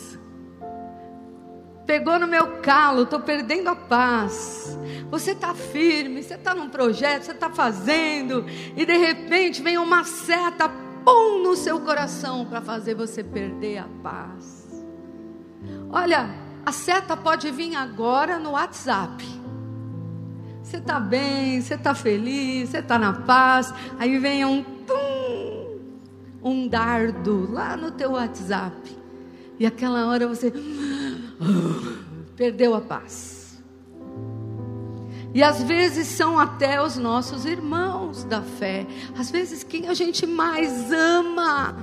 Pegou 1.91 2.17
no 2.17 2.25
meu 2.25 2.59
calo, 2.61 3.01
estou 3.01 3.19
perdendo 3.19 3.67
a 3.67 3.75
paz. 3.75 4.79
Você 5.09 5.31
está 5.31 5.53
firme, 5.53 6.23
você 6.23 6.35
está 6.35 6.55
num 6.55 6.69
projeto, 6.69 7.23
você 7.23 7.33
está 7.33 7.49
fazendo, 7.49 8.45
e 8.77 8.85
de 8.85 8.95
repente 8.95 9.61
vem 9.61 9.77
uma 9.77 10.05
seta, 10.05 10.69
pum, 11.03 11.43
no 11.43 11.53
seu 11.53 11.81
coração 11.81 12.45
para 12.45 12.61
fazer 12.61 12.95
você 12.95 13.21
perder 13.21 13.79
a 13.79 13.87
paz. 14.01 14.71
Olha, 15.89 16.29
a 16.65 16.71
seta 16.71 17.17
pode 17.17 17.51
vir 17.51 17.75
agora 17.75 18.39
no 18.39 18.51
WhatsApp. 18.51 19.21
Você 20.63 20.77
está 20.77 20.97
bem, 20.97 21.59
você 21.59 21.73
está 21.73 21.93
feliz, 21.93 22.69
você 22.69 22.77
está 22.77 22.97
na 22.97 23.11
paz, 23.11 23.73
aí 23.99 24.17
vem 24.17 24.45
um 24.45 24.63
tum, 24.63 25.77
um 26.41 26.69
dardo 26.69 27.51
lá 27.51 27.75
no 27.75 27.91
teu 27.91 28.11
WhatsApp. 28.11 29.01
E 29.59 29.65
aquela 29.65 30.07
hora 30.07 30.25
você 30.25 30.51
perdeu 32.35 32.73
a 32.73 32.81
paz. 32.81 33.61
E 35.33 35.41
às 35.41 35.63
vezes 35.63 36.07
são 36.07 36.37
até 36.37 36.81
os 36.81 36.97
nossos 36.97 37.45
irmãos 37.45 38.23
da 38.25 38.41
fé. 38.41 38.85
Às 39.17 39.31
vezes 39.31 39.63
quem 39.63 39.87
a 39.87 39.93
gente 39.93 40.27
mais 40.27 40.91
ama 40.91 41.75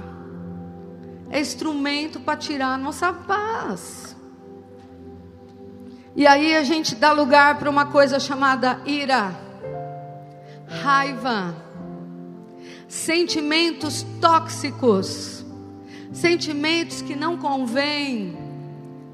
é 1.31 1.41
instrumento 1.41 2.21
para 2.21 2.37
tirar 2.37 2.75
a 2.75 2.79
nossa 2.79 3.13
paz. 3.13 4.17
E 6.15 6.27
aí 6.27 6.55
a 6.57 6.63
gente 6.63 6.95
dá 6.95 7.13
lugar 7.13 7.59
para 7.59 7.71
uma 7.71 7.87
coisa 7.87 8.19
chamada 8.19 8.81
ira, 8.85 9.35
raiva, 10.67 11.55
sentimentos 12.87 14.05
tóxicos, 14.21 15.45
sentimentos 16.13 17.01
que 17.01 17.15
não 17.15 17.39
convêm 17.39 18.48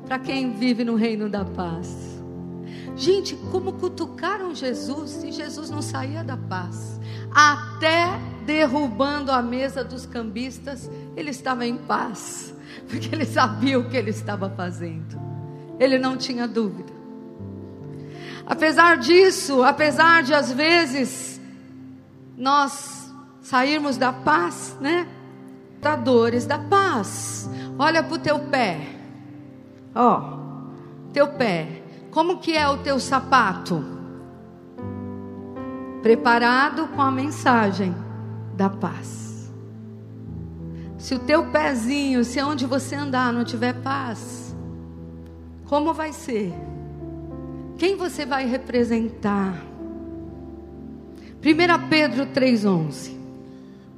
para 0.07 0.19
quem 0.19 0.53
vive 0.53 0.85
no 0.85 0.95
reino 0.95 1.29
da 1.29 1.45
paz. 1.45 2.15
Gente, 2.97 3.35
como 3.51 3.73
cutucaram 3.73 4.55
Jesus 4.55 5.25
e 5.25 5.33
Jesus 5.33 5.69
não 5.71 5.83
saía 5.83 6.23
da 6.23 6.37
paz. 6.37 7.01
Até 7.35 8.21
derrubando 8.47 9.33
a 9.33 9.43
mesa 9.43 9.83
dos 9.83 10.07
cambistas, 10.07 10.91
ele 11.17 11.31
estava 11.31 11.67
em 11.67 11.77
paz, 11.77 12.55
porque 12.89 13.15
ele 13.15 13.25
sabia 13.25 13.79
o 13.79 13.89
que 13.89 13.97
ele 13.97 14.11
estava 14.11 14.49
fazendo. 14.51 15.21
Ele 15.79 15.99
não 15.99 16.17
tinha 16.17 16.47
dúvida. 16.47 16.93
Apesar 18.47 18.99
disso, 18.99 19.63
apesar 19.63 20.23
de 20.23 20.35
às 20.35 20.53
vezes 20.53 21.41
nós 22.37 23.13
sairmos 23.41 23.97
da 23.97 24.13
paz, 24.13 24.77
né? 24.81 25.09
Da 25.81 25.97
dores 25.97 26.47
da 26.47 26.59
paz. 26.59 27.49
Olha 27.79 28.03
para 28.03 28.15
o 28.15 28.19
teu 28.19 28.39
pé. 28.39 28.95
Ó, 29.95 30.39
teu 31.13 31.29
pé. 31.29 31.83
Como 32.11 32.39
que 32.39 32.57
é 32.57 32.69
o 32.69 32.79
teu 32.79 32.99
sapato? 32.99 33.85
Preparado 36.03 36.89
com 36.89 37.01
a 37.01 37.11
mensagem 37.11 37.95
da 38.55 38.69
paz. 38.69 39.53
Se 40.99 41.15
o 41.15 41.19
teu 41.19 41.47
pezinho, 41.47 42.25
se 42.25 42.43
onde 42.43 42.67
você 42.67 42.95
andar 42.95 43.33
não 43.33 43.45
tiver 43.45 43.75
paz, 43.75 44.55
como 45.67 45.93
vai 45.93 46.13
ser? 46.13 46.53
Quem 47.77 47.97
você 47.97 48.25
vai 48.25 48.47
representar? 48.47 49.55
1 51.43 51.89
Pedro 51.89 52.27
3:11. 52.27 53.19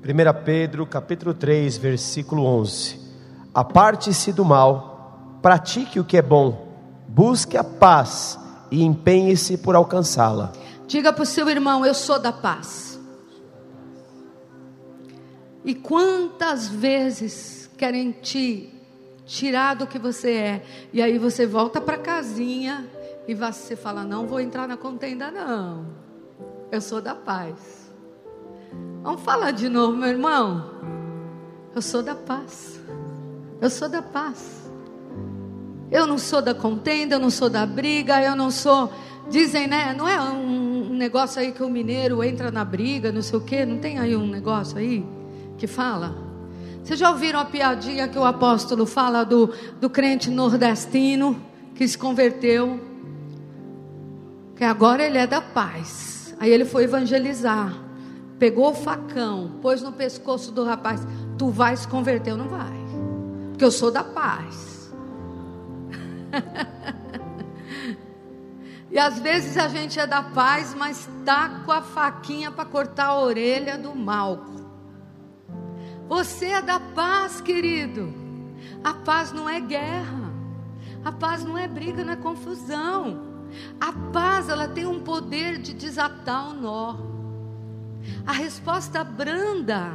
1 0.03 0.45
Pedro, 0.45 0.87
capítulo 0.87 1.35
3, 1.35 1.77
versículo 1.77 2.45
11. 2.45 2.99
Aparte-se 3.53 4.33
do 4.33 4.45
mal 4.45 4.96
pratique 5.47 6.01
o 6.01 6.05
que 6.05 6.17
é 6.17 6.23
bom, 6.23 6.75
busque 7.07 7.57
a 7.57 7.63
paz 7.63 8.37
e 8.69 8.83
empenhe-se 8.83 9.57
por 9.57 9.77
alcançá-la. 9.77 10.53
Diga 10.89 11.13
para 11.13 11.23
o 11.23 11.27
seu 11.27 11.49
irmão: 11.49 11.87
Eu 11.87 11.95
sou 11.95 12.19
da 12.19 12.33
paz. 12.33 12.99
E 15.65 15.73
quantas 15.73 16.67
vezes 16.67 17.71
querem 17.79 18.11
te 18.11 18.75
tirar 19.25 19.75
do 19.77 19.87
que 19.87 20.01
você 20.01 20.33
é, 20.33 20.67
e 20.93 21.01
aí 21.01 21.17
você 21.17 21.47
volta 21.47 21.81
para 21.81 21.97
casinha 21.97 22.85
e 23.29 23.33
você 23.33 23.77
fala: 23.77 24.03
Não 24.03 24.27
vou 24.27 24.41
entrar 24.41 24.67
na 24.67 24.77
contenda, 24.77 25.31
não. 25.31 25.87
Eu 26.73 26.81
sou 26.81 27.01
da 27.01 27.15
paz. 27.15 27.89
Vamos 29.01 29.23
falar 29.23 29.53
de 29.53 29.69
novo, 29.69 29.97
meu 29.97 30.09
irmão. 30.09 30.73
Eu 31.73 31.81
sou 31.81 32.03
da 32.03 32.17
paz. 32.17 32.81
Eu 33.61 33.71
sou 33.71 33.89
da 33.89 34.03
paz. 34.03 34.66
Eu 35.91 36.07
não 36.07 36.19
sou 36.19 36.43
da 36.43 36.55
contenda, 36.55 37.15
eu 37.15 37.21
não 37.21 37.31
sou 37.31 37.49
da 37.49 37.65
briga, 37.65 38.21
eu 38.23 38.35
não 38.35 38.51
sou 38.51 38.93
Dizem, 39.29 39.67
né? 39.67 39.93
Não 39.97 40.09
é 40.09 40.21
um 40.21 40.91
negócio 40.91 41.41
aí 41.41 41.51
que 41.51 41.63
o 41.63 41.69
mineiro 41.69 42.23
entra 42.23 42.51
na 42.51 42.65
briga, 42.65 43.11
não 43.11 43.23
sei 43.23 43.39
o 43.39 43.43
quê. 43.43 43.67
Não 43.67 43.79
tem 43.79 43.99
aí 43.99 44.17
um 44.17 44.27
negócio 44.27 44.79
aí 44.79 45.05
que 45.59 45.67
fala? 45.67 46.15
Vocês 46.83 46.99
já 46.99 47.11
ouviram 47.11 47.41
a 47.41 47.45
piadinha 47.45 48.07
que 48.07 48.17
o 48.17 48.25
apóstolo 48.25 48.87
fala 48.87 49.25
do, 49.25 49.53
do 49.81 49.91
crente 49.91 50.31
nordestino 50.31 51.37
que 51.75 51.87
se 51.89 51.99
converteu? 51.99 52.81
Que 54.55 54.63
agora 54.63 55.05
ele 55.05 55.19
é 55.19 55.27
da 55.27 55.41
paz. 55.41 56.35
Aí 56.39 56.51
ele 56.51 56.65
foi 56.65 56.85
evangelizar. 56.85 57.75
Pegou 58.39 58.71
o 58.71 58.75
facão, 58.75 59.53
pôs 59.61 59.83
no 59.83 59.91
pescoço 59.91 60.53
do 60.53 60.63
rapaz. 60.63 61.05
Tu 61.37 61.51
vai 61.51 61.77
se 61.77 61.89
converter 61.89 62.31
ou 62.31 62.37
não 62.39 62.49
vai? 62.49 62.77
Porque 63.51 63.65
eu 63.65 63.73
sou 63.73 63.91
da 63.91 64.05
paz. 64.05 64.76
E 68.91 68.99
às 68.99 69.19
vezes 69.19 69.57
a 69.57 69.69
gente 69.69 69.99
é 69.99 70.07
da 70.07 70.23
paz, 70.23 70.75
mas 70.75 71.09
está 71.19 71.61
com 71.65 71.73
a 71.73 71.83
faquinha 71.83 72.51
para 72.51 72.65
cortar 72.65 73.07
a 73.07 73.21
orelha 73.21 73.77
do 73.77 73.95
mal. 73.95 74.45
Você 76.09 76.47
é 76.47 76.63
da 76.63 76.79
paz, 76.79 77.41
querido. 77.41 78.15
A 78.85 78.95
paz 78.95 79.33
não 79.33 79.49
é 79.49 79.61
guerra. 79.61 80.33
A 81.05 81.11
paz 81.11 81.45
não 81.45 81.59
é 81.59 81.67
briga, 81.67 82.05
não 82.05 82.13
é 82.13 82.17
confusão. 82.17 83.45
A 83.81 83.93
paz, 84.13 84.49
ela 84.49 84.69
tem 84.69 84.87
um 84.87 85.01
poder 85.01 85.59
de 85.59 85.75
desatar 85.75 86.51
o 86.51 86.55
nó. 86.55 86.97
A 88.25 88.33
resposta 88.33 89.03
branda 89.03 89.95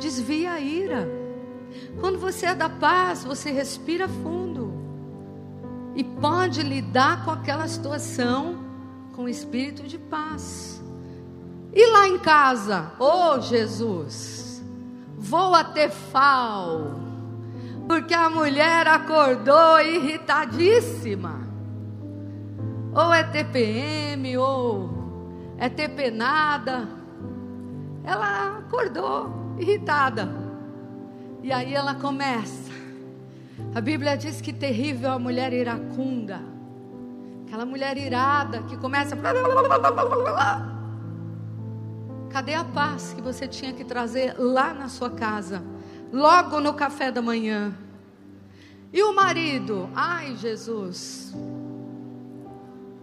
desvia 0.00 0.52
a 0.52 0.60
ira. 0.60 1.06
Quando 2.00 2.18
você 2.18 2.46
é 2.46 2.54
da 2.54 2.68
paz, 2.68 3.22
você 3.22 3.50
respira 3.50 4.08
fundo 4.08 4.79
e 5.94 6.04
pode 6.04 6.62
lidar 6.62 7.24
com 7.24 7.30
aquela 7.30 7.66
situação 7.66 8.58
com 9.14 9.28
espírito 9.28 9.82
de 9.82 9.98
paz. 9.98 10.82
E 11.72 11.86
lá 11.92 12.08
em 12.08 12.18
casa, 12.18 12.92
oh 12.98 13.40
Jesus, 13.40 14.62
vou 15.16 15.54
a 15.54 15.62
Tefal, 15.62 17.00
porque 17.86 18.14
a 18.14 18.30
mulher 18.30 18.86
acordou 18.86 19.80
irritadíssima. 19.80 21.40
Ou 22.92 23.12
é 23.12 23.22
TPM, 23.22 24.36
ou 24.36 24.90
é 25.58 25.68
TP 25.68 26.10
nada. 26.10 26.88
Ela 28.02 28.58
acordou 28.58 29.54
irritada. 29.58 30.28
E 31.42 31.52
aí 31.52 31.72
ela 31.72 31.94
começa 31.94 32.69
a 33.74 33.80
Bíblia 33.80 34.16
diz 34.16 34.40
que 34.40 34.52
terrível 34.52 35.12
a 35.12 35.18
mulher 35.18 35.52
iracunda. 35.52 36.40
Aquela 37.46 37.64
mulher 37.64 37.96
irada 37.96 38.62
que 38.62 38.76
começa. 38.76 39.16
Cadê 42.30 42.54
a 42.54 42.64
paz 42.64 43.12
que 43.12 43.20
você 43.20 43.48
tinha 43.48 43.72
que 43.72 43.84
trazer 43.84 44.34
lá 44.38 44.72
na 44.72 44.88
sua 44.88 45.10
casa? 45.10 45.62
Logo 46.12 46.60
no 46.60 46.74
café 46.74 47.10
da 47.10 47.20
manhã. 47.20 47.72
E 48.92 49.02
o 49.02 49.14
marido? 49.14 49.88
Ai, 49.94 50.36
Jesus. 50.36 51.34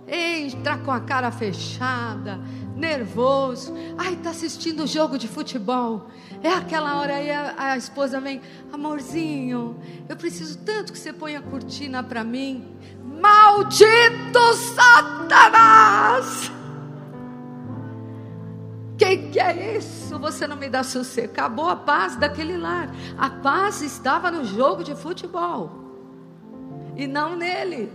Entra 0.07 0.77
com 0.77 0.91
a 0.91 1.01
cara 1.01 1.31
fechada, 1.31 2.39
nervoso. 2.75 3.73
Ai, 3.97 4.13
está 4.13 4.29
assistindo 4.29 4.83
o 4.83 4.87
jogo 4.87 5.17
de 5.17 5.27
futebol. 5.27 6.07
É 6.41 6.49
aquela 6.49 6.99
hora 6.99 7.15
aí 7.15 7.29
a, 7.29 7.55
a, 7.57 7.77
esposa 7.77 8.19
vem, 8.21 8.41
amorzinho, 8.71 9.75
eu 10.07 10.15
preciso 10.15 10.59
tanto 10.59 10.93
que 10.93 10.99
você 10.99 11.11
ponha 11.11 11.39
a 11.39 11.41
cortina 11.41 12.03
para 12.03 12.23
mim. 12.23 12.65
Maldito 13.03 14.53
Satanás! 14.75 16.51
Que 18.97 19.17
que 19.17 19.39
é 19.39 19.77
isso? 19.77 20.17
Você 20.19 20.47
não 20.47 20.55
me 20.55 20.69
dá 20.69 20.83
sossego. 20.83 21.31
Acabou 21.31 21.69
a 21.69 21.75
paz 21.75 22.15
daquele 22.15 22.57
lar. 22.57 22.89
A 23.17 23.29
paz 23.29 23.81
estava 23.81 24.31
no 24.31 24.43
jogo 24.43 24.83
de 24.83 24.95
futebol 24.95 25.71
e 26.95 27.05
não 27.05 27.35
nele. 27.35 27.91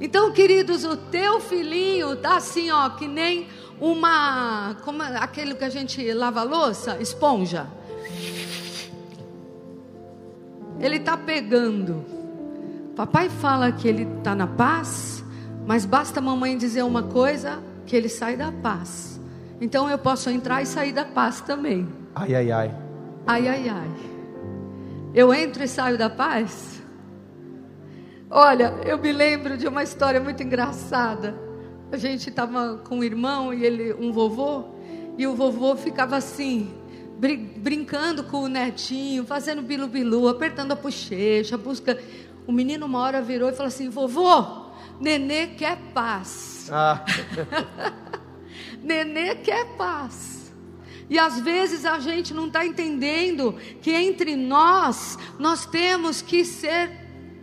Então, 0.00 0.32
queridos, 0.32 0.84
o 0.84 0.96
teu 0.96 1.40
filhinho 1.40 2.16
tá 2.16 2.36
assim, 2.36 2.70
ó, 2.70 2.88
que 2.90 3.06
nem 3.06 3.48
uma, 3.78 4.76
como 4.82 5.02
aquele 5.02 5.54
que 5.54 5.64
a 5.64 5.68
gente 5.68 6.12
lava 6.12 6.40
a 6.40 6.42
louça, 6.42 6.96
esponja. 7.00 7.66
Ele 10.80 10.96
está 10.96 11.16
pegando. 11.16 12.04
Papai 12.96 13.28
fala 13.28 13.70
que 13.70 13.86
ele 13.86 14.08
está 14.18 14.34
na 14.34 14.46
paz, 14.46 15.22
mas 15.66 15.84
basta 15.84 16.18
a 16.18 16.22
mamãe 16.22 16.56
dizer 16.56 16.82
uma 16.82 17.02
coisa 17.02 17.62
que 17.86 17.94
ele 17.94 18.08
sai 18.08 18.36
da 18.36 18.50
paz. 18.50 19.20
Então 19.60 19.90
eu 19.90 19.98
posso 19.98 20.30
entrar 20.30 20.62
e 20.62 20.66
sair 20.66 20.92
da 20.92 21.04
paz 21.04 21.42
também. 21.42 21.86
Ai, 22.14 22.34
ai, 22.34 22.50
ai. 22.50 22.74
Ai, 23.26 23.48
ai, 23.48 23.68
ai. 23.68 23.90
Eu 25.12 25.34
entro 25.34 25.62
e 25.62 25.68
saio 25.68 25.98
da 25.98 26.08
paz? 26.08 26.79
Olha, 28.32 28.72
eu 28.86 28.96
me 28.96 29.10
lembro 29.10 29.56
de 29.56 29.66
uma 29.66 29.82
história 29.82 30.20
muito 30.20 30.40
engraçada. 30.40 31.36
A 31.90 31.96
gente 31.96 32.28
estava 32.28 32.76
com 32.76 32.98
um 32.98 33.04
irmão 33.04 33.52
e 33.52 33.64
ele, 33.64 33.92
um 33.94 34.12
vovô, 34.12 34.66
e 35.18 35.26
o 35.26 35.34
vovô 35.34 35.74
ficava 35.74 36.16
assim, 36.16 36.72
brincando 37.56 38.22
com 38.22 38.42
o 38.42 38.48
netinho, 38.48 39.26
fazendo 39.26 39.62
bilu-bilu, 39.62 40.28
apertando 40.28 40.70
a 40.70 40.76
bochecha, 40.76 41.58
busca. 41.58 42.00
O 42.46 42.52
menino 42.52 42.86
uma 42.86 43.00
hora 43.00 43.20
virou 43.20 43.48
e 43.48 43.52
falou 43.52 43.66
assim: 43.66 43.88
vovô, 43.88 44.70
nenê 45.00 45.48
quer 45.48 45.76
paz. 45.92 46.68
Ah. 46.70 47.04
nenê 48.80 49.34
quer 49.34 49.66
paz. 49.76 50.52
E 51.08 51.18
às 51.18 51.40
vezes 51.40 51.84
a 51.84 51.98
gente 51.98 52.32
não 52.32 52.46
está 52.46 52.64
entendendo 52.64 53.56
que 53.82 53.90
entre 53.90 54.36
nós, 54.36 55.18
nós 55.36 55.66
temos 55.66 56.22
que 56.22 56.44
ser 56.44 56.99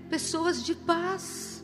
pessoas 0.09 0.63
de 0.63 0.73
paz, 0.73 1.63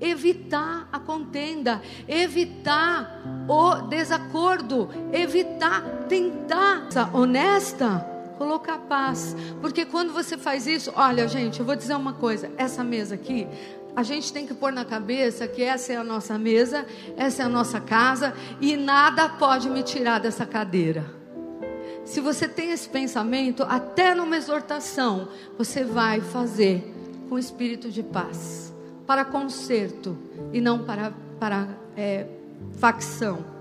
evitar 0.00 0.88
a 0.92 0.98
contenda, 0.98 1.80
evitar 2.08 3.22
o 3.48 3.82
desacordo, 3.88 4.88
evitar 5.12 5.82
tentar 6.08 6.88
honesta 7.12 8.06
colocar 8.36 8.78
paz, 8.78 9.36
porque 9.60 9.84
quando 9.84 10.12
você 10.12 10.36
faz 10.36 10.66
isso, 10.66 10.92
olha, 10.96 11.26
gente, 11.28 11.60
eu 11.60 11.66
vou 11.66 11.76
dizer 11.76 11.94
uma 11.94 12.12
coisa: 12.12 12.50
essa 12.56 12.82
mesa 12.82 13.14
aqui, 13.14 13.46
a 13.96 14.02
gente 14.02 14.32
tem 14.32 14.46
que 14.46 14.54
pôr 14.54 14.72
na 14.72 14.84
cabeça 14.84 15.46
que 15.46 15.62
essa 15.62 15.92
é 15.92 15.96
a 15.96 16.04
nossa 16.04 16.36
mesa, 16.36 16.84
essa 17.16 17.42
é 17.42 17.46
a 17.46 17.48
nossa 17.48 17.80
casa 17.80 18.34
e 18.60 18.76
nada 18.76 19.28
pode 19.28 19.70
me 19.70 19.82
tirar 19.82 20.18
dessa 20.18 20.44
cadeira. 20.44 21.04
Se 22.04 22.20
você 22.20 22.46
tem 22.46 22.70
esse 22.70 22.88
pensamento, 22.88 23.62
até 23.62 24.14
numa 24.14 24.36
exortação, 24.36 25.28
você 25.56 25.84
vai 25.84 26.20
fazer 26.20 26.93
com 27.28 27.38
espírito 27.38 27.90
de 27.90 28.02
paz, 28.02 28.72
para 29.06 29.24
conserto 29.24 30.16
e 30.52 30.60
não 30.60 30.84
para, 30.84 31.12
para 31.38 31.68
é, 31.96 32.26
facção. 32.78 33.54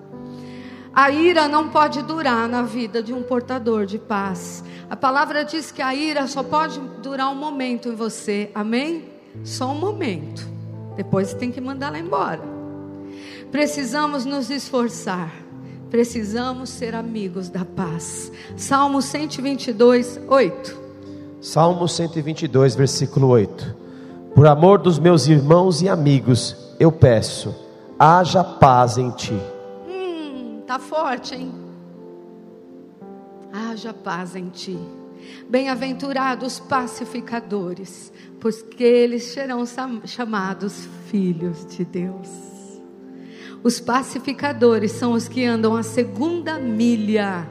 A 0.93 1.10
ira 1.10 1.47
não 1.47 1.69
pode 1.69 2.04
durar 2.04 2.47
na 2.47 2.62
vida 2.62 3.02
de 3.02 3.12
um 3.13 3.23
portador 3.23 3.86
de 3.86 3.97
paz. 3.97 4.63
A 4.89 4.95
palavra 4.95 5.43
diz 5.43 5.71
que 5.71 5.82
a 5.82 5.95
ira 5.95 6.28
só 6.28 6.43
pode 6.43 6.80
durar 7.02 7.32
um 7.32 7.36
momento 7.36 7.89
em 7.89 7.95
você, 7.95 8.52
amém? 8.54 9.06
Só 9.43 9.71
um 9.71 9.80
momento. 9.80 10.47
Depois 10.95 11.34
tem 11.34 11.52
que 11.52 11.60
mandar 11.60 11.88
ela 11.88 11.97
embora. 11.97 12.43
Precisamos 13.52 14.23
nos 14.23 14.52
esforçar. 14.52 15.34
Precisamos 15.89 16.69
ser 16.69 16.93
amigos 16.93 17.49
da 17.49 17.65
paz. 17.65 18.32
Salmo 18.56 19.02
122, 19.02 20.19
8. 20.28 20.83
Salmo 21.44 21.90
122, 21.90 22.74
versículo 22.74 23.28
8. 23.28 23.76
Por 24.34 24.48
amor 24.48 24.80
dos 24.80 24.98
meus 24.98 25.28
irmãos 25.28 25.82
e 25.82 25.90
amigos, 25.90 26.56
eu 26.80 26.90
peço, 26.90 27.54
haja 28.00 28.42
paz 28.42 28.98
em 28.98 29.12
ti. 29.12 29.38
Hum, 29.86 30.62
tá 30.66 30.80
forte, 30.80 31.36
hein? 31.36 31.52
Haja 33.52 33.94
paz 33.94 34.38
em 34.38 34.48
ti. 34.48 34.80
Bem-aventurados 35.50 36.62
pacificadores, 36.62 38.14
porque 38.39 38.86
eles 38.86 39.26
serão 39.26 39.66
chamados 40.06 40.88
filhos 41.08 41.66
de 41.66 41.84
Deus. 41.84 42.30
Os 43.62 43.82
pacificadores 43.82 44.94
são 44.94 45.12
os 45.12 45.28
que 45.28 45.44
andam 45.44 45.76
a 45.76 45.84
segunda 45.84 46.58
milha 46.58 47.46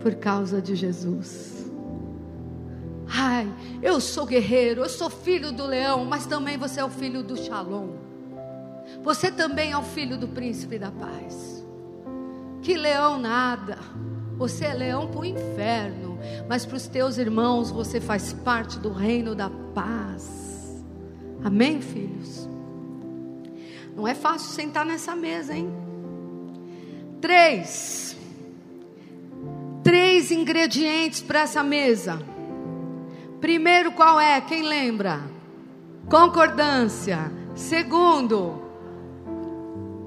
por 0.00 0.14
causa 0.14 0.62
de 0.62 0.76
Jesus. 0.76 1.51
Ai, 3.14 3.46
eu 3.82 4.00
sou 4.00 4.24
guerreiro, 4.24 4.80
eu 4.80 4.88
sou 4.88 5.10
filho 5.10 5.52
do 5.52 5.66
leão, 5.66 6.04
mas 6.06 6.24
também 6.24 6.56
você 6.56 6.80
é 6.80 6.84
o 6.84 6.88
filho 6.88 7.22
do 7.22 7.36
Shalom. 7.36 7.90
Você 9.02 9.30
também 9.30 9.72
é 9.72 9.76
o 9.76 9.82
filho 9.82 10.16
do 10.16 10.28
príncipe 10.28 10.78
da 10.78 10.90
paz. 10.90 11.62
Que 12.62 12.74
leão 12.74 13.18
nada. 13.18 13.78
Você 14.38 14.64
é 14.64 14.72
leão 14.72 15.08
para 15.08 15.20
o 15.20 15.24
inferno, 15.26 16.18
mas 16.48 16.64
para 16.64 16.76
os 16.76 16.86
teus 16.86 17.18
irmãos 17.18 17.70
você 17.70 18.00
faz 18.00 18.32
parte 18.32 18.78
do 18.78 18.90
reino 18.90 19.34
da 19.34 19.50
paz. 19.74 20.82
Amém, 21.44 21.82
filhos? 21.82 22.48
Não 23.94 24.08
é 24.08 24.14
fácil 24.14 24.50
sentar 24.52 24.86
nessa 24.86 25.14
mesa, 25.14 25.54
hein? 25.54 25.70
Três. 27.20 28.16
Três 29.84 30.30
ingredientes 30.30 31.20
para 31.20 31.40
essa 31.40 31.62
mesa. 31.62 32.31
Primeiro, 33.42 33.90
qual 33.90 34.20
é? 34.20 34.40
Quem 34.40 34.62
lembra? 34.62 35.20
Concordância. 36.08 37.30
Segundo, 37.56 38.62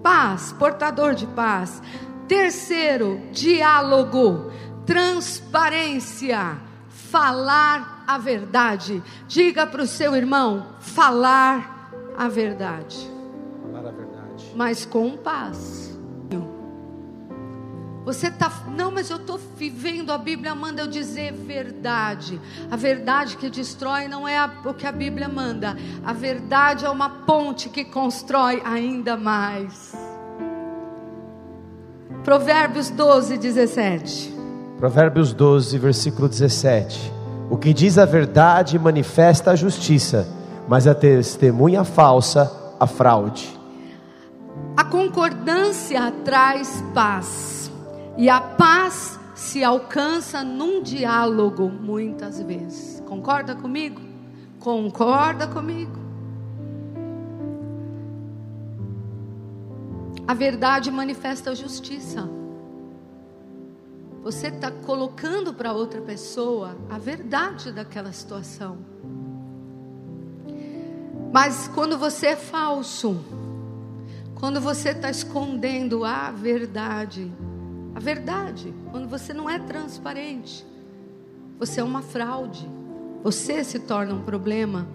paz, 0.01 0.53
portador 0.53 1.13
de 1.13 1.27
paz. 1.27 1.83
Terceiro, 2.29 3.21
diálogo, 3.33 4.51
transparência, 4.85 6.57
falar 6.87 8.05
a 8.07 8.17
verdade. 8.17 9.03
Diga 9.27 9.67
para 9.67 9.83
o 9.83 9.87
seu 9.87 10.15
irmão: 10.15 10.67
falar 10.79 11.91
a 12.17 12.29
verdade. 12.29 13.11
Falar 13.61 13.89
a 13.89 13.91
verdade. 13.91 14.53
Mas 14.55 14.85
com 14.85 15.17
paz. 15.17 15.94
Você 18.05 18.27
está, 18.27 18.51
não, 18.77 18.91
mas 18.91 19.09
eu 19.09 19.17
estou 19.17 19.39
vivendo, 19.57 20.11
a 20.11 20.17
Bíblia 20.19 20.53
manda 20.53 20.79
eu 20.79 20.87
dizer 20.87 21.33
verdade. 21.33 22.39
A 22.69 22.75
verdade 22.75 23.35
que 23.35 23.49
destrói 23.49 24.07
não 24.07 24.27
é 24.27 24.37
a, 24.37 24.47
o 24.63 24.75
que 24.75 24.85
a 24.85 24.91
Bíblia 24.91 25.27
manda. 25.27 25.75
A 26.05 26.13
verdade 26.13 26.85
é 26.85 26.89
uma 26.89 27.09
ponte 27.09 27.67
que 27.67 27.83
constrói 27.83 28.61
ainda 28.63 29.17
mais. 29.17 29.95
Provérbios 32.23 32.91
12, 32.91 33.39
17. 33.39 34.33
Provérbios 34.77 35.33
12, 35.33 35.75
versículo 35.79 36.29
17. 36.29 37.11
O 37.49 37.57
que 37.57 37.73
diz 37.73 37.97
a 37.97 38.05
verdade 38.05 38.77
manifesta 38.77 39.49
a 39.49 39.55
justiça, 39.55 40.27
mas 40.67 40.85
a 40.85 40.93
testemunha 40.93 41.83
falsa 41.83 42.51
a 42.79 42.85
fraude. 42.85 43.49
A 44.77 44.83
concordância 44.83 46.11
traz 46.23 46.83
paz. 46.93 47.54
E 48.17 48.29
a 48.29 48.39
paz 48.39 49.19
se 49.35 49.63
alcança 49.63 50.43
num 50.43 50.81
diálogo, 50.81 51.69
muitas 51.69 52.41
vezes. 52.41 53.01
Concorda 53.05 53.55
comigo? 53.55 54.01
Concorda 54.59 55.47
comigo? 55.47 55.99
A 60.27 60.33
verdade 60.33 60.89
manifesta 60.89 61.51
a 61.51 61.55
justiça. 61.55 62.27
Você 64.23 64.47
está 64.47 64.71
colocando 64.71 65.53
para 65.53 65.71
outra 65.73 66.01
pessoa 66.01 66.75
a 66.89 66.97
verdade 66.97 67.71
daquela 67.71 68.11
situação. 68.11 68.77
Mas 71.31 71.67
quando 71.67 71.97
você 71.97 72.27
é 72.27 72.35
falso, 72.35 73.23
quando 74.33 74.59
você 74.61 74.89
está 74.89 75.11
escondendo 75.11 76.03
a 76.05 76.31
verdade, 76.31 77.31
a 77.95 77.99
verdade, 77.99 78.73
quando 78.91 79.07
você 79.07 79.33
não 79.33 79.49
é 79.49 79.57
transparente, 79.57 80.67
você 81.57 81.79
é 81.79 81.83
uma 81.83 82.01
fraude. 82.01 82.69
Você 83.23 83.63
se 83.63 83.79
torna 83.79 84.13
um 84.13 84.21
problema. 84.21 84.85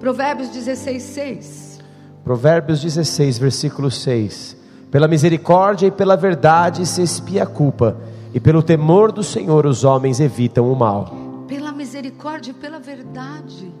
Provérbios 0.00 0.48
16, 0.48 1.02
6. 1.02 1.80
Provérbios 2.24 2.82
16, 2.82 3.38
versículo 3.38 3.88
6. 3.88 4.56
Pela 4.90 5.06
misericórdia 5.06 5.86
e 5.86 5.92
pela 5.92 6.16
verdade 6.16 6.84
se 6.86 7.02
expia 7.02 7.44
a 7.44 7.46
culpa, 7.46 7.96
e 8.34 8.40
pelo 8.40 8.64
temor 8.64 9.12
do 9.12 9.22
Senhor 9.22 9.64
os 9.64 9.84
homens 9.84 10.18
evitam 10.18 10.70
o 10.72 10.74
mal. 10.74 11.14
Pela 11.46 11.70
misericórdia 11.70 12.50
e 12.50 12.54
pela 12.54 12.80
verdade 12.80 13.72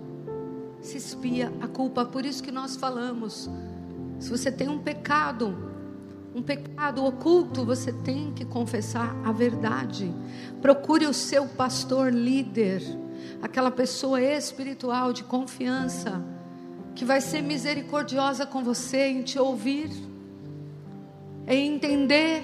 se 0.80 0.96
expia 0.96 1.52
a 1.60 1.66
culpa. 1.66 2.04
Por 2.04 2.24
isso 2.24 2.40
que 2.40 2.52
nós 2.52 2.76
falamos: 2.76 3.50
se 4.20 4.30
você 4.30 4.52
tem 4.52 4.68
um 4.68 4.78
pecado, 4.78 5.73
um 6.34 6.42
pecado 6.42 7.04
oculto, 7.04 7.64
você 7.64 7.92
tem 7.92 8.32
que 8.32 8.44
confessar 8.44 9.14
a 9.24 9.30
verdade. 9.30 10.12
Procure 10.60 11.06
o 11.06 11.14
seu 11.14 11.46
pastor 11.46 12.12
líder, 12.12 12.82
aquela 13.40 13.70
pessoa 13.70 14.20
espiritual 14.20 15.12
de 15.12 15.22
confiança, 15.22 16.20
que 16.94 17.04
vai 17.04 17.20
ser 17.20 17.40
misericordiosa 17.40 18.44
com 18.44 18.64
você 18.64 19.06
em 19.06 19.22
te 19.22 19.38
ouvir, 19.38 19.90
em 21.46 21.72
entender, 21.74 22.42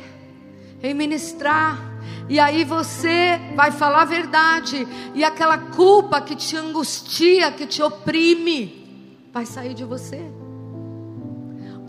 em 0.80 0.95
ministrar. 0.95 1.91
E 2.28 2.38
aí 2.38 2.62
você 2.62 3.41
vai 3.57 3.72
falar 3.72 4.03
a 4.03 4.05
verdade, 4.05 4.86
e 5.16 5.24
aquela 5.24 5.59
culpa 5.59 6.20
que 6.20 6.36
te 6.36 6.57
angustia, 6.57 7.51
que 7.51 7.66
te 7.66 7.82
oprime, 7.82 9.26
vai 9.32 9.45
sair 9.45 9.74
de 9.74 9.84
você. 9.84 10.39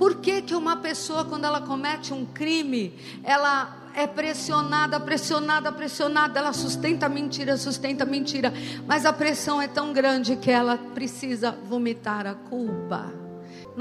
Por 0.02 0.16
que, 0.16 0.42
que 0.42 0.56
uma 0.56 0.78
pessoa, 0.78 1.24
quando 1.24 1.46
ela 1.46 1.62
comete 1.62 2.12
um 2.12 2.26
crime, 2.26 2.92
ela 3.24 3.92
é 3.94 4.08
pressionada, 4.08 5.00
pressionada, 5.00 5.72
pressionada, 5.72 6.40
ela 6.40 6.54
sustenta 6.54 7.08
mentira, 7.08 7.56
sustenta 7.56 8.04
mentira, 8.04 8.52
mas 8.88 9.06
a 9.06 9.14
pressão 9.14 9.62
é 9.62 9.68
tão 9.68 9.94
grande 9.94 10.36
que 10.38 10.50
ela 10.50 10.76
precisa 10.76 11.52
vomitar 11.52 12.26
a 12.26 12.34
culpa. 12.34 13.21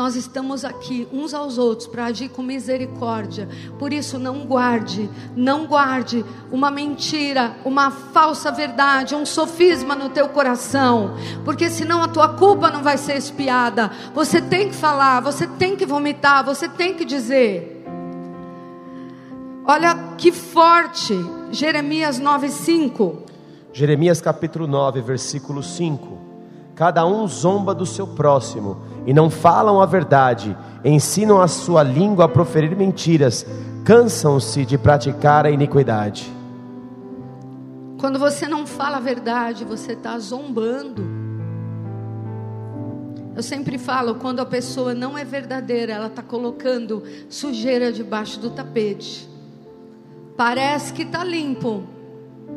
Nós 0.00 0.16
estamos 0.16 0.64
aqui 0.64 1.06
uns 1.12 1.34
aos 1.34 1.58
outros 1.58 1.86
para 1.86 2.06
agir 2.06 2.30
com 2.30 2.42
misericórdia. 2.42 3.46
Por 3.78 3.92
isso, 3.92 4.18
não 4.18 4.46
guarde, 4.46 5.10
não 5.36 5.66
guarde 5.66 6.24
uma 6.50 6.70
mentira, 6.70 7.54
uma 7.66 7.90
falsa 7.90 8.50
verdade, 8.50 9.14
um 9.14 9.26
sofisma 9.26 9.94
no 9.94 10.08
teu 10.08 10.30
coração, 10.30 11.16
porque 11.44 11.68
senão 11.68 12.02
a 12.02 12.08
tua 12.08 12.30
culpa 12.30 12.70
não 12.70 12.82
vai 12.82 12.96
ser 12.96 13.14
espiada. 13.14 13.90
Você 14.14 14.40
tem 14.40 14.70
que 14.70 14.74
falar, 14.74 15.20
você 15.20 15.46
tem 15.46 15.76
que 15.76 15.84
vomitar, 15.84 16.46
você 16.46 16.66
tem 16.66 16.94
que 16.94 17.04
dizer. 17.04 17.84
Olha 19.66 19.94
que 20.16 20.32
forte, 20.32 21.14
Jeremias 21.50 22.18
9:5. 22.18 23.18
Jeremias 23.70 24.18
capítulo 24.18 24.66
9, 24.66 25.02
versículo 25.02 25.62
5. 25.62 26.16
Cada 26.74 27.04
um 27.04 27.26
zomba 27.28 27.74
do 27.74 27.84
seu 27.84 28.06
próximo 28.06 28.89
e 29.06 29.12
não 29.12 29.30
falam 29.30 29.80
a 29.80 29.86
verdade, 29.86 30.56
ensinam 30.84 31.40
a 31.40 31.48
sua 31.48 31.82
língua 31.82 32.26
a 32.26 32.28
proferir 32.28 32.76
mentiras, 32.76 33.46
cansam-se 33.84 34.64
de 34.64 34.76
praticar 34.76 35.46
a 35.46 35.50
iniquidade. 35.50 36.30
Quando 37.98 38.18
você 38.18 38.48
não 38.48 38.66
fala 38.66 38.96
a 38.96 39.00
verdade, 39.00 39.64
você 39.64 39.92
está 39.92 40.18
zombando. 40.18 41.20
Eu 43.36 43.42
sempre 43.42 43.78
falo, 43.78 44.16
quando 44.16 44.40
a 44.40 44.46
pessoa 44.46 44.94
não 44.94 45.16
é 45.16 45.24
verdadeira, 45.24 45.92
ela 45.92 46.06
está 46.06 46.22
colocando 46.22 47.02
sujeira 47.28 47.92
debaixo 47.92 48.40
do 48.40 48.50
tapete. 48.50 49.28
Parece 50.36 50.92
que 50.92 51.02
está 51.02 51.22
limpo, 51.22 51.84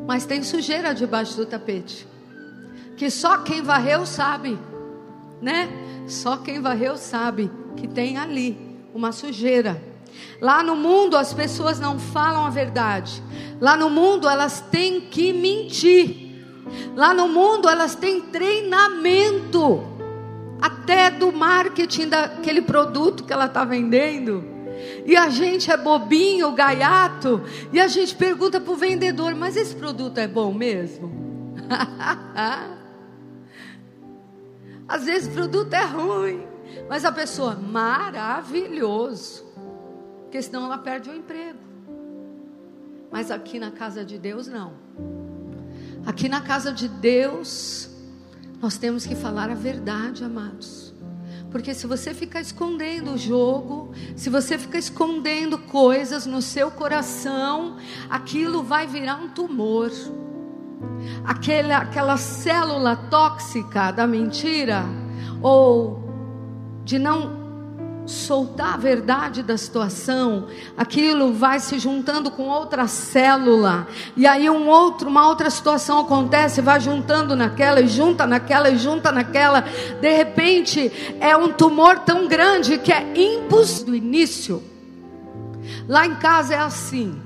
mas 0.07 0.25
tem 0.25 0.43
sujeira 0.43 0.93
debaixo 0.93 1.35
do 1.35 1.45
tapete. 1.45 2.07
Que 2.97 3.09
só 3.09 3.39
quem 3.39 3.61
varreu 3.61 4.05
sabe, 4.05 4.57
né? 5.43 5.69
Só 6.07 6.37
quem 6.37 6.61
varreu 6.61 6.97
sabe 6.97 7.51
que 7.75 7.87
tem 7.87 8.17
ali 8.17 8.57
uma 8.93 9.11
sujeira. 9.11 9.81
Lá 10.39 10.63
no 10.63 10.75
mundo 10.75 11.17
as 11.17 11.33
pessoas 11.33 11.79
não 11.79 11.99
falam 11.99 12.45
a 12.45 12.49
verdade. 12.49 13.21
Lá 13.59 13.75
no 13.75 13.89
mundo 13.89 14.27
elas 14.27 14.61
têm 14.61 15.01
que 15.01 15.33
mentir. 15.33 16.45
Lá 16.95 17.13
no 17.13 17.27
mundo 17.27 17.67
elas 17.67 17.93
têm 17.93 18.21
treinamento 18.21 19.83
até 20.61 21.11
do 21.11 21.31
marketing 21.33 22.07
daquele 22.07 22.61
produto 22.61 23.25
que 23.25 23.33
ela 23.33 23.45
está 23.45 23.65
vendendo. 23.65 24.45
E 25.05 25.15
a 25.15 25.29
gente 25.29 25.69
é 25.69 25.77
bobinho, 25.77 26.51
gaiato, 26.53 27.41
e 27.71 27.79
a 27.79 27.87
gente 27.87 28.15
pergunta 28.15 28.59
para 28.59 28.73
o 28.73 28.75
vendedor: 28.75 29.35
mas 29.35 29.57
esse 29.57 29.75
produto 29.75 30.17
é 30.17 30.27
bom 30.27 30.53
mesmo? 30.53 31.11
Às 34.87 35.05
vezes 35.05 35.29
o 35.29 35.31
produto 35.31 35.73
é 35.73 35.85
ruim, 35.85 36.45
mas 36.89 37.05
a 37.05 37.11
pessoa, 37.11 37.55
maravilhoso. 37.55 39.45
Porque 40.23 40.41
senão 40.41 40.65
ela 40.65 40.77
perde 40.77 41.09
o 41.09 41.15
emprego. 41.15 41.59
Mas 43.11 43.29
aqui 43.29 43.59
na 43.59 43.71
casa 43.71 44.03
de 44.03 44.17
Deus, 44.17 44.47
não. 44.47 44.73
Aqui 46.05 46.27
na 46.27 46.41
casa 46.41 46.71
de 46.71 46.87
Deus, 46.87 47.89
nós 48.61 48.77
temos 48.77 49.05
que 49.05 49.15
falar 49.15 49.49
a 49.49 49.55
verdade, 49.55 50.23
amados. 50.23 50.93
Porque 51.51 51.73
se 51.75 51.85
você 51.85 52.15
ficar 52.15 52.41
escondendo 52.41 53.11
o 53.11 53.17
jogo, 53.17 53.93
se 54.15 54.27
você 54.27 54.57
ficar 54.57 54.79
escondendo 54.79 55.59
coisas 55.59 56.25
no 56.25 56.41
seu 56.41 56.71
coração, 56.71 57.77
aquilo 58.09 58.63
vai 58.63 58.87
virar 58.87 59.17
um 59.17 59.29
tumor 59.29 59.91
aquela, 61.23 61.77
aquela 61.77 62.17
célula 62.17 62.95
tóxica 62.95 63.91
da 63.91 64.05
mentira 64.07 64.83
ou 65.41 66.01
de 66.83 66.99
não 66.99 67.43
soltar 68.05 68.73
a 68.73 68.77
verdade 68.77 69.41
da 69.41 69.57
situação, 69.57 70.47
aquilo 70.77 71.33
vai 71.33 71.59
se 71.59 71.79
juntando 71.79 72.29
com 72.29 72.43
outra 72.43 72.87
célula, 72.87 73.87
e 74.15 74.27
aí 74.27 74.49
um 74.49 74.67
outro, 74.67 75.09
uma 75.09 75.27
outra 75.27 75.49
situação 75.49 75.99
acontece, 75.99 76.61
vai 76.61 76.79
juntando 76.79 77.35
naquela, 77.35 77.79
e 77.79 77.87
junta 77.87 78.27
naquela, 78.27 78.69
e 78.69 78.77
junta 78.77 79.11
naquela, 79.11 79.61
de 80.01 80.17
repente 80.17 80.91
é 81.19 81.35
um 81.35 81.51
tumor 81.53 81.99
tão 81.99 82.27
grande 82.27 82.77
que 82.77 82.91
é 82.91 83.13
impulso 83.15 83.85
do 83.85 83.95
início. 83.95 84.61
Lá 85.87 86.05
em 86.05 86.15
casa 86.15 86.55
é 86.55 86.57
assim. 86.57 87.22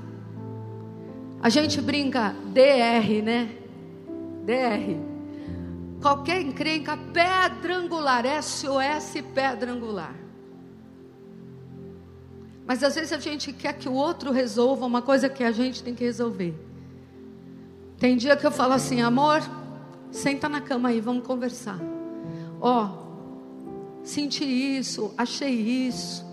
A 1.40 1.48
gente 1.48 1.80
brinca 1.80 2.34
DR, 2.52 3.22
né? 3.22 3.54
DR. 4.44 4.98
Qualquer 6.00 6.40
encrenca 6.40 6.96
pedra 6.96 7.76
angular, 7.76 8.24
SOS 8.42 9.22
pedra 9.34 9.72
angular. 9.72 10.14
Mas 12.66 12.82
às 12.82 12.94
vezes 12.94 13.12
a 13.12 13.18
gente 13.18 13.52
quer 13.52 13.72
que 13.72 13.88
o 13.88 13.94
outro 13.94 14.30
resolva 14.30 14.84
uma 14.84 15.00
coisa 15.00 15.28
que 15.28 15.42
a 15.42 15.50
gente 15.50 15.82
tem 15.82 15.94
que 15.94 16.04
resolver. 16.04 16.54
Tem 17.98 18.16
dia 18.16 18.36
que 18.36 18.46
eu 18.46 18.50
falo 18.50 18.74
assim, 18.74 19.00
amor, 19.00 19.40
senta 20.10 20.48
na 20.48 20.60
cama 20.60 20.90
aí, 20.90 21.00
vamos 21.00 21.26
conversar. 21.26 21.80
Ó, 22.60 22.84
oh, 22.84 24.04
senti 24.04 24.44
isso, 24.44 25.14
achei 25.16 25.50
isso. 25.50 26.27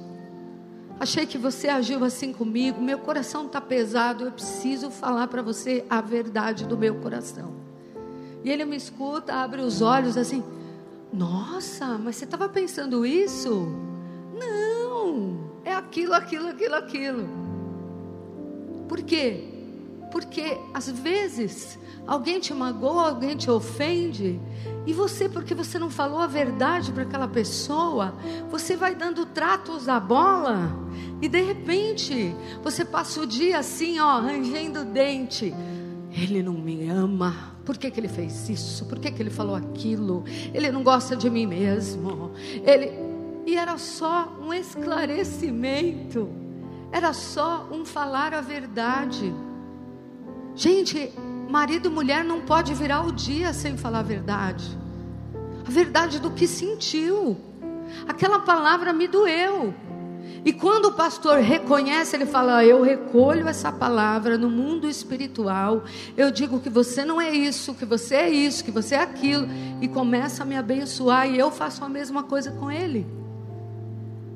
Achei 1.00 1.26
que 1.26 1.38
você 1.38 1.68
agiu 1.68 2.04
assim 2.06 2.32
comigo, 2.32 2.82
meu 2.82 3.00
coração 3.00 3.46
está 3.46 3.60
pesado, 3.60 4.26
eu 4.26 4.32
preciso 4.32 4.90
falar 4.90 5.28
para 5.28 5.42
você 5.42 5.86
a 5.90 6.00
verdade 6.00 6.66
do 6.66 6.78
meu 6.78 6.96
coração. 6.96 7.54
E 8.44 8.50
ele 8.50 8.64
me 8.64 8.78
escuta, 8.78 9.34
abre 9.34 9.62
os 9.62 9.82
olhos 9.82 10.16
assim: 10.16 10.44
Nossa, 11.12 11.98
mas 11.98 12.16
você 12.16 12.26
estava 12.26 12.48
pensando 12.48 13.06
isso? 13.06 13.68
Não, 14.34 15.50
é 15.66 15.74
aquilo, 15.74 16.14
aquilo, 16.14 16.48
aquilo, 16.48 16.76
aquilo. 16.76 17.30
Por 18.88 19.02
quê? 19.02 19.44
Porque 20.12 20.58
às 20.74 20.90
vezes 20.90 21.78
alguém 22.08 22.40
te 22.40 22.54
magoa, 22.54 23.10
alguém 23.10 23.36
te 23.36 23.50
ofende, 23.50 24.40
e 24.86 24.94
você, 24.94 25.28
porque 25.28 25.56
você 25.56 25.80
não 25.80 25.90
falou 25.90 26.20
a 26.20 26.28
verdade 26.28 26.92
para 26.92 27.04
aquela 27.04 27.28
pessoa, 27.28 28.14
você 28.50 28.78
vai 28.78 28.94
dando 28.94 29.26
tratos 29.26 29.90
à 29.90 30.00
bola, 30.00 30.85
e 31.22 31.28
de 31.28 31.42
repente 31.42 32.36
você 32.64 32.84
passa 32.84 33.22
o 33.22 33.26
dia 33.26 33.60
assim, 33.60 34.00
ó, 34.00 34.20
rangendo 34.20 34.82
o 34.82 34.86
dente. 34.86 35.54
Ele 36.12 36.42
não 36.42 36.54
me 36.54 36.88
ama. 36.88 37.56
Por 37.66 37.78
que, 37.78 37.90
que 37.92 38.00
ele 38.00 38.08
fez 38.08 38.48
isso? 38.48 38.86
Por 38.86 39.00
que, 39.00 39.12
que 39.12 39.22
ele 39.22 39.30
falou 39.30 39.56
aquilo? 39.56 40.24
Ele 40.54 40.72
não 40.72 40.84
gosta 40.84 41.16
de 41.16 41.30
mim 41.30 41.46
mesmo. 41.46 42.32
Ele 42.64 43.06
e 43.46 43.56
era 43.56 43.78
só 43.78 44.34
um 44.42 44.54
esclarecimento. 44.54 46.30
Era 46.92 47.14
só 47.14 47.68
um 47.72 47.86
falar 47.86 48.34
a 48.34 48.42
verdade. 48.42 49.34
Gente, 50.56 51.14
marido 51.50 51.90
e 51.90 51.92
mulher 51.92 52.24
não 52.24 52.42
pode 52.42 52.74
virar 52.74 53.06
o 53.06 53.12
dia 53.12 53.54
sem 53.54 53.78
falar 53.78 54.00
a 54.00 54.04
verdade. 54.04 54.66
A 55.68 55.70
verdade 55.70 56.20
do 56.20 56.32
que 56.32 56.48
sentiu. 56.48 57.38
Aquela 58.08 58.40
palavra 58.40 58.94
me 58.94 59.08
doeu. 59.08 59.74
E 60.46 60.54
quando 60.54 60.86
o 60.86 60.94
pastor 60.94 61.40
reconhece, 61.40 62.16
ele 62.16 62.28
fala: 62.28 62.64
Eu 62.64 62.84
recolho 62.84 63.48
essa 63.48 63.72
palavra 63.72 64.38
no 64.38 64.48
mundo 64.48 64.88
espiritual. 64.88 65.84
Eu 66.16 66.30
digo 66.30 66.60
que 66.60 66.70
você 66.70 67.04
não 67.04 67.20
é 67.20 67.32
isso, 67.32 67.74
que 67.74 67.86
você 67.86 68.14
é 68.14 68.30
isso, 68.30 68.64
que 68.64 68.72
você 68.72 68.94
é 68.94 69.02
aquilo. 69.02 69.48
E 69.82 69.88
começa 69.88 70.44
a 70.44 70.46
me 70.46 70.56
abençoar. 70.56 71.28
E 71.28 71.40
eu 71.40 71.50
faço 71.50 71.84
a 71.84 71.90
mesma 71.90 72.22
coisa 72.22 72.52
com 72.52 72.72
ele 72.72 73.25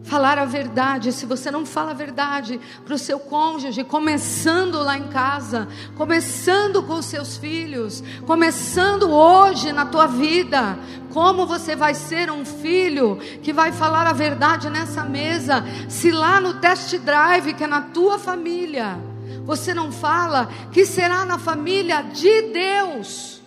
falar 0.10 0.40
a 0.40 0.46
verdade. 0.46 1.14
Se 1.14 1.26
você 1.26 1.52
não 1.52 1.66
fala 1.66 1.92
a 1.92 1.94
verdade 1.94 2.60
para 2.84 2.96
o 2.96 3.00
seu 3.00 3.20
cônjuge, 3.20 3.84
começando 3.84 4.82
lá 4.82 4.98
em 4.98 5.08
casa, 5.08 5.68
começando 5.96 6.82
com 6.82 6.96
os 6.96 7.06
seus 7.06 7.38
filhos, 7.38 8.04
começando 8.26 9.12
hoje 9.12 9.72
na 9.72 9.86
tua 9.86 10.08
vida, 10.08 10.78
como 11.14 11.46
você 11.46 11.76
vai 11.76 11.94
ser 11.94 12.32
um 12.32 12.44
filho 12.44 13.18
que 13.44 13.54
vai 13.54 13.72
falar 13.72 14.08
a 14.08 14.14
verdade 14.14 14.70
nessa 14.70 15.04
mesa? 15.04 15.64
Se 15.88 16.12
lá 16.12 16.42
no 16.42 16.56
test 16.56 16.98
drive, 16.98 17.54
que 17.54 17.64
é 17.64 17.68
na 17.68 17.82
tua 17.82 18.18
família, 18.18 18.98
você 19.46 19.74
não 19.74 19.92
fala, 19.92 20.50
que 20.72 20.86
será 20.86 21.24
na 21.24 21.38
família 21.38 22.02
de 22.02 22.42
Deus. 22.52 23.42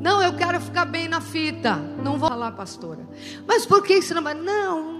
Não, 0.00 0.22
eu 0.22 0.34
quero 0.34 0.60
ficar 0.60 0.84
bem 0.84 1.08
na 1.08 1.20
fita. 1.20 1.76
Não 2.02 2.18
vou 2.18 2.28
falar, 2.28 2.52
pastora. 2.52 3.00
Mas 3.46 3.66
por 3.66 3.82
que 3.82 3.94
isso 3.94 4.14
não 4.14 4.22
vai? 4.22 4.34
Não, 4.34 4.95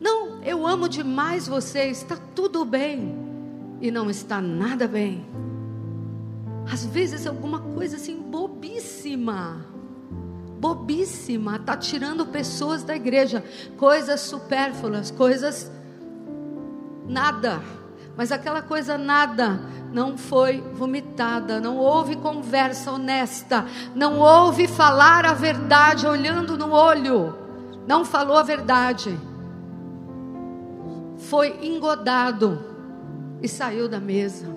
não, 0.00 0.42
eu 0.42 0.66
amo 0.66 0.88
demais 0.88 1.46
você, 1.46 1.84
está 1.84 2.16
tudo 2.34 2.64
bem. 2.64 3.14
E 3.82 3.90
não 3.90 4.08
está 4.08 4.40
nada 4.40 4.88
bem. 4.88 5.26
Às 6.72 6.86
vezes 6.86 7.26
alguma 7.26 7.60
coisa 7.60 7.96
assim 7.96 8.16
bobíssima. 8.16 9.66
Bobíssima, 10.58 11.56
está 11.56 11.76
tirando 11.76 12.26
pessoas 12.26 12.82
da 12.82 12.96
igreja, 12.96 13.44
coisas 13.76 14.20
supérfluas, 14.20 15.10
coisas 15.10 15.70
nada. 17.06 17.60
Mas 18.16 18.32
aquela 18.32 18.60
coisa 18.60 18.96
nada 18.98 19.60
não 19.92 20.16
foi 20.16 20.60
vomitada, 20.74 21.60
não 21.60 21.76
houve 21.78 22.16
conversa 22.16 22.92
honesta, 22.92 23.66
não 23.94 24.18
houve 24.18 24.68
falar 24.68 25.24
a 25.24 25.32
verdade 25.32 26.06
olhando 26.06 26.56
no 26.58 26.70
olho, 26.70 27.34
não 27.86 28.04
falou 28.04 28.36
a 28.36 28.42
verdade 28.42 29.18
foi 31.30 31.64
engodado 31.64 32.58
e 33.40 33.46
saiu 33.46 33.88
da 33.88 34.00
mesa. 34.00 34.48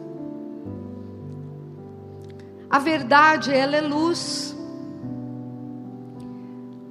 A 2.68 2.80
verdade, 2.80 3.54
ela 3.54 3.76
é 3.76 3.82
luz. 3.82 4.58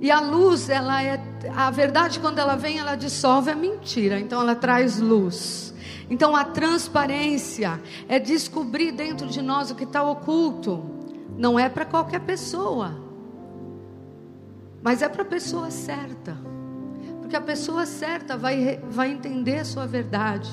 E 0.01 0.09
a 0.09 0.21
luz, 0.21 0.71
ela 0.71 1.03
é 1.03 1.21
a 1.57 1.69
verdade 1.73 2.21
quando 2.21 2.39
ela 2.39 2.55
vem, 2.55 2.79
ela 2.79 2.95
dissolve 2.95 3.51
a 3.51 3.57
mentira. 3.57 4.21
Então 4.21 4.41
ela 4.41 4.55
traz 4.55 5.01
luz. 5.01 5.75
Então 6.09 6.37
a 6.37 6.45
transparência 6.45 7.83
é 8.09 8.21
descobrir 8.21 8.93
dentro 8.93 9.27
de 9.27 9.43
nós 9.43 9.73
o 9.73 9.75
que 9.75 9.83
está 9.83 10.05
oculto. 10.05 10.81
Não 11.37 11.59
é 11.59 11.69
para 11.69 11.85
qualquer 11.85 12.21
pessoa, 12.21 12.95
mas 14.81 15.03
é 15.03 15.09
para 15.09 15.23
a 15.23 15.27
pessoa 15.27 15.73
certa. 15.73 16.52
Porque 17.33 17.45
a 17.45 17.47
pessoa 17.47 17.87
certa 17.87 18.37
vai, 18.37 18.79
vai 18.91 19.11
entender 19.11 19.61
a 19.61 19.65
sua 19.65 19.87
verdade 19.87 20.51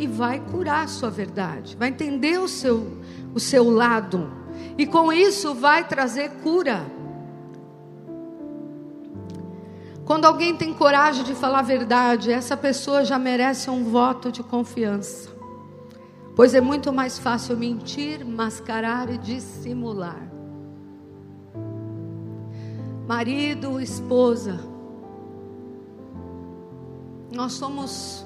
e 0.00 0.06
vai 0.08 0.40
curar 0.40 0.82
a 0.82 0.88
sua 0.88 1.08
verdade, 1.08 1.76
vai 1.76 1.90
entender 1.90 2.40
o 2.40 2.48
seu, 2.48 2.98
o 3.32 3.38
seu 3.38 3.70
lado, 3.70 4.28
e 4.76 4.84
com 4.84 5.12
isso 5.12 5.54
vai 5.54 5.86
trazer 5.86 6.28
cura. 6.42 6.84
Quando 10.04 10.24
alguém 10.24 10.56
tem 10.56 10.74
coragem 10.74 11.22
de 11.22 11.36
falar 11.36 11.60
a 11.60 11.62
verdade, 11.62 12.32
essa 12.32 12.56
pessoa 12.56 13.04
já 13.04 13.16
merece 13.16 13.70
um 13.70 13.84
voto 13.84 14.32
de 14.32 14.42
confiança. 14.42 15.30
Pois 16.34 16.52
é 16.52 16.60
muito 16.60 16.92
mais 16.92 17.16
fácil 17.16 17.56
mentir, 17.56 18.26
mascarar 18.26 19.08
e 19.08 19.18
dissimular. 19.18 20.28
Marido, 23.06 23.80
esposa, 23.80 24.67
nós 27.32 27.52
somos 27.52 28.24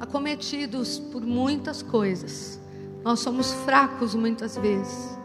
acometidos 0.00 0.98
por 0.98 1.22
muitas 1.22 1.82
coisas. 1.82 2.60
Nós 3.04 3.20
somos 3.20 3.52
fracos 3.52 4.14
muitas 4.14 4.56
vezes. 4.56 5.16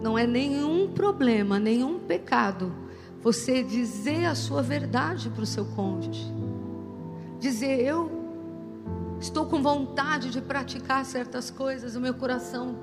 Não 0.00 0.16
é 0.16 0.26
nenhum 0.26 0.92
problema, 0.92 1.58
nenhum 1.58 1.98
pecado 1.98 2.72
você 3.20 3.62
dizer 3.62 4.26
a 4.26 4.34
sua 4.34 4.62
verdade 4.62 5.28
para 5.30 5.42
o 5.42 5.46
seu 5.46 5.64
cônjuge. 5.64 6.32
Dizer, 7.40 7.80
eu 7.80 8.10
estou 9.20 9.46
com 9.46 9.60
vontade 9.60 10.30
de 10.30 10.40
praticar 10.40 11.04
certas 11.04 11.50
coisas, 11.50 11.96
o 11.96 12.00
meu 12.00 12.14
coração 12.14 12.76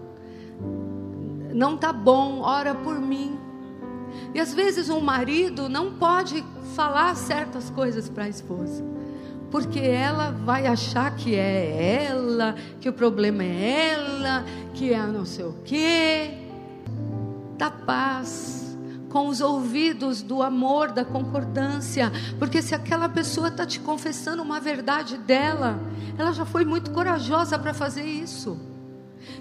não 1.53 1.75
está 1.75 1.93
bom, 1.93 2.41
ora 2.41 2.75
por 2.75 2.99
mim. 2.99 3.39
E 4.33 4.39
às 4.39 4.53
vezes 4.53 4.89
um 4.89 4.99
marido 4.99 5.69
não 5.69 5.93
pode 5.93 6.43
falar 6.75 7.15
certas 7.15 7.69
coisas 7.69 8.09
para 8.09 8.25
a 8.25 8.29
esposa 8.29 8.94
porque 9.51 9.79
ela 9.79 10.31
vai 10.31 10.67
achar 10.67 11.15
que 11.15 11.35
é 11.35 12.07
ela, 12.09 12.55
que 12.79 12.89
o 12.89 12.93
problema 12.93 13.43
é 13.43 13.91
ela, 13.93 14.45
que 14.73 14.93
é 14.93 15.05
não 15.05 15.25
sei 15.25 15.45
o 15.45 15.55
quê. 15.63 16.31
Da 17.57 17.71
paz, 17.71 18.77
com 19.09 19.29
os 19.29 19.39
ouvidos 19.39 20.21
do 20.21 20.43
amor, 20.43 20.91
da 20.91 21.05
concordância, 21.05 22.11
porque 22.37 22.61
se 22.61 22.75
aquela 22.75 23.07
pessoa 23.07 23.47
está 23.47 23.65
te 23.65 23.79
confessando 23.79 24.41
uma 24.41 24.59
verdade 24.59 25.17
dela, 25.17 25.79
ela 26.17 26.33
já 26.33 26.45
foi 26.45 26.65
muito 26.65 26.91
corajosa 26.91 27.57
para 27.57 27.73
fazer 27.73 28.03
isso. 28.03 28.59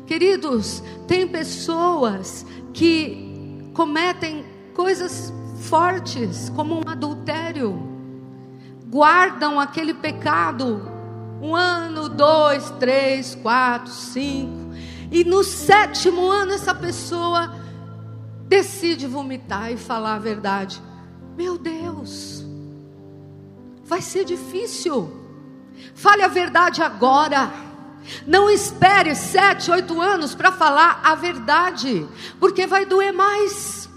Queridos, 0.06 0.82
tem 1.08 1.26
pessoas 1.26 2.46
que 2.72 3.70
cometem 3.74 4.44
coisas 4.74 5.32
fortes, 5.56 6.50
como 6.50 6.74
um 6.74 6.88
adultério 6.88 7.93
guardam 8.94 9.58
aquele 9.58 9.92
pecado 9.92 10.88
um 11.42 11.52
ano, 11.56 12.08
dois, 12.08 12.70
três, 12.78 13.34
quatro, 13.34 13.90
cinco, 13.90 14.72
e 15.10 15.24
no 15.24 15.42
sétimo 15.42 16.30
ano 16.30 16.52
essa 16.52 16.72
pessoa 16.72 17.52
decide 18.46 19.08
vomitar 19.08 19.72
e 19.72 19.76
falar 19.76 20.14
a 20.14 20.18
verdade. 20.20 20.80
Meu 21.36 21.58
Deus, 21.58 22.44
vai 23.84 24.00
ser 24.00 24.24
difícil. 24.24 25.12
Fale 25.92 26.22
a 26.22 26.28
verdade 26.28 26.80
agora. 26.80 27.52
Não 28.24 28.48
espere 28.48 29.16
sete, 29.16 29.72
oito 29.72 30.00
anos 30.00 30.36
para 30.36 30.52
falar 30.52 31.00
a 31.02 31.16
verdade, 31.16 32.06
porque 32.38 32.64
vai 32.64 32.86
doer 32.86 33.12
mais. 33.12 33.88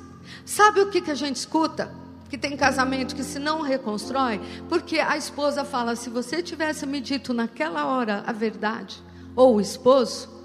Sabe 0.43 0.81
o 0.81 0.89
que, 0.89 1.01
que 1.01 1.11
a 1.11 1.15
gente 1.15 1.35
escuta? 1.35 2.06
Que 2.29 2.37
tem 2.37 2.57
casamento 2.57 3.15
que 3.15 3.23
se 3.23 3.39
não 3.39 3.61
reconstrói, 3.61 4.41
porque 4.67 4.99
a 4.99 5.15
esposa 5.17 5.63
fala: 5.63 5.95
se 5.95 6.09
você 6.09 6.43
tivesse 6.43 6.85
me 6.85 6.99
dito 6.99 7.33
naquela 7.33 7.85
hora 7.85 8.23
a 8.25 8.31
verdade, 8.31 9.01
ou 9.35 9.55
o 9.55 9.61
esposo, 9.61 10.37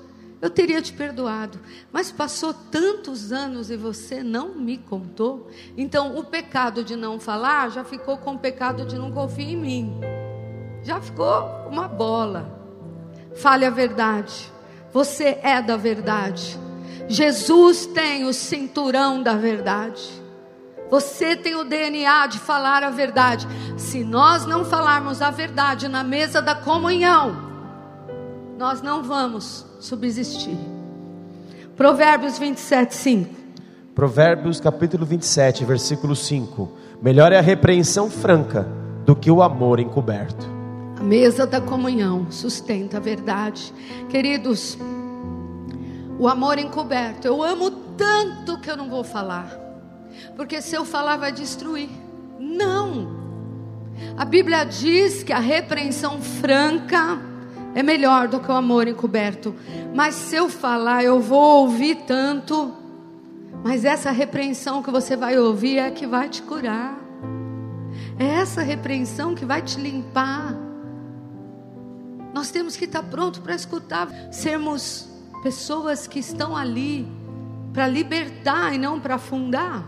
eu 0.43 0.51
teria 0.51 0.83
te 0.83 0.93
perdoado. 0.93 1.61
Mas 1.93 2.11
passou 2.11 2.53
tantos 2.53 3.33
anos 3.33 3.71
e 3.71 3.77
você 3.77 4.25
não 4.25 4.57
me 4.57 4.77
contou. 4.77 5.49
Então 5.77 6.19
o 6.19 6.25
pecado 6.25 6.83
de 6.83 6.97
não 6.97 7.21
falar 7.21 7.71
já 7.71 7.85
ficou 7.85 8.19
com 8.19 8.35
o 8.35 8.39
pecado 8.39 8.85
de 8.85 8.99
não 8.99 9.13
confiar 9.13 9.49
em 9.49 9.57
mim. 9.57 10.01
Já 10.83 11.01
ficou 11.01 11.47
uma 11.71 11.87
bola. 11.87 12.61
Fale 13.37 13.65
a 13.65 13.71
verdade. 13.71 14.51
Você 14.93 15.39
é 15.43 15.63
da 15.63 15.77
verdade. 15.77 16.59
Jesus 17.09 17.87
tem 17.87 18.25
o 18.25 18.33
cinturão 18.33 19.23
da 19.23 19.35
verdade. 19.35 20.22
Você 20.93 21.35
tem 21.35 21.55
o 21.55 21.65
DNA 21.65 22.27
de 22.27 22.39
falar 22.39 22.83
a 22.83 22.91
verdade. 22.91 23.49
Se 23.79 24.05
nós 24.05 24.45
não 24.45 24.63
falarmos 24.63 25.23
a 25.23 25.31
verdade 25.31 25.89
na 25.89 26.05
mesa 26.05 26.43
da 26.43 26.55
comunhão, 26.55 27.35
nós 28.59 28.83
não 28.83 29.03
vamos 29.03 29.65
subsistir. 29.81 30.59
Provérbios 31.79 32.39
27, 32.39 32.95
5. 32.95 33.35
Provérbios 33.95 34.61
capítulo 34.61 35.07
27, 35.07 35.65
versículo 35.65 36.15
5. 36.15 36.71
Melhor 37.01 37.33
é 37.33 37.39
a 37.39 37.43
repreensão 37.43 38.11
franca 38.11 38.69
do 39.07 39.17
que 39.17 39.31
o 39.31 39.43
amor 39.43 39.81
encoberto. 39.81 40.47
A 41.01 41.03
mesa 41.03 41.47
da 41.47 41.59
comunhão 41.63 42.27
sustenta 42.31 42.99
a 42.99 43.01
verdade. 43.01 43.73
Queridos, 44.11 44.77
o 46.19 46.29
amor 46.29 46.59
encoberto. 46.59 47.27
Eu 47.27 47.43
amo 47.43 47.71
tanto 47.97 48.59
que 48.59 48.71
eu 48.71 48.77
não 48.77 48.91
vou 48.91 49.03
falar. 49.03 49.62
Porque 50.37 50.61
se 50.61 50.75
eu 50.75 50.85
falar 50.85 51.17
vai 51.17 51.33
destruir. 51.33 51.89
Não. 52.39 53.23
A 54.17 54.25
Bíblia 54.25 54.65
diz 54.65 55.23
que 55.23 55.33
a 55.33 55.39
repreensão 55.39 56.21
franca 56.21 57.19
é 57.75 57.83
melhor 57.83 58.29
do 58.29 58.41
que 58.41 58.51
o 58.51 58.55
amor 58.55 58.87
encoberto. 58.87 59.55
Mas 59.95 60.15
se 60.15 60.37
eu 60.37 60.49
falar, 60.49 61.05
eu 61.05 61.21
vou 61.21 61.63
ouvir 61.63 61.97
tanto. 62.07 62.75
Mas 63.63 63.85
essa 63.85 64.11
repreensão 64.11 64.83
que 64.83 64.91
você 64.91 65.17
vai 65.17 65.39
ouvir 65.39 65.79
é 65.79 65.91
que 65.91 66.07
vai 66.07 66.29
te 66.29 66.43
curar. 66.43 66.99
É 68.19 68.27
essa 68.27 68.63
repreensão 68.63 69.35
que 69.35 69.45
vai 69.45 69.63
te 69.63 69.81
limpar. 69.81 70.55
Nós 72.35 72.51
temos 72.51 72.77
que 72.77 72.87
estar 72.87 73.03
pronto 73.03 73.41
para 73.41 73.55
escutar, 73.55 74.09
sermos 74.31 75.09
pessoas 75.43 76.07
que 76.07 76.19
estão 76.19 76.57
ali 76.57 77.07
para 77.73 77.87
libertar 77.87 78.75
e 78.75 78.79
não 78.79 79.01
para 79.01 79.17
afundar. 79.17 79.87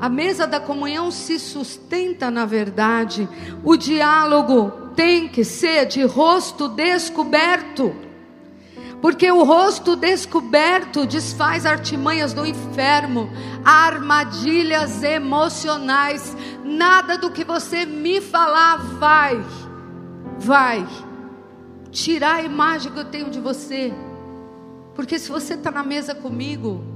A 0.00 0.08
mesa 0.08 0.46
da 0.46 0.58
comunhão 0.58 1.10
se 1.10 1.38
sustenta 1.38 2.30
na 2.30 2.44
verdade. 2.44 3.28
O 3.62 3.76
diálogo 3.76 4.70
tem 4.94 5.28
que 5.28 5.44
ser 5.44 5.86
de 5.86 6.02
rosto 6.02 6.68
descoberto. 6.68 7.94
Porque 9.00 9.30
o 9.32 9.42
rosto 9.42 9.96
descoberto 9.96 11.04
desfaz 11.04 11.66
artimanhas 11.66 12.32
do 12.32 12.46
inferno, 12.46 13.28
armadilhas 13.64 15.02
emocionais. 15.02 16.36
Nada 16.64 17.18
do 17.18 17.30
que 17.30 17.44
você 17.44 17.84
me 17.84 18.20
falar 18.20 18.76
vai, 18.76 19.44
vai 20.38 20.86
tirar 21.90 22.36
a 22.36 22.42
imagem 22.42 22.92
que 22.92 22.98
eu 22.98 23.04
tenho 23.04 23.28
de 23.28 23.40
você. 23.40 23.92
Porque 24.94 25.18
se 25.18 25.30
você 25.30 25.54
está 25.54 25.70
na 25.70 25.82
mesa 25.82 26.14
comigo 26.14 26.91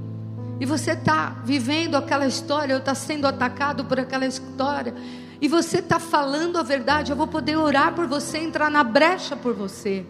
e 0.59 0.65
você 0.65 0.91
está 0.91 1.35
vivendo 1.43 1.95
aquela 1.95 2.25
história, 2.25 2.75
ou 2.75 2.79
está 2.79 2.95
sendo 2.95 3.27
atacado 3.27 3.85
por 3.85 3.99
aquela 3.99 4.25
história, 4.25 4.93
e 5.39 5.47
você 5.47 5.79
está 5.79 5.99
falando 5.99 6.57
a 6.57 6.63
verdade, 6.63 7.11
eu 7.11 7.15
vou 7.15 7.27
poder 7.27 7.57
orar 7.57 7.93
por 7.93 8.07
você, 8.07 8.39
entrar 8.39 8.71
na 8.71 8.83
brecha 8.83 9.35
por 9.35 9.53
você. 9.53 10.05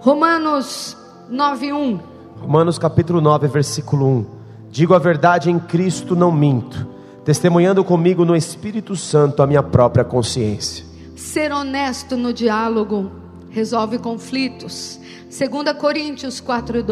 Romanos 0.00 0.96
9:1. 1.30 2.00
Romanos 2.40 2.78
capítulo 2.78 3.20
9, 3.20 3.48
versículo 3.48 4.06
1. 4.06 4.26
Digo 4.70 4.94
a 4.94 4.98
verdade 4.98 5.50
em 5.50 5.58
Cristo, 5.58 6.14
não 6.14 6.30
minto, 6.30 6.86
testemunhando 7.24 7.82
comigo 7.84 8.24
no 8.24 8.36
Espírito 8.36 8.96
Santo 8.96 9.42
a 9.42 9.46
minha 9.46 9.62
própria 9.62 10.04
consciência. 10.04 10.84
Ser 11.16 11.52
honesto 11.52 12.16
no 12.16 12.32
diálogo 12.32 13.10
resolve 13.50 13.98
conflitos. 13.98 15.00
2 15.28 15.76
Coríntios 15.78 16.40
4, 16.40 16.82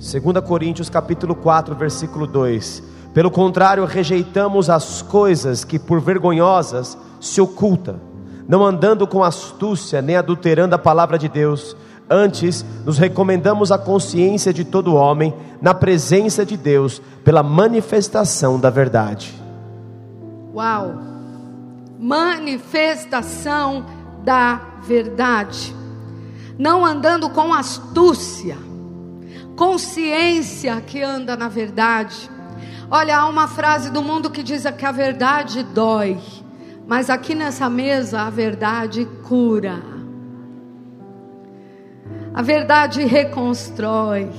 2. 0.00 0.22
2 0.22 0.40
Coríntios 0.46 0.88
capítulo 0.88 1.34
4, 1.34 1.74
versículo 1.74 2.26
2. 2.26 2.82
Pelo 3.12 3.30
contrário, 3.30 3.84
rejeitamos 3.84 4.70
as 4.70 5.02
coisas 5.02 5.62
que 5.62 5.78
por 5.78 6.00
vergonhosas 6.00 6.96
se 7.20 7.40
ocultam, 7.40 8.00
não 8.48 8.64
andando 8.64 9.06
com 9.06 9.22
astúcia, 9.22 10.00
nem 10.00 10.16
adulterando 10.16 10.74
a 10.74 10.78
palavra 10.78 11.18
de 11.18 11.28
Deus. 11.28 11.76
Antes, 12.08 12.64
nos 12.84 12.96
recomendamos 12.98 13.70
a 13.70 13.78
consciência 13.78 14.52
de 14.52 14.64
todo 14.64 14.94
homem 14.94 15.34
na 15.60 15.74
presença 15.74 16.46
de 16.46 16.56
Deus, 16.56 17.00
pela 17.22 17.42
manifestação 17.42 18.58
da 18.58 18.70
verdade. 18.70 19.34
Uau! 20.54 20.94
Manifestação 21.98 23.84
da 24.24 24.60
verdade 24.82 25.80
não 26.60 26.84
andando 26.84 27.30
com 27.30 27.54
astúcia, 27.54 28.58
consciência 29.60 30.80
que 30.80 31.02
anda 31.02 31.36
na 31.36 31.46
verdade. 31.46 32.30
Olha, 32.90 33.18
há 33.18 33.28
uma 33.28 33.46
frase 33.46 33.90
do 33.90 34.00
mundo 34.00 34.30
que 34.30 34.42
diz 34.42 34.64
que 34.70 34.86
a 34.86 34.90
verdade 34.90 35.62
dói, 35.62 36.18
mas 36.86 37.10
aqui 37.10 37.34
nessa 37.34 37.68
mesa 37.68 38.22
a 38.22 38.30
verdade 38.30 39.06
cura. 39.28 39.82
A 42.32 42.40
verdade 42.40 43.04
reconstrói. 43.04 44.30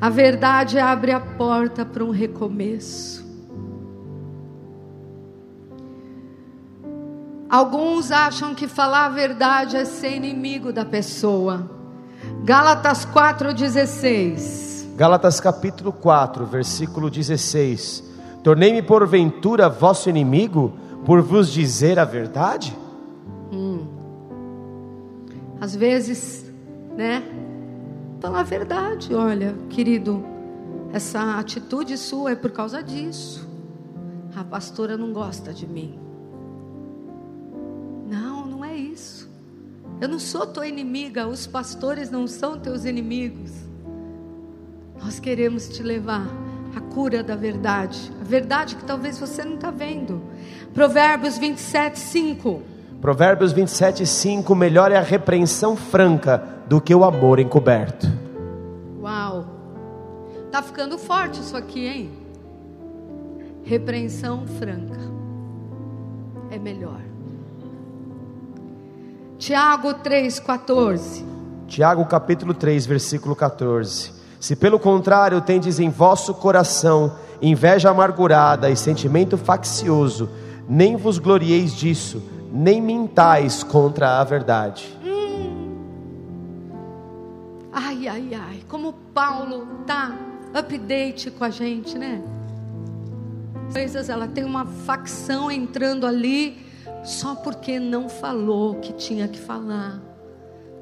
A 0.00 0.08
verdade 0.08 0.78
abre 0.78 1.10
a 1.10 1.18
porta 1.18 1.84
para 1.84 2.04
um 2.04 2.10
recomeço. 2.10 3.26
Alguns 7.50 8.12
acham 8.12 8.54
que 8.54 8.68
falar 8.68 9.06
a 9.06 9.08
verdade 9.08 9.76
é 9.76 9.84
ser 9.84 10.14
inimigo 10.14 10.72
da 10.72 10.84
pessoa. 10.84 11.81
Gálatas 12.44 13.04
4:16. 13.04 14.94
Gálatas 14.96 15.40
capítulo 15.40 15.92
4, 15.92 16.44
versículo 16.44 17.10
16. 17.10 18.04
Tornei-me 18.42 18.82
porventura 18.82 19.68
vosso 19.68 20.10
inimigo 20.10 20.72
por 21.04 21.22
vos 21.22 21.52
dizer 21.52 21.98
a 21.98 22.04
verdade? 22.04 22.76
Hum. 23.52 23.86
Às 25.60 25.74
vezes, 25.74 26.50
né? 26.96 27.22
Falar 28.20 28.40
a 28.40 28.44
verdade, 28.44 29.14
olha, 29.14 29.54
querido, 29.68 30.24
essa 30.92 31.38
atitude 31.38 31.96
sua 31.96 32.32
é 32.32 32.36
por 32.36 32.50
causa 32.50 32.82
disso. 32.82 33.48
A 34.36 34.44
pastora 34.44 34.96
não 34.96 35.12
gosta 35.12 35.52
de 35.52 35.66
mim. 35.66 36.02
Eu 40.02 40.08
não 40.08 40.18
sou 40.18 40.44
tua 40.44 40.66
inimiga, 40.66 41.28
os 41.28 41.46
pastores 41.46 42.10
não 42.10 42.26
são 42.26 42.58
teus 42.58 42.84
inimigos. 42.84 43.52
Nós 45.00 45.20
queremos 45.20 45.68
te 45.68 45.80
levar 45.80 46.26
à 46.74 46.80
cura 46.80 47.22
da 47.22 47.36
verdade, 47.36 48.12
a 48.20 48.24
verdade 48.24 48.74
que 48.74 48.82
talvez 48.82 49.16
você 49.16 49.44
não 49.44 49.54
está 49.54 49.70
vendo. 49.70 50.20
Provérbios 50.74 51.38
27, 51.38 52.00
5. 52.00 52.62
Provérbios 53.00 53.52
27, 53.52 54.04
5: 54.04 54.52
Melhor 54.56 54.90
é 54.90 54.96
a 54.96 55.02
repreensão 55.02 55.76
franca 55.76 56.64
do 56.66 56.80
que 56.80 56.92
o 56.92 57.04
amor 57.04 57.38
encoberto. 57.38 58.08
Uau, 59.00 59.46
tá 60.50 60.64
ficando 60.64 60.98
forte 60.98 61.38
isso 61.38 61.56
aqui, 61.56 61.86
hein? 61.86 62.10
Repreensão 63.62 64.48
franca 64.48 64.98
é 66.50 66.58
melhor. 66.58 67.11
Tiago 69.42 69.94
3,14. 69.94 71.24
Tiago 71.66 72.06
capítulo 72.06 72.54
3, 72.54 72.86
versículo 72.86 73.34
14. 73.34 74.12
Se 74.38 74.54
pelo 74.54 74.78
contrário 74.78 75.40
tendes 75.40 75.80
em 75.80 75.90
vosso 75.90 76.32
coração 76.32 77.16
inveja 77.42 77.90
amargurada 77.90 78.70
e 78.70 78.76
sentimento 78.76 79.36
faccioso, 79.36 80.30
Nem 80.68 80.94
vos 80.94 81.18
glorieis 81.18 81.74
disso, 81.74 82.22
nem 82.52 82.80
mintais 82.80 83.64
contra 83.64 84.20
a 84.20 84.22
verdade. 84.22 84.96
Ai, 87.72 88.06
ai, 88.06 88.34
ai, 88.34 88.62
como 88.68 88.92
Paulo 89.12 89.66
tá 89.84 90.16
update 90.54 91.32
com 91.32 91.42
a 91.42 91.50
gente, 91.50 91.98
né? 91.98 92.22
Coisas, 93.72 94.08
ela 94.08 94.28
tem 94.28 94.44
uma 94.44 94.64
facção 94.64 95.50
entrando 95.50 96.06
ali 96.06 96.70
só 97.02 97.34
porque 97.34 97.78
não 97.78 98.08
falou 98.08 98.72
o 98.72 98.80
que 98.80 98.92
tinha 98.92 99.26
que 99.28 99.38
falar, 99.38 100.00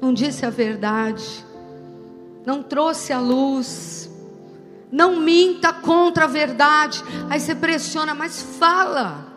não 0.01 0.13
disse 0.13 0.45
a 0.45 0.49
verdade, 0.49 1.45
não 2.45 2.63
trouxe 2.63 3.13
a 3.13 3.19
luz, 3.19 4.09
não 4.91 5.19
minta 5.19 5.71
contra 5.71 6.25
a 6.25 6.27
verdade. 6.27 7.03
Aí 7.29 7.39
você 7.39 7.55
pressiona, 7.55 8.13
mas 8.13 8.41
fala. 8.41 9.27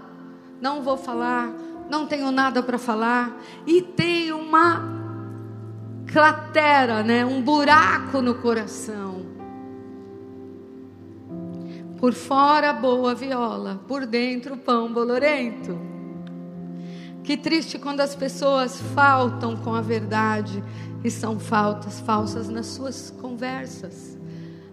Não 0.61 0.83
vou 0.83 0.97
falar, 0.97 1.53
não 1.91 2.07
tenho 2.07 2.31
nada 2.31 2.63
para 2.63 2.79
falar, 2.79 3.39
e 3.67 3.83
tem 3.83 4.33
uma 4.33 4.83
cratera, 6.07 7.03
né? 7.03 7.25
um 7.25 7.43
buraco 7.43 8.23
no 8.23 8.37
coração. 8.37 9.23
Por 11.99 12.15
fora, 12.15 12.73
boa 12.73 13.15
viola, 13.15 13.81
por 13.87 14.07
dentro, 14.07 14.57
pão 14.57 14.93
bolorento. 14.93 15.94
Que 17.25 17.37
triste 17.37 17.79
quando 17.79 18.01
as 18.01 18.15
pessoas 18.15 18.81
faltam 18.95 19.57
com 19.57 19.75
a 19.75 19.81
verdade 19.81 20.63
e 21.03 21.11
são 21.11 21.41
faltas 21.41 21.99
falsas 22.01 22.49
nas 22.49 22.67
suas 22.67 23.11
conversas. 23.21 24.17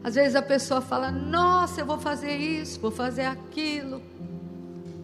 Às 0.04 0.16
vezes 0.16 0.36
a 0.36 0.42
pessoa 0.42 0.82
fala: 0.82 1.10
Nossa, 1.10 1.82
eu 1.82 1.86
vou 1.86 1.98
fazer 1.98 2.36
isso, 2.36 2.80
vou 2.80 2.92
fazer 2.92 3.26
aquilo 3.26 4.02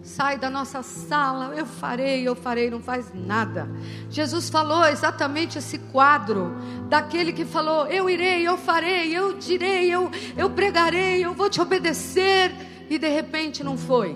sai 0.07 0.37
da 0.37 0.49
nossa 0.49 0.81
sala, 0.81 1.53
eu 1.53 1.65
farei, 1.65 2.25
eu 2.25 2.33
farei, 2.33 2.69
não 2.69 2.81
faz 2.81 3.11
nada. 3.13 3.69
Jesus 4.09 4.49
falou 4.49 4.85
exatamente 4.85 5.57
esse 5.57 5.77
quadro 5.77 6.55
daquele 6.87 7.33
que 7.33 7.43
falou: 7.43 7.85
Eu 7.87 8.09
irei, 8.09 8.47
eu 8.47 8.57
farei, 8.57 9.11
eu 9.15 9.33
direi, 9.33 9.91
eu, 9.91 10.09
eu 10.37 10.49
pregarei, 10.49 11.23
eu 11.23 11.33
vou 11.33 11.49
te 11.49 11.59
obedecer, 11.59 12.55
e 12.89 12.97
de 12.97 13.09
repente 13.09 13.63
não 13.63 13.77
foi. 13.77 14.15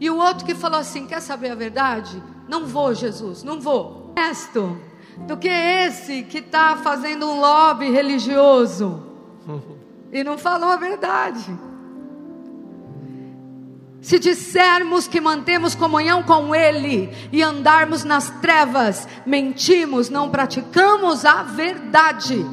E 0.00 0.08
o 0.08 0.16
outro 0.16 0.46
que 0.46 0.54
falou 0.54 0.80
assim: 0.80 1.06
Quer 1.06 1.20
saber 1.20 1.50
a 1.50 1.54
verdade? 1.54 2.20
Não 2.48 2.66
vou, 2.66 2.94
Jesus, 2.94 3.44
não 3.44 3.60
vou. 3.60 4.12
Resto 4.16 4.80
do 5.26 5.36
que 5.36 5.48
esse 5.48 6.22
que 6.22 6.38
está 6.38 6.76
fazendo 6.76 7.26
um 7.26 7.38
lobby 7.38 7.90
religioso 7.90 9.02
e 10.10 10.24
não 10.24 10.38
falou 10.38 10.70
a 10.70 10.76
verdade. 10.76 11.54
Se 14.00 14.18
dissermos 14.18 15.06
que 15.06 15.20
mantemos 15.20 15.74
comunhão 15.74 16.22
com 16.22 16.54
Ele 16.54 17.14
e 17.30 17.42
andarmos 17.42 18.02
nas 18.02 18.30
trevas, 18.40 19.06
mentimos, 19.26 20.08
não 20.08 20.30
praticamos 20.30 21.26
a 21.26 21.42
verdade. 21.42 22.44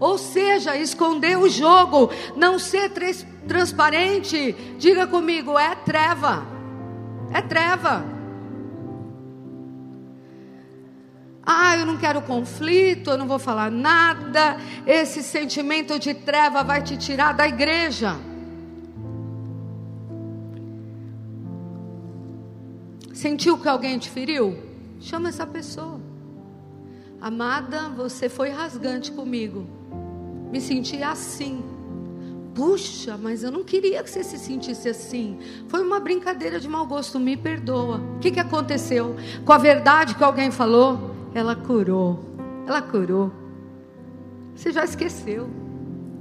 Ou 0.00 0.16
seja, 0.16 0.76
esconder 0.76 1.38
o 1.38 1.48
jogo, 1.48 2.10
não 2.34 2.58
ser 2.58 2.90
transparente. 3.46 4.54
Diga 4.78 5.06
comigo, 5.06 5.58
é 5.58 5.74
treva. 5.74 6.46
É 7.32 7.40
treva. 7.40 8.04
Ah, 11.48 11.76
eu 11.76 11.86
não 11.86 11.96
quero 11.96 12.20
conflito, 12.22 13.10
eu 13.10 13.18
não 13.18 13.28
vou 13.28 13.38
falar 13.38 13.70
nada. 13.70 14.56
Esse 14.84 15.22
sentimento 15.22 15.96
de 15.98 16.12
treva 16.12 16.64
vai 16.64 16.82
te 16.82 16.96
tirar 16.96 17.32
da 17.32 17.46
igreja. 17.46 18.16
Sentiu 23.12 23.56
que 23.58 23.68
alguém 23.68 23.96
te 23.98 24.10
feriu? 24.10 24.58
Chama 25.00 25.28
essa 25.28 25.46
pessoa. 25.46 26.00
Amada, 27.20 27.88
você 27.90 28.28
foi 28.28 28.50
rasgante 28.50 29.12
comigo. 29.12 29.66
Me 30.50 30.60
senti 30.60 31.02
assim. 31.02 31.75
Puxa, 32.56 33.18
mas 33.22 33.42
eu 33.42 33.50
não 33.50 33.62
queria 33.62 34.02
que 34.02 34.08
você 34.08 34.24
se 34.24 34.38
sentisse 34.38 34.88
assim. 34.88 35.38
Foi 35.68 35.82
uma 35.82 36.00
brincadeira 36.00 36.58
de 36.58 36.66
mau 36.66 36.86
gosto, 36.86 37.20
me 37.20 37.36
perdoa. 37.36 37.98
O 38.16 38.18
que, 38.18 38.30
que 38.30 38.40
aconteceu? 38.40 39.14
Com 39.44 39.52
a 39.52 39.58
verdade 39.58 40.14
que 40.14 40.24
alguém 40.24 40.50
falou, 40.50 41.10
ela 41.34 41.54
curou. 41.54 42.18
Ela 42.66 42.80
curou. 42.80 43.30
Você 44.54 44.72
já 44.72 44.84
esqueceu. 44.84 45.50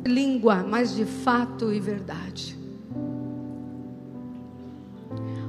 Língua, 0.05 0.57
mas 0.57 0.93
de 0.93 1.05
fato 1.05 1.71
e 1.71 1.79
verdade. 1.79 2.59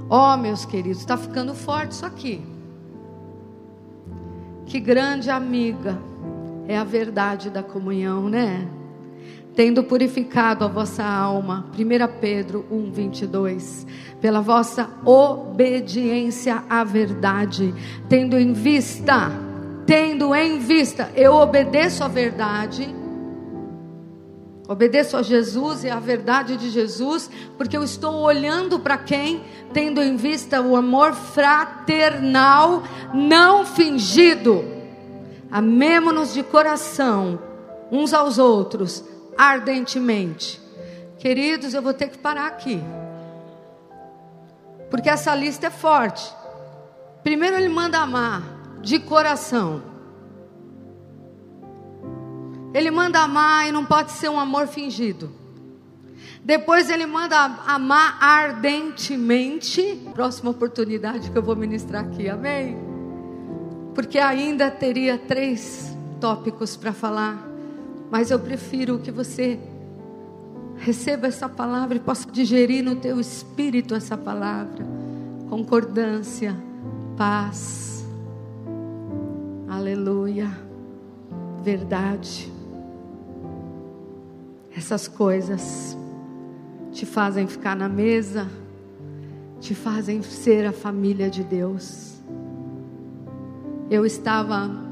Ó, 0.08 0.34
oh, 0.34 0.36
meus 0.36 0.64
queridos, 0.64 1.00
está 1.00 1.16
ficando 1.16 1.52
forte 1.52 1.90
isso 1.90 2.06
aqui. 2.06 2.40
Que 4.66 4.78
grande 4.78 5.30
amiga 5.30 5.98
é 6.68 6.78
a 6.78 6.84
verdade 6.84 7.50
da 7.50 7.62
comunhão, 7.62 8.28
né? 8.28 8.68
Tendo 9.56 9.82
purificado 9.82 10.64
a 10.64 10.68
vossa 10.68 11.02
alma, 11.02 11.66
1 11.76 12.20
Pedro 12.20 12.64
1, 12.70 12.92
22, 12.92 13.86
pela 14.20 14.40
vossa 14.40 14.88
obediência 15.04 16.62
à 16.70 16.84
verdade, 16.84 17.74
tendo 18.08 18.38
em 18.38 18.52
vista, 18.52 19.32
tendo 19.84 20.32
em 20.34 20.60
vista, 20.60 21.10
eu 21.16 21.32
obedeço 21.32 22.04
à 22.04 22.08
verdade 22.08 22.94
Obedeço 24.68 25.16
a 25.16 25.22
Jesus 25.22 25.84
e 25.84 25.90
a 25.90 26.00
verdade 26.00 26.56
de 26.56 26.70
Jesus, 26.70 27.30
porque 27.56 27.76
eu 27.76 27.84
estou 27.84 28.14
olhando 28.16 28.80
para 28.80 28.98
quem, 28.98 29.44
tendo 29.72 30.02
em 30.02 30.16
vista 30.16 30.60
o 30.60 30.74
amor 30.74 31.12
fraternal, 31.12 32.82
não 33.14 33.64
fingido. 33.64 34.64
Amemo-nos 35.52 36.34
de 36.34 36.42
coração, 36.42 37.38
uns 37.92 38.12
aos 38.12 38.38
outros, 38.38 39.04
ardentemente. 39.36 40.60
Queridos, 41.18 41.74
eu 41.74 41.82
vou 41.82 41.94
ter 41.94 42.08
que 42.08 42.18
parar 42.18 42.46
aqui, 42.46 42.80
porque 44.90 45.08
essa 45.08 45.34
lista 45.34 45.66
é 45.66 45.70
forte. 45.70 46.32
Primeiro, 47.22 47.56
ele 47.56 47.68
manda 47.68 47.98
amar 47.98 48.42
de 48.80 49.00
coração. 49.00 49.82
Ele 52.72 52.90
manda 52.90 53.20
amar 53.20 53.66
e 53.66 53.72
não 53.72 53.84
pode 53.84 54.12
ser 54.12 54.28
um 54.28 54.38
amor 54.38 54.68
fingido. 54.68 55.32
Depois 56.44 56.88
ele 56.88 57.06
manda 57.06 57.36
amar 57.66 58.18
ardentemente. 58.20 60.00
Próxima 60.14 60.50
oportunidade 60.50 61.30
que 61.30 61.36
eu 61.36 61.42
vou 61.42 61.56
ministrar 61.56 62.04
aqui, 62.04 62.28
amém? 62.28 62.78
Porque 63.94 64.18
ainda 64.18 64.70
teria 64.70 65.18
três 65.18 65.96
tópicos 66.20 66.76
para 66.76 66.92
falar, 66.92 67.44
mas 68.10 68.30
eu 68.30 68.38
prefiro 68.38 68.98
que 68.98 69.10
você 69.10 69.58
receba 70.76 71.26
essa 71.26 71.48
palavra 71.48 71.96
e 71.96 72.00
possa 72.00 72.30
digerir 72.30 72.84
no 72.84 72.96
teu 72.96 73.18
espírito 73.18 73.94
essa 73.94 74.16
palavra. 74.16 74.86
Concordância, 75.48 76.56
paz, 77.16 78.06
aleluia, 79.68 80.50
verdade. 81.62 82.52
Essas 84.76 85.08
coisas 85.08 85.96
te 86.92 87.06
fazem 87.06 87.46
ficar 87.46 87.74
na 87.74 87.88
mesa, 87.88 88.46
te 89.60 89.74
fazem 89.74 90.22
ser 90.22 90.66
a 90.66 90.72
família 90.72 91.30
de 91.30 91.42
Deus. 91.42 92.20
Eu 93.90 94.04
estava 94.04 94.85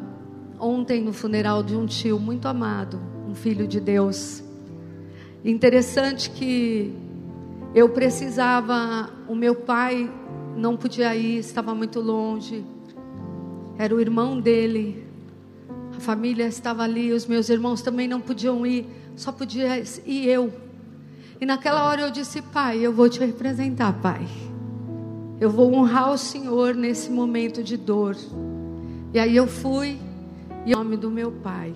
ontem 0.65 1.03
no 1.03 1.13
funeral 1.13 1.63
de 1.63 1.77
um 1.77 1.87
tio 1.87 2.19
muito 2.19 2.49
amado, 2.49 3.01
um 3.29 3.35
filho 3.35 3.67
de 3.67 3.81
Deus. 3.81 4.43
Interessante 5.45 6.31
que 6.31 6.93
eu 7.75 7.89
precisava, 7.91 9.11
o 9.29 9.35
meu 9.35 9.55
pai 9.55 10.11
não 10.57 10.77
podia 10.77 11.15
ir, 11.15 11.39
estava 11.39 11.75
muito 11.75 12.01
longe. 12.01 12.65
Era 13.77 13.95
o 13.95 14.01
irmão 14.01 14.41
dele. 14.41 15.05
A 15.97 16.01
família 16.01 16.47
estava 16.47 16.83
ali, 16.83 17.13
os 17.13 17.27
meus 17.27 17.49
irmãos 17.49 17.83
também 17.83 18.09
não 18.09 18.21
podiam 18.21 18.67
ir 18.67 18.87
só 19.17 19.31
podia 19.31 19.83
ir 20.05 20.27
eu. 20.27 20.53
E 21.41 21.47
naquela 21.47 21.85
hora 21.87 22.03
eu 22.03 22.11
disse: 22.11 22.43
Pai, 22.43 22.79
eu 22.79 22.93
vou 22.93 23.09
te 23.09 23.21
representar, 23.21 23.93
Pai. 24.01 24.27
Eu 25.41 25.51
vou 25.51 25.73
honrar 25.75 26.13
o 26.13 26.19
Senhor 26.19 26.75
nesse 26.75 27.11
momento 27.11 27.63
de 27.63 27.77
dor. 27.77 28.17
E 29.13 29.19
aí 29.19 29.37
eu 29.37 29.47
fui, 29.47 29.99
e 30.65 30.73
em 30.73 30.75
nome 30.75 30.97
do 30.97 31.11
meu 31.11 31.33
Pai. 31.33 31.75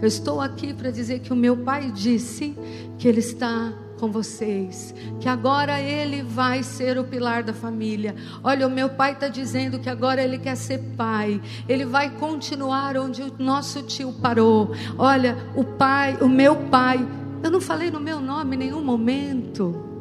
Eu 0.00 0.08
estou 0.08 0.40
aqui 0.40 0.72
para 0.72 0.90
dizer 0.90 1.20
que 1.20 1.32
o 1.32 1.36
meu 1.36 1.56
Pai 1.56 1.90
disse 1.90 2.56
que 2.98 3.08
Ele 3.08 3.20
está 3.20 3.72
com 3.98 4.10
vocês, 4.10 4.94
que 5.20 5.28
agora 5.28 5.80
ele 5.80 6.22
vai 6.22 6.62
ser 6.62 6.98
o 6.98 7.04
pilar 7.04 7.42
da 7.42 7.52
família. 7.52 8.14
Olha, 8.42 8.66
o 8.66 8.70
meu 8.70 8.90
pai 8.90 9.12
está 9.12 9.28
dizendo 9.28 9.78
que 9.78 9.88
agora 9.88 10.22
ele 10.22 10.36
quer 10.36 10.56
ser 10.56 10.78
pai, 10.96 11.40
ele 11.68 11.84
vai 11.84 12.10
continuar 12.10 12.96
onde 12.96 13.22
o 13.22 13.32
nosso 13.38 13.82
tio 13.82 14.12
parou. 14.12 14.72
Olha, 14.98 15.36
o 15.54 15.64
pai, 15.64 16.18
o 16.20 16.28
meu 16.28 16.56
pai, 16.68 17.06
eu 17.42 17.50
não 17.50 17.60
falei 17.60 17.90
no 17.90 18.00
meu 18.00 18.20
nome 18.20 18.56
em 18.56 18.58
nenhum 18.58 18.84
momento. 18.84 19.93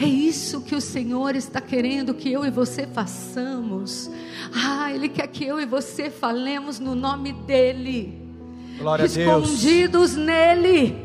É 0.00 0.04
isso 0.04 0.62
que 0.62 0.74
o 0.74 0.80
Senhor 0.80 1.36
está 1.36 1.60
querendo 1.60 2.14
que 2.14 2.32
eu 2.32 2.44
e 2.44 2.50
você 2.50 2.86
façamos. 2.86 4.10
Ah, 4.54 4.92
Ele 4.92 5.08
quer 5.08 5.26
que 5.28 5.44
eu 5.44 5.60
e 5.60 5.66
você 5.66 6.10
falemos 6.10 6.78
no 6.78 6.94
nome 6.94 7.32
dEle, 7.32 8.22
Glória 8.78 9.04
escondidos 9.04 10.16
nele. 10.16 11.04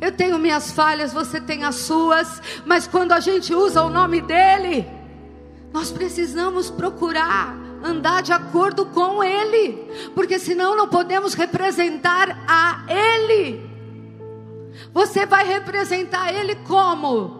Eu 0.00 0.12
tenho 0.12 0.38
minhas 0.38 0.72
falhas, 0.72 1.12
você 1.12 1.40
tem 1.40 1.62
as 1.62 1.76
suas, 1.76 2.40
mas 2.64 2.86
quando 2.86 3.12
a 3.12 3.20
gente 3.20 3.54
usa 3.54 3.82
o 3.82 3.90
nome 3.90 4.20
dEle, 4.20 4.86
nós 5.72 5.90
precisamos 5.90 6.70
procurar 6.70 7.54
andar 7.84 8.22
de 8.22 8.32
acordo 8.32 8.86
com 8.86 9.22
Ele, 9.22 10.10
porque 10.14 10.38
senão 10.38 10.76
não 10.76 10.88
podemos 10.88 11.34
representar 11.34 12.44
a 12.48 12.84
Ele. 12.88 13.68
Você 14.92 15.26
vai 15.26 15.46
representar 15.46 16.32
Ele 16.32 16.54
como? 16.56 17.39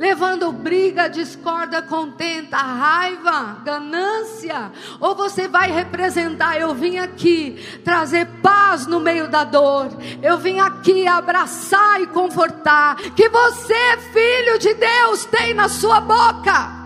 Levando 0.00 0.50
briga, 0.50 1.10
discorda, 1.10 1.82
contenta, 1.82 2.56
raiva, 2.56 3.58
ganância, 3.62 4.72
ou 4.98 5.14
você 5.14 5.46
vai 5.46 5.70
representar, 5.70 6.58
eu 6.58 6.74
vim 6.74 6.96
aqui 6.96 7.62
trazer 7.84 8.26
paz 8.42 8.86
no 8.86 8.98
meio 8.98 9.28
da 9.28 9.44
dor, 9.44 9.90
eu 10.22 10.38
vim 10.38 10.58
aqui 10.58 11.06
abraçar 11.06 12.00
e 12.00 12.06
confortar, 12.06 12.96
que 13.14 13.28
você, 13.28 13.98
filho 14.10 14.58
de 14.58 14.72
Deus, 14.72 15.26
tem 15.26 15.52
na 15.52 15.68
sua 15.68 16.00
boca. 16.00 16.80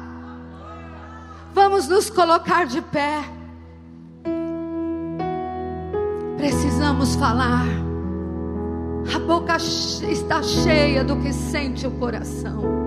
Vamos 1.53 1.87
nos 1.87 2.11
colocar 2.11 2.67
de 2.67 2.83
pé. 2.83 3.23
Precisamos 6.37 7.15
falar. 7.15 7.65
A 9.15 9.19
boca 9.21 9.57
está 9.57 10.43
cheia 10.43 11.05
do 11.05 11.15
que 11.21 11.33
sente 11.33 11.87
o 11.87 11.93
coração. 11.93 12.84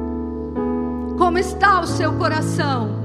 Como 1.18 1.40
está 1.40 1.82
o 1.82 1.88
seu 1.88 2.14
coração? 2.14 2.96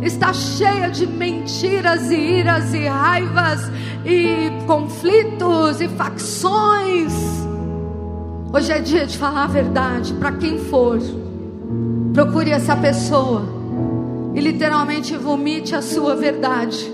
Está 0.00 0.32
cheia 0.32 0.88
de 0.88 1.04
mentiras 1.04 2.10
e 2.10 2.14
iras 2.14 2.72
e 2.72 2.86
raivas 2.86 3.70
e 4.04 4.50
conflitos 4.66 5.80
e 5.80 5.88
facções. 5.88 7.12
Hoje 8.52 8.72
é 8.72 8.78
dia 8.78 9.04
de 9.04 9.18
falar 9.18 9.44
a 9.44 9.48
verdade 9.48 10.14
para 10.14 10.32
quem 10.32 10.58
for. 10.58 11.00
Procure 12.14 12.52
essa 12.52 12.76
pessoa 12.76 13.42
e 14.32 14.40
literalmente 14.40 15.16
vomite 15.16 15.74
a 15.74 15.82
sua 15.82 16.14
verdade 16.14 16.92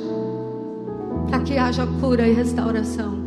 para 1.29 1.41
que 1.41 1.59
haja 1.59 1.87
cura 2.01 2.27
e 2.27 2.33
restauração. 2.33 3.21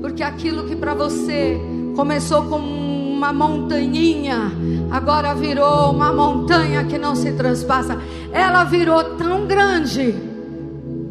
Porque 0.00 0.24
aquilo 0.24 0.66
que 0.66 0.74
para 0.74 0.92
você 0.92 1.60
começou 1.94 2.44
como 2.46 2.87
uma 3.18 3.32
montanhinha, 3.32 4.52
agora 4.92 5.34
virou 5.34 5.90
uma 5.90 6.12
montanha 6.12 6.84
que 6.84 6.96
não 6.96 7.16
se 7.16 7.32
transpassa. 7.32 7.98
Ela 8.32 8.62
virou 8.62 9.16
tão 9.16 9.44
grande 9.44 10.14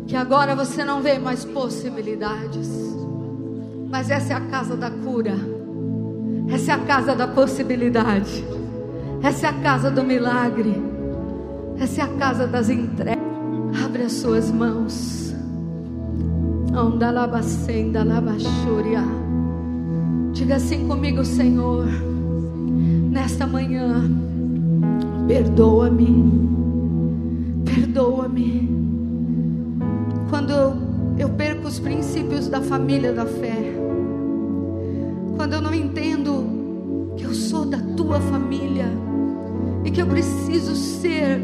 que 0.08 0.16
agora 0.16 0.56
você 0.56 0.86
não 0.86 1.02
vê 1.02 1.20
mais 1.20 1.44
possibilidades. 1.44 2.70
Mas 3.90 4.10
essa 4.10 4.34
é 4.34 4.36
a 4.38 4.42
casa 4.42 4.78
da 4.78 4.90
cura. 4.90 5.36
Essa 6.50 6.72
é 6.72 6.76
a 6.76 6.80
casa 6.80 7.14
da 7.14 7.28
possibilidade. 7.28 8.44
Essa 9.22 9.48
é 9.48 9.50
a 9.50 9.54
casa 9.54 9.92
do 9.92 10.02
milagre. 10.02 10.82
Essa 11.78 12.02
é 12.02 12.04
a 12.06 12.08
casa 12.08 12.48
das 12.48 12.70
entregas. 12.70 13.18
Abre 13.84 14.04
as 14.04 14.14
suas 14.14 14.50
mãos. 14.50 15.36
Ondalabacenda 16.74 18.02
labachúria. 18.02 19.27
Diga 20.38 20.58
assim 20.58 20.88
comigo, 20.88 21.26
Senhor, 21.26 21.88
nesta 23.10 23.48
manhã, 23.48 24.08
perdoa-me, 25.28 26.32
perdoa-me. 27.66 28.70
Quando 30.30 30.54
eu 31.18 31.28
perco 31.30 31.68
os 31.68 31.80
princípios 31.80 32.48
da 32.48 32.62
família 32.62 33.12
da 33.14 33.26
fé, 33.26 33.74
quando 35.36 35.54
eu 35.54 35.62
não 35.62 35.74
entendo 35.74 37.16
que 37.18 37.24
eu 37.24 37.34
sou 37.34 37.66
da 37.66 37.80
tua 37.98 38.20
família 38.22 38.92
e 39.84 39.90
que 39.90 40.00
eu 40.00 40.06
preciso 40.06 40.76
ser 40.76 41.42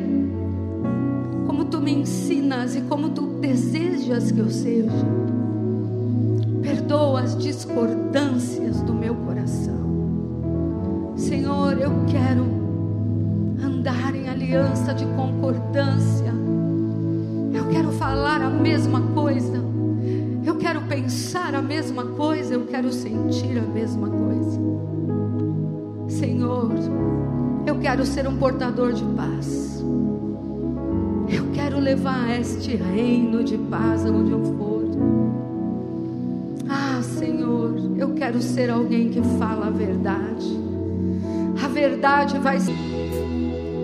como 1.48 1.66
tu 1.66 1.82
me 1.82 1.94
ensinas 1.94 2.76
e 2.76 2.82
como 2.82 3.10
tu 3.10 3.26
desejas 3.40 4.32
que 4.32 4.40
eu 4.40 4.52
seja 4.52 5.24
perdoa 6.64 7.22
as 7.22 7.38
discordâncias 7.38 8.82
do 8.82 8.94
meu 8.94 9.14
coração. 9.14 11.14
Senhor, 11.18 11.78
eu 11.78 11.92
quero 12.08 12.46
andar 13.62 14.16
em 14.16 14.30
aliança 14.30 14.94
de 14.94 15.06
concordância. 15.08 16.34
Eu 17.54 17.68
quero 17.70 17.92
falar 17.92 18.42
a 18.42 18.50
mesma 18.50 19.02
coisa. 19.14 19.62
Eu 20.46 20.56
quero 20.56 20.82
pensar 20.84 21.54
a 21.54 21.62
mesma 21.62 22.06
coisa. 22.06 22.54
Eu 22.54 22.66
quero 22.66 22.92
sentir 22.92 23.58
a 23.58 23.62
mesma 23.62 24.10
coisa. 24.10 24.60
Senhor, 26.08 26.72
eu 27.68 27.78
quero 27.80 28.06
ser 28.06 28.28
um 28.28 28.38
portador 28.38 28.94
de 28.94 29.04
paz. 29.04 29.84
Eu 31.30 31.52
quero 31.54 31.80
levar 31.80 32.40
este 32.40 32.76
reino 32.76 33.44
de 33.44 33.58
paz 33.58 34.06
aonde 34.06 34.32
eu 34.32 34.44
for. 34.58 34.83
Senhor, 37.04 37.76
eu 37.98 38.14
quero 38.14 38.42
ser 38.42 38.70
alguém 38.70 39.10
que 39.10 39.22
fala 39.38 39.68
a 39.68 39.70
verdade. 39.70 40.60
A 41.64 41.68
verdade 41.68 42.40
vai 42.40 42.60
ser. 42.60 42.74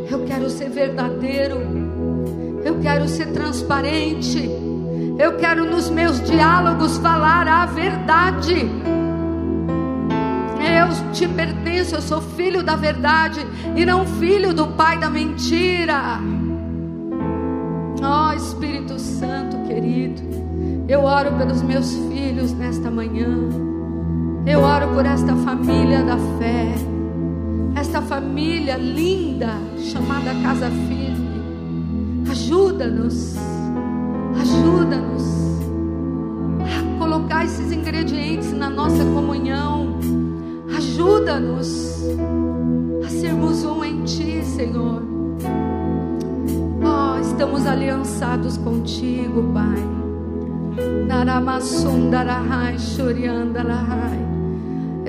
Eu 0.09 0.25
quero 0.25 0.49
ser 0.49 0.69
verdadeiro. 0.69 1.57
Eu 2.63 2.79
quero 2.79 3.07
ser 3.07 3.27
transparente. 3.31 4.49
Eu 5.17 5.37
quero 5.37 5.65
nos 5.65 5.89
meus 5.89 6.21
diálogos 6.21 6.97
falar 6.97 7.47
a 7.47 7.65
verdade. 7.65 8.55
Eu 10.59 11.11
te 11.11 11.27
pertenço, 11.27 11.95
eu 11.95 12.01
sou 12.01 12.21
filho 12.21 12.63
da 12.63 12.75
verdade 12.75 13.45
e 13.75 13.85
não 13.85 14.05
filho 14.05 14.53
do 14.53 14.67
pai 14.67 14.97
da 14.97 15.09
mentira. 15.09 16.19
Ó 18.01 18.29
oh, 18.29 18.33
Espírito 18.33 18.97
Santo 18.97 19.57
querido. 19.67 20.28
Eu 20.89 21.03
oro 21.03 21.31
pelos 21.33 21.61
meus 21.61 21.93
filhos 21.93 22.51
nesta 22.51 22.89
manhã. 22.89 23.27
Eu 24.43 24.61
oro 24.61 24.87
por 24.87 25.05
esta 25.05 25.35
família 25.35 26.03
da 26.03 26.17
fé. 26.39 26.73
Esta 27.75 28.01
família 28.01 28.75
linda 28.75 29.51
chamada 29.77 30.33
Casa 30.41 30.71
Firme. 30.71 31.43
Ajuda-nos. 32.27 33.35
Ajuda-nos 34.41 35.23
a 36.63 36.97
colocar 36.97 37.45
esses 37.45 37.71
ingredientes 37.71 38.51
na 38.51 38.67
nossa 38.67 39.05
comunhão. 39.05 39.99
Ajuda-nos 40.75 42.01
a 43.05 43.09
sermos 43.09 43.63
um 43.63 43.85
em 43.85 44.03
Ti, 44.05 44.43
Senhor. 44.43 45.03
Oh, 46.81 47.21
estamos 47.21 47.67
aliançados 47.67 48.57
contigo, 48.57 49.53
Pai. 49.53 49.98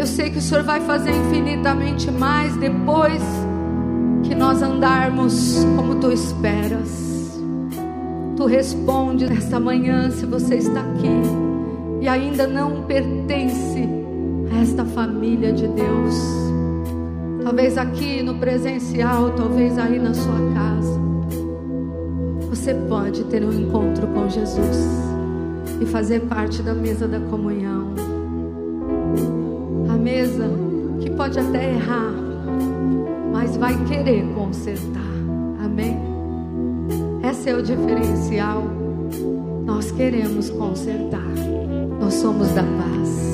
Eu 0.01 0.07
sei 0.07 0.31
que 0.31 0.39
o 0.39 0.41
Senhor 0.41 0.65
vai 0.65 0.81
fazer 0.81 1.11
infinitamente 1.11 2.11
mais 2.11 2.57
depois 2.57 3.23
que 4.23 4.35
nós 4.35 4.63
andarmos 4.63 5.63
como 5.77 5.97
tu 5.97 6.11
esperas. 6.11 7.39
Tu 8.35 8.47
responde 8.47 9.29
nesta 9.29 9.61
manhã 9.61 10.11
se 10.11 10.25
você 10.25 10.55
está 10.55 10.81
aqui 10.81 11.21
e 12.01 12.09
ainda 12.09 12.47
não 12.47 12.85
pertence 12.85 13.87
a 14.51 14.63
esta 14.63 14.87
família 14.87 15.53
de 15.53 15.69
Deus. 15.69 16.15
Talvez 17.45 17.77
aqui 17.77 18.23
no 18.23 18.37
presencial, 18.37 19.33
talvez 19.33 19.77
aí 19.77 19.99
na 19.99 20.15
sua 20.15 20.53
casa. 20.55 21.01
Você 22.49 22.73
pode 22.89 23.25
ter 23.25 23.45
um 23.45 23.53
encontro 23.53 24.07
com 24.07 24.31
Jesus 24.31 25.10
e 25.81 25.87
fazer 25.87 26.21
parte 26.21 26.63
da 26.63 26.75
mesa 26.75 27.09
da 27.09 27.21
comunhão. 27.21 27.95
A 29.89 29.97
mesa 29.97 30.49
que 31.01 31.11
pode 31.11 31.39
até 31.39 31.75
errar, 31.75 32.13
mas 33.33 33.57
vai 33.57 33.77
querer 33.85 34.25
consertar. 34.35 35.01
Amém? 35.65 35.97
Esse 37.29 37.51
é 37.51 37.55
o 37.55 37.63
diferencial. 37.63 38.65
Nós 39.65 39.91
queremos 39.91 40.51
consertar. 40.51 41.31
Nós 42.01 42.15
somos 42.15 42.49
da 42.53 42.63
paz. 42.63 43.31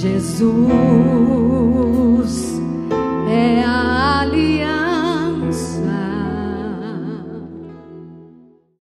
Jesus 0.00 0.80
é 3.28 3.62
a 3.62 3.69